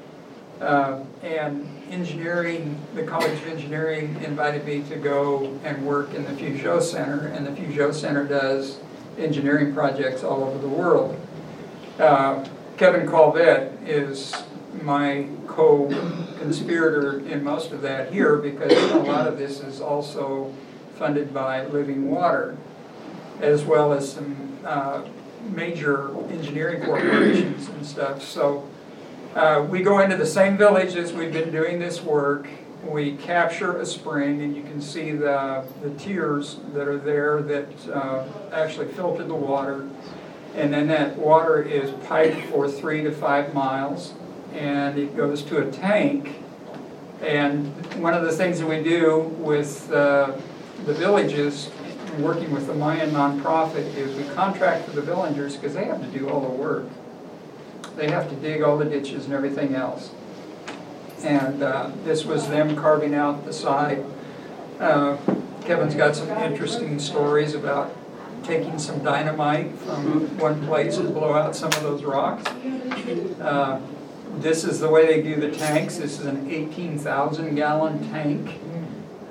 uh, 0.60 1.04
and 1.22 1.68
engineering, 1.90 2.80
the 2.94 3.04
College 3.04 3.32
of 3.32 3.46
Engineering 3.46 4.20
invited 4.24 4.64
me 4.66 4.82
to 4.88 4.96
go 4.96 5.58
and 5.64 5.86
work 5.86 6.12
in 6.14 6.24
the 6.24 6.32
Peugeot 6.32 6.82
Center, 6.82 7.28
and 7.28 7.46
the 7.46 7.52
Peugeot 7.52 7.94
Center 7.94 8.24
does 8.24 8.78
engineering 9.18 9.72
projects 9.72 10.22
all 10.24 10.44
over 10.44 10.58
the 10.58 10.68
world. 10.68 11.18
Uh, 11.98 12.44
Kevin 12.78 13.08
Colvett 13.08 13.72
is 13.84 14.44
my 14.82 15.26
co-conspirator 15.48 17.26
in 17.26 17.42
most 17.42 17.72
of 17.72 17.82
that 17.82 18.12
here 18.12 18.36
because 18.36 18.72
a 18.92 18.98
lot 18.98 19.26
of 19.26 19.36
this 19.36 19.58
is 19.58 19.80
also 19.80 20.54
funded 20.94 21.34
by 21.34 21.66
Living 21.66 22.08
Water, 22.08 22.56
as 23.40 23.64
well 23.64 23.92
as 23.92 24.12
some 24.12 24.58
uh, 24.64 25.02
major 25.50 26.16
engineering 26.28 26.84
corporations 26.84 27.68
and 27.68 27.84
stuff. 27.84 28.22
So 28.22 28.68
uh, 29.34 29.66
we 29.68 29.82
go 29.82 29.98
into 29.98 30.16
the 30.16 30.26
same 30.26 30.56
villages, 30.56 31.12
we've 31.12 31.32
been 31.32 31.50
doing 31.50 31.80
this 31.80 32.00
work. 32.00 32.48
We 32.84 33.16
capture 33.16 33.76
a 33.78 33.84
spring, 33.84 34.40
and 34.42 34.54
you 34.56 34.62
can 34.62 34.80
see 34.80 35.10
the, 35.10 35.64
the 35.82 35.90
tiers 35.98 36.58
that 36.74 36.86
are 36.86 36.96
there 36.96 37.42
that 37.42 37.88
uh, 37.88 38.24
actually 38.52 38.86
filter 38.92 39.24
the 39.24 39.34
water. 39.34 39.88
And 40.58 40.72
then 40.72 40.88
that 40.88 41.16
water 41.16 41.62
is 41.62 41.92
piped 42.08 42.48
for 42.50 42.68
three 42.68 43.02
to 43.04 43.12
five 43.12 43.54
miles, 43.54 44.14
and 44.52 44.98
it 44.98 45.16
goes 45.16 45.44
to 45.44 45.58
a 45.58 45.70
tank. 45.70 46.42
And 47.22 47.72
one 48.02 48.12
of 48.12 48.24
the 48.24 48.32
things 48.32 48.58
that 48.58 48.66
we 48.66 48.82
do 48.82 49.20
with 49.38 49.90
uh, 49.92 50.36
the 50.84 50.94
villages, 50.94 51.70
working 52.18 52.50
with 52.50 52.66
the 52.66 52.74
Mayan 52.74 53.10
nonprofit, 53.10 53.94
is 53.96 54.16
we 54.16 54.24
contract 54.34 54.86
with 54.86 54.96
the 54.96 55.02
villagers, 55.02 55.54
because 55.54 55.74
they 55.74 55.84
have 55.84 56.00
to 56.00 56.18
do 56.18 56.28
all 56.28 56.40
the 56.40 56.48
work. 56.48 56.86
They 57.94 58.10
have 58.10 58.28
to 58.28 58.34
dig 58.34 58.60
all 58.60 58.76
the 58.76 58.84
ditches 58.84 59.26
and 59.26 59.34
everything 59.34 59.76
else. 59.76 60.10
And 61.22 61.62
uh, 61.62 61.90
this 62.04 62.24
was 62.24 62.48
them 62.48 62.74
carving 62.74 63.14
out 63.14 63.44
the 63.44 63.52
side. 63.52 64.04
Uh, 64.80 65.18
Kevin's 65.62 65.94
got 65.94 66.16
some 66.16 66.30
interesting 66.30 66.98
stories 66.98 67.54
about 67.54 67.94
taking 68.44 68.78
some 68.78 69.02
dynamite 69.02 69.76
from 69.78 70.36
one 70.38 70.66
place 70.66 70.96
to 70.96 71.04
blow 71.04 71.32
out 71.34 71.54
some 71.56 71.68
of 71.72 71.82
those 71.82 72.02
rocks. 72.04 72.44
Uh, 73.40 73.80
This 74.40 74.62
is 74.64 74.78
the 74.78 74.88
way 74.88 75.06
they 75.06 75.22
do 75.22 75.40
the 75.40 75.50
tanks. 75.50 75.96
This 75.96 76.20
is 76.20 76.26
an 76.26 76.48
18,000 76.50 77.54
gallon 77.56 78.08
tank. 78.10 78.60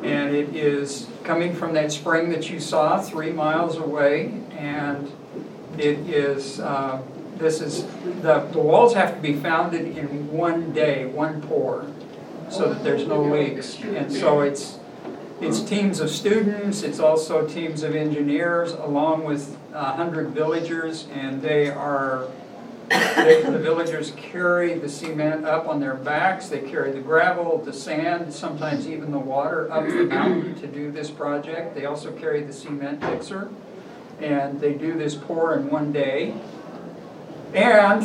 And 0.04 0.36
it 0.36 0.56
is 0.56 1.08
coming 1.24 1.56
from 1.56 1.74
that 1.74 1.92
spring 1.92 2.30
that 2.32 2.50
you 2.50 2.60
saw 2.60 3.00
three 3.02 3.32
miles 3.32 3.78
away. 3.78 4.34
And 4.58 5.10
it 5.78 6.00
is, 6.10 6.60
uh, 6.60 7.02
this 7.38 7.62
is, 7.62 7.86
the, 8.22 8.40
the 8.52 8.60
walls 8.60 8.96
have 8.96 9.16
to 9.16 9.22
be 9.22 9.34
founded 9.36 9.98
in 9.98 10.32
one 10.32 10.74
day, 10.74 11.06
one 11.06 11.42
pour, 11.44 11.86
so 12.50 12.74
that 12.74 12.84
there's 12.84 13.08
no 13.08 13.22
leaks. 13.22 13.78
And 13.84 14.12
so 14.12 14.42
it's, 14.42 14.80
it's 15.40 15.62
teams 15.62 16.00
of 16.00 16.10
students, 16.10 16.84
it's 16.84 17.00
also 17.00 17.48
teams 17.48 17.84
of 17.84 17.96
engineers, 17.96 18.74
along 18.74 19.24
with 19.24 19.58
a 19.74 19.94
hundred 19.94 20.30
villagers, 20.30 21.08
and 21.14 21.42
they 21.42 21.70
are, 21.70 22.28
they, 22.90 23.44
the 23.44 23.60
villagers 23.60 24.12
carry 24.18 24.74
the 24.80 24.90
cement 24.90 25.46
up 25.46 25.68
on 25.68 25.80
their 25.80 25.94
backs, 25.94 26.50
they 26.50 26.60
carry 26.60 26.92
the 26.92 27.02
gravel, 27.02 27.60
the 27.60 27.74
sand, 27.74 28.34
sometimes 28.34 28.88
even 28.88 29.12
the 29.12 29.20
water 29.20 29.72
up 29.72 29.86
the 29.88 30.06
mountain 30.06 30.56
to 30.56 30.68
do 30.68 30.92
this 30.92 31.12
project. 31.12 31.76
They 31.76 31.86
also 31.86 32.12
carry 32.14 32.44
the 32.44 32.54
cement 32.54 33.02
mixer, 33.02 33.50
and 34.20 34.60
they 34.60 34.74
do 34.74 34.94
this 34.94 35.16
pour 35.16 35.56
in 35.56 35.70
one 35.70 35.92
day. 35.92 36.34
And 37.54 38.04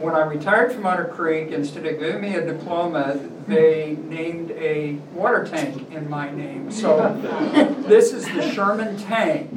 when 0.00 0.14
I 0.14 0.20
retired 0.20 0.72
from 0.72 0.84
Otter 0.86 1.06
Creek, 1.06 1.50
instead 1.52 1.86
of 1.86 1.98
giving 1.98 2.20
me 2.20 2.34
a 2.34 2.44
diploma, 2.44 3.18
they 3.46 3.96
named 4.04 4.50
a 4.52 4.94
water 5.14 5.46
tank 5.46 5.90
in 5.90 6.08
my 6.10 6.30
name. 6.30 6.70
So 6.70 7.14
this 7.86 8.12
is 8.12 8.24
the 8.26 8.42
Sherman 8.52 8.98
tank. 8.98 9.50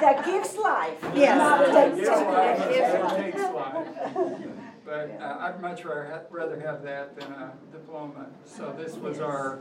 That 0.00 0.24
gives 0.26 0.56
life. 0.56 0.98
Yes. 1.14 1.38
Not 1.38 1.62
It 1.62 1.72
takes 1.72 1.96
gives 1.96 2.08
life. 2.10 2.26
life, 2.26 2.58
That 2.58 3.32
gives 3.32 3.44
life. 3.54 4.50
But 4.84 5.18
uh, 5.18 5.38
I'd 5.40 5.62
much 5.62 5.84
rather 5.84 6.26
rather 6.30 6.60
have 6.60 6.82
that 6.82 7.18
than 7.18 7.32
a 7.32 7.52
diploma. 7.72 8.26
So 8.44 8.74
this 8.76 8.96
was 8.96 9.20
our 9.20 9.60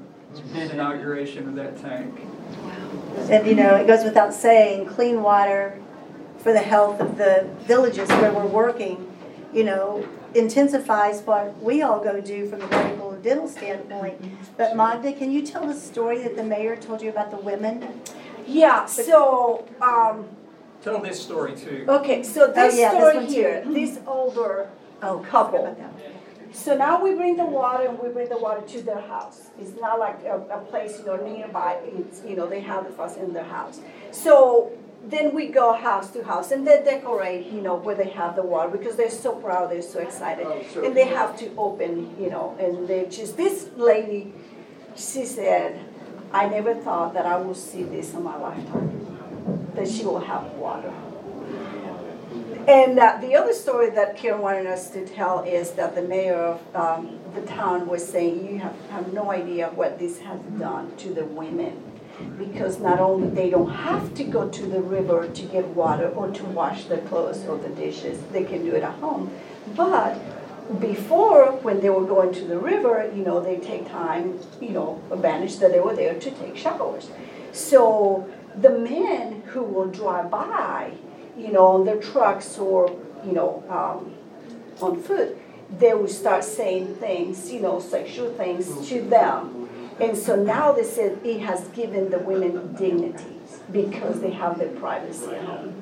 inauguration 0.53 1.47
of 1.47 1.55
that 1.55 1.79
tank. 1.81 2.19
And 3.29 3.47
you 3.47 3.55
know, 3.55 3.75
it 3.75 3.87
goes 3.87 4.03
without 4.03 4.33
saying, 4.33 4.87
clean 4.87 5.21
water 5.23 5.79
for 6.43 6.51
the 6.53 6.59
health 6.59 6.99
of 6.99 7.17
the 7.17 7.47
villages 7.61 8.09
where 8.09 8.31
we're 8.33 8.45
working, 8.45 9.09
you 9.53 9.63
know, 9.63 10.05
intensifies 10.35 11.21
what 11.21 11.57
we 11.61 11.81
all 11.81 12.03
go 12.03 12.19
do 12.19 12.47
from 12.49 12.61
a 12.61 12.67
medical 12.67 13.11
and 13.11 13.23
dental 13.23 13.47
standpoint. 13.47 14.21
But 14.57 14.75
Magda, 14.75 15.13
can 15.13 15.31
you 15.31 15.45
tell 15.45 15.65
the 15.65 15.73
story 15.73 16.21
that 16.23 16.35
the 16.35 16.43
mayor 16.43 16.75
told 16.75 17.01
you 17.01 17.09
about 17.09 17.31
the 17.31 17.37
women? 17.37 18.01
Yeah, 18.45 18.85
so, 18.85 19.65
um, 19.81 20.25
Tell 20.81 20.99
this 21.01 21.21
story 21.21 21.55
too. 21.55 21.85
okay, 21.87 22.23
so 22.23 22.47
this 22.47 22.73
Oh, 22.73 22.77
yeah, 22.77 22.91
this 22.91 22.99
story 22.99 23.15
one 23.15 23.27
too. 23.27 23.33
here, 23.33 23.63
this 23.65 23.99
older 24.05 24.69
Oh, 25.01 25.19
couple. 25.29 25.77
So 26.53 26.77
now 26.77 27.01
we 27.03 27.13
bring 27.15 27.35
the 27.35 27.45
water 27.45 27.87
and 27.87 27.97
we 27.99 28.09
bring 28.09 28.29
the 28.29 28.37
water 28.37 28.61
to 28.61 28.81
their 28.81 29.01
house. 29.01 29.49
It's 29.59 29.79
not 29.81 29.97
like 29.99 30.23
a, 30.23 30.37
a 30.51 30.59
place, 30.59 30.99
you 30.99 31.05
know, 31.05 31.15
nearby. 31.17 31.79
It's, 31.83 32.21
you 32.23 32.35
know, 32.35 32.47
they 32.47 32.59
have 32.61 32.85
the 32.85 32.91
faucet 32.91 33.23
in 33.23 33.33
their 33.33 33.43
house. 33.43 33.79
So 34.11 34.71
then 35.05 35.33
we 35.35 35.47
go 35.47 35.73
house 35.73 36.11
to 36.11 36.23
house 36.23 36.51
and 36.51 36.65
they 36.65 36.81
decorate, 36.83 37.47
you 37.47 37.61
know, 37.61 37.75
where 37.75 37.95
they 37.95 38.09
have 38.09 38.35
the 38.35 38.43
water 38.43 38.69
because 38.69 38.95
they're 38.95 39.09
so 39.09 39.35
proud, 39.35 39.69
they're 39.69 39.81
so 39.81 39.99
excited. 39.99 40.47
And 40.77 40.95
they 40.95 41.07
have 41.07 41.37
to 41.39 41.53
open, 41.57 42.15
you 42.19 42.29
know, 42.29 42.55
and 42.59 42.87
they 42.87 43.05
just, 43.07 43.35
this 43.35 43.69
lady, 43.75 44.33
she 44.95 45.25
said, 45.25 45.83
I 46.31 46.47
never 46.47 46.73
thought 46.73 47.13
that 47.15 47.25
I 47.25 47.37
would 47.37 47.57
see 47.57 47.83
this 47.83 48.13
in 48.13 48.23
my 48.23 48.37
lifetime, 48.37 49.69
that 49.75 49.87
she 49.87 50.05
will 50.05 50.21
have 50.21 50.45
water. 50.53 50.93
And 52.67 52.97
uh, 52.97 53.17
the 53.19 53.35
other 53.35 53.53
story 53.53 53.89
that 53.89 54.15
Karen 54.15 54.41
wanted 54.41 54.67
us 54.67 54.89
to 54.91 55.05
tell 55.05 55.43
is 55.43 55.71
that 55.71 55.95
the 55.95 56.01
mayor 56.01 56.35
of 56.35 56.75
um, 56.75 57.19
the 57.35 57.41
town 57.41 57.87
was 57.87 58.07
saying, 58.07 58.47
you 58.47 58.59
have, 58.59 58.75
have 58.89 59.11
no 59.11 59.31
idea 59.31 59.69
what 59.69 59.99
this 59.99 60.19
has 60.21 60.39
done 60.57 60.95
to 60.97 61.13
the 61.13 61.25
women. 61.25 61.92
Because 62.37 62.79
not 62.79 62.99
only 62.99 63.29
they 63.29 63.49
don't 63.49 63.71
have 63.71 64.13
to 64.15 64.23
go 64.23 64.49
to 64.49 64.65
the 64.65 64.81
river 64.81 65.27
to 65.27 65.41
get 65.43 65.65
water 65.67 66.09
or 66.09 66.29
to 66.31 66.43
wash 66.45 66.85
their 66.85 67.01
clothes 67.01 67.45
or 67.45 67.57
the 67.57 67.69
dishes, 67.69 68.19
they 68.31 68.43
can 68.43 68.63
do 68.65 68.75
it 68.75 68.83
at 68.83 68.93
home. 68.95 69.31
But 69.75 70.19
before, 70.79 71.51
when 71.61 71.81
they 71.81 71.89
were 71.89 72.05
going 72.05 72.33
to 72.33 72.45
the 72.45 72.57
river, 72.57 73.11
you 73.15 73.23
know, 73.23 73.41
they 73.41 73.57
take 73.57 73.89
time, 73.89 74.39
you 74.61 74.69
know, 74.69 75.01
advantage 75.11 75.57
that 75.57 75.71
they 75.71 75.79
were 75.79 75.95
there 75.95 76.19
to 76.19 76.31
take 76.31 76.55
showers. 76.55 77.09
So 77.51 78.29
the 78.55 78.69
men 78.69 79.43
who 79.47 79.63
will 79.63 79.87
drive 79.87 80.31
by, 80.31 80.93
you 81.37 81.51
know, 81.51 81.67
on 81.67 81.85
their 81.85 81.99
trucks 81.99 82.57
or, 82.57 82.89
you 83.25 83.33
know, 83.33 83.63
um, 83.69 84.15
on 84.81 85.01
foot, 85.01 85.37
they 85.79 85.93
will 85.93 86.07
start 86.07 86.43
saying 86.43 86.95
things, 86.95 87.51
you 87.51 87.59
know, 87.59 87.79
sexual 87.79 88.31
things 88.33 88.87
to 88.89 89.01
them. 89.01 89.69
And 89.99 90.17
so 90.17 90.35
now 90.35 90.71
they 90.71 90.83
said 90.83 91.19
it 91.23 91.41
has 91.41 91.67
given 91.69 92.09
the 92.09 92.19
women 92.19 92.73
dignity 92.73 93.37
because 93.71 94.21
they 94.21 94.31
have 94.31 94.57
their 94.59 94.69
privacy 94.69 95.31
at 95.31 95.43
home. 95.45 95.75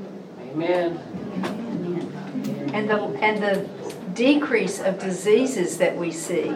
Amen. 0.52 1.00
And 2.74 2.90
the, 2.90 2.98
and 3.22 3.42
the 3.42 3.68
decrease 4.14 4.80
of 4.80 5.00
diseases 5.00 5.78
that 5.78 5.98
we 5.98 6.12
see, 6.12 6.52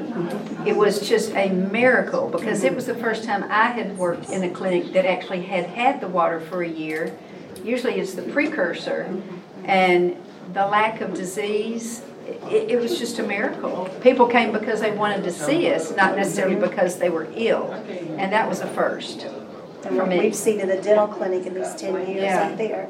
it 0.65 0.75
was 0.75 1.07
just 1.07 1.31
a 1.31 1.49
miracle 1.49 2.29
because 2.29 2.63
it 2.63 2.75
was 2.75 2.85
the 2.85 2.95
first 2.95 3.23
time 3.23 3.43
I 3.45 3.67
had 3.67 3.97
worked 3.97 4.29
in 4.29 4.43
a 4.43 4.49
clinic 4.49 4.93
that 4.93 5.05
actually 5.05 5.43
had 5.43 5.65
had 5.65 6.01
the 6.01 6.07
water 6.07 6.39
for 6.39 6.63
a 6.63 6.69
year. 6.69 7.17
Usually 7.63 7.99
it's 7.99 8.13
the 8.13 8.23
precursor. 8.23 9.21
And 9.63 10.17
the 10.53 10.67
lack 10.67 11.01
of 11.01 11.13
disease, 11.13 12.01
it, 12.27 12.71
it 12.71 12.79
was 12.79 12.97
just 12.99 13.19
a 13.19 13.23
miracle. 13.23 13.89
People 14.01 14.27
came 14.27 14.51
because 14.51 14.81
they 14.81 14.91
wanted 14.91 15.23
to 15.23 15.31
see 15.31 15.71
us, 15.73 15.95
not 15.95 16.15
necessarily 16.15 16.55
because 16.55 16.97
they 16.97 17.09
were 17.09 17.27
ill. 17.35 17.71
And 17.71 18.31
that 18.33 18.47
was 18.49 18.61
a 18.61 18.67
first 18.67 19.23
And 19.23 19.33
for 19.83 19.95
what 19.97 20.07
me. 20.09 20.19
we've 20.19 20.35
seen 20.35 20.59
in 20.59 20.67
the 20.67 20.81
dental 20.81 21.07
clinic 21.07 21.45
in 21.45 21.53
these 21.53 21.75
ten 21.75 21.93
years 22.07 22.23
Yeah. 22.23 22.49
out 22.51 22.57
there 22.57 22.87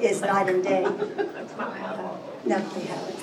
is 0.00 0.20
night 0.20 0.48
and 0.48 0.62
day. 0.62 0.82
No, 0.82 2.56
we 2.76 2.82
haven't. 2.84 3.16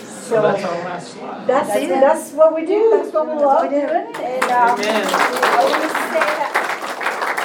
So 0.00 0.40
that's 0.40 0.64
our 0.64 0.78
last 0.84 1.08
slide. 1.12 1.46
That's, 1.46 1.68
That's 1.68 1.82
it. 1.84 1.88
that's 1.90 2.32
what 2.32 2.54
we 2.54 2.64
do, 2.64 2.90
that's 2.96 3.12
what 3.12 3.26
we 3.28 3.34
love 3.34 3.64
do. 3.68 3.76
doing, 3.76 3.86
and, 3.86 4.44
um, 4.44 4.80
Amen. 4.80 5.06
I 5.06 5.64
want 5.68 5.82
to 5.82 5.88
say 5.90 6.24
that 6.40 6.52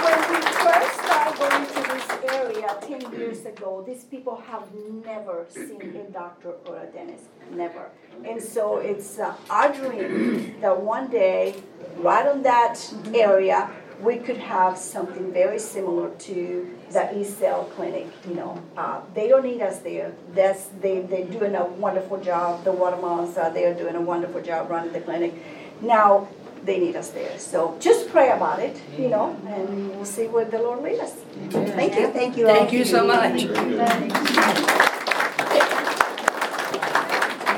when 0.05 0.19
we 0.31 0.39
first 0.63 0.93
started 1.03 1.35
going 1.37 1.65
to 1.67 1.79
this 1.91 2.07
area 2.33 2.77
ten 2.81 3.01
years 3.13 3.45
ago, 3.45 3.83
these 3.85 4.03
people 4.03 4.35
have 4.47 4.63
never 5.05 5.45
seen 5.49 5.81
a 5.81 6.11
doctor 6.11 6.53
or 6.65 6.77
a 6.77 6.85
dentist, 6.87 7.25
never. 7.51 7.89
And 8.25 8.41
so 8.41 8.77
it's 8.77 9.19
uh, 9.19 9.35
our 9.49 9.73
dream 9.73 10.55
that 10.61 10.79
one 10.81 11.07
day, 11.09 11.55
right 11.97 12.27
on 12.27 12.43
that 12.43 12.93
area, 13.13 13.69
we 14.01 14.17
could 14.17 14.37
have 14.37 14.77
something 14.77 15.33
very 15.33 15.59
similar 15.59 16.09
to 16.09 16.77
the 16.91 16.99
Ezell 16.99 17.69
Clinic, 17.75 18.07
you 18.27 18.35
know. 18.35 18.61
Uh, 18.77 19.01
They 19.13 19.27
don't 19.27 19.43
need 19.43 19.61
us 19.61 19.79
there, 19.79 20.13
that's, 20.33 20.67
they, 20.81 21.01
they're 21.01 21.25
doing 21.25 21.55
a 21.55 21.65
wonderful 21.65 22.17
job, 22.21 22.63
the 22.63 22.71
Guatemalans 22.71 23.37
are 23.37 23.51
there 23.51 23.73
doing 23.73 23.95
a 23.95 24.01
wonderful 24.01 24.41
job 24.41 24.69
running 24.69 24.93
the 24.93 25.01
clinic. 25.01 25.33
Now, 25.81 26.27
they 26.65 26.79
need 26.79 26.95
us 26.95 27.09
there, 27.09 27.37
so 27.39 27.77
just 27.79 28.09
pray 28.09 28.31
about 28.31 28.59
it, 28.59 28.81
you 28.97 29.09
know, 29.09 29.35
and 29.47 29.89
we'll 29.91 30.05
see 30.05 30.27
where 30.27 30.45
the 30.45 30.59
Lord 30.59 30.83
leads 30.83 30.99
us. 30.99 31.13
Thank 31.49 31.95
you. 31.95 32.11
Thank 32.11 32.37
you 32.37 32.47
all. 32.47 32.55
Thank 32.55 32.73
you 32.73 32.85
so 32.85 33.05
much. 33.05 33.45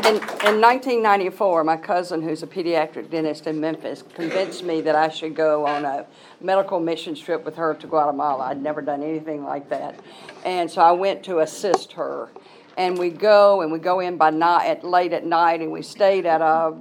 In, 0.01 0.15
in 0.15 0.59
1994, 0.59 1.63
my 1.63 1.77
cousin, 1.77 2.23
who's 2.23 2.41
a 2.41 2.47
pediatric 2.47 3.11
dentist 3.11 3.45
in 3.45 3.59
Memphis, 3.59 4.03
convinced 4.15 4.63
me 4.63 4.81
that 4.81 4.95
I 4.95 5.09
should 5.09 5.35
go 5.35 5.67
on 5.67 5.85
a 5.85 6.07
medical 6.39 6.79
mission 6.79 7.13
trip 7.13 7.45
with 7.45 7.55
her 7.57 7.75
to 7.75 7.85
Guatemala. 7.85 8.45
I'd 8.45 8.63
never 8.63 8.81
done 8.81 9.03
anything 9.03 9.43
like 9.43 9.69
that. 9.69 9.99
And 10.43 10.71
so 10.71 10.81
I 10.81 10.91
went 10.91 11.23
to 11.25 11.39
assist 11.39 11.93
her. 11.93 12.29
And 12.77 12.97
we 12.97 13.11
go, 13.11 13.61
and 13.61 13.71
we 13.71 13.77
go 13.77 13.99
in 13.99 14.17
by 14.17 14.31
night, 14.31 14.65
at, 14.65 14.83
late 14.83 15.13
at 15.13 15.23
night, 15.23 15.61
and 15.61 15.71
we 15.71 15.83
stayed 15.83 16.25
at 16.25 16.41
a, 16.41 16.75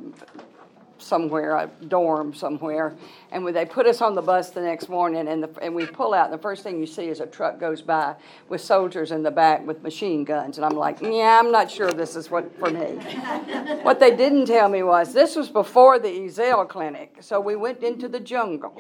somewhere, 1.01 1.57
a 1.57 1.71
dorm 1.89 2.35
somewhere. 2.35 2.95
And 3.33 3.45
when 3.45 3.55
they 3.55 3.65
put 3.65 3.87
us 3.87 4.01
on 4.01 4.15
the 4.15 4.23
bus 4.23 4.51
the 4.51 4.61
next 4.61 4.89
morning, 4.89 5.29
and, 5.29 5.43
the, 5.43 5.51
and 5.63 5.75
we 5.75 5.87
pull 5.87 6.15
out, 6.15 6.27
and 6.27 6.35
the 6.35 6.43
first 6.43 6.63
thing 6.63 6.79
you 6.79 6.87
see 6.87 7.07
is 7.07 7.21
a 7.21 7.27
truck 7.27 7.59
goes 7.59 7.83
by 7.83 8.17
with 8.49 8.61
soldiers 8.61 9.13
in 9.13 9.23
the 9.23 9.31
back 9.31 9.67
with 9.67 9.83
machine 9.83 10.25
guns. 10.25 10.59
And 10.59 10.65
I'm 10.65 10.77
like, 10.77 11.01
yeah, 11.01 11.41
I'm 11.43 11.51
not 11.51 11.71
sure 11.71 11.91
this 11.93 12.17
is 12.17 12.31
what 12.31 12.57
for 12.59 12.71
me. 12.71 12.81
what 13.83 14.01
they 14.01 14.15
didn't 14.15 14.47
tell 14.47 14.69
me 14.69 14.83
was 14.83 15.13
this 15.13 15.37
was 15.37 15.49
before 15.49 15.99
the 15.99 16.09
Ezell 16.09 16.69
clinic. 16.69 17.17
So 17.21 17.41
we 17.41 17.57
went 17.57 17.83
into 17.83 18.09
the 18.09 18.21
jungle. 18.21 18.75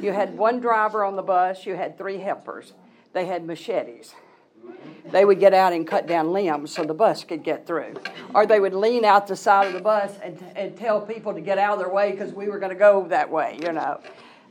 You 0.00 0.12
had 0.12 0.36
one 0.36 0.60
driver 0.60 1.04
on 1.04 1.16
the 1.16 1.22
bus, 1.22 1.64
you 1.66 1.74
had 1.74 1.96
three 1.96 2.18
helpers. 2.18 2.72
They 3.12 3.26
had 3.26 3.44
machetes 3.44 4.14
they 5.10 5.24
would 5.24 5.38
get 5.38 5.54
out 5.54 5.72
and 5.72 5.86
cut 5.86 6.06
down 6.06 6.32
limbs 6.32 6.72
so 6.72 6.84
the 6.84 6.94
bus 6.94 7.24
could 7.24 7.42
get 7.42 7.66
through. 7.66 7.94
Or 8.34 8.46
they 8.46 8.58
would 8.58 8.74
lean 8.74 9.04
out 9.04 9.26
the 9.26 9.36
side 9.36 9.66
of 9.66 9.72
the 9.72 9.80
bus 9.80 10.18
and, 10.22 10.42
and 10.56 10.76
tell 10.76 11.00
people 11.00 11.34
to 11.34 11.40
get 11.40 11.58
out 11.58 11.74
of 11.74 11.78
their 11.78 11.92
way 11.92 12.10
because 12.12 12.32
we 12.32 12.48
were 12.48 12.58
going 12.58 12.72
to 12.72 12.78
go 12.78 13.06
that 13.08 13.30
way, 13.30 13.58
you 13.62 13.72
know. 13.72 14.00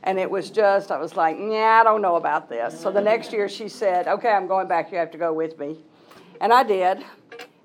And 0.04 0.18
it 0.18 0.30
was 0.30 0.50
just, 0.50 0.90
I 0.90 0.98
was 0.98 1.16
like, 1.16 1.36
yeah, 1.38 1.80
I 1.80 1.84
don't 1.84 2.02
know 2.02 2.16
about 2.16 2.48
this. 2.48 2.78
So 2.78 2.90
the 2.90 3.00
next 3.00 3.32
year 3.32 3.48
she 3.48 3.68
said, 3.68 4.06
okay, 4.06 4.30
I'm 4.30 4.46
going 4.46 4.68
back, 4.68 4.92
you 4.92 4.98
have 4.98 5.10
to 5.12 5.18
go 5.18 5.32
with 5.32 5.58
me. 5.58 5.78
And 6.40 6.52
I 6.52 6.62
did. 6.62 7.04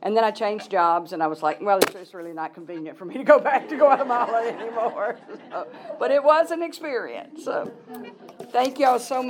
And 0.02 0.16
then 0.16 0.24
I 0.24 0.32
changed 0.32 0.72
jobs 0.72 1.12
and 1.12 1.22
I 1.22 1.28
was 1.28 1.44
like, 1.44 1.62
well, 1.62 1.78
it's 1.78 1.92
just 1.92 2.14
really 2.14 2.32
not 2.32 2.54
convenient 2.54 2.98
for 2.98 3.04
me 3.04 3.18
to 3.18 3.24
go 3.26 3.40
back 3.40 3.68
to 3.68 3.76
Guatemala 3.76 4.48
anymore. 4.48 5.20
So, 5.50 5.68
but 6.00 6.12
it 6.12 6.24
was 6.24 6.52
an 6.52 6.64
experience. 6.64 7.44
So 7.44 7.72
thank 8.52 8.80
y'all 8.80 9.00
so 9.00 9.22
much. 9.22 9.28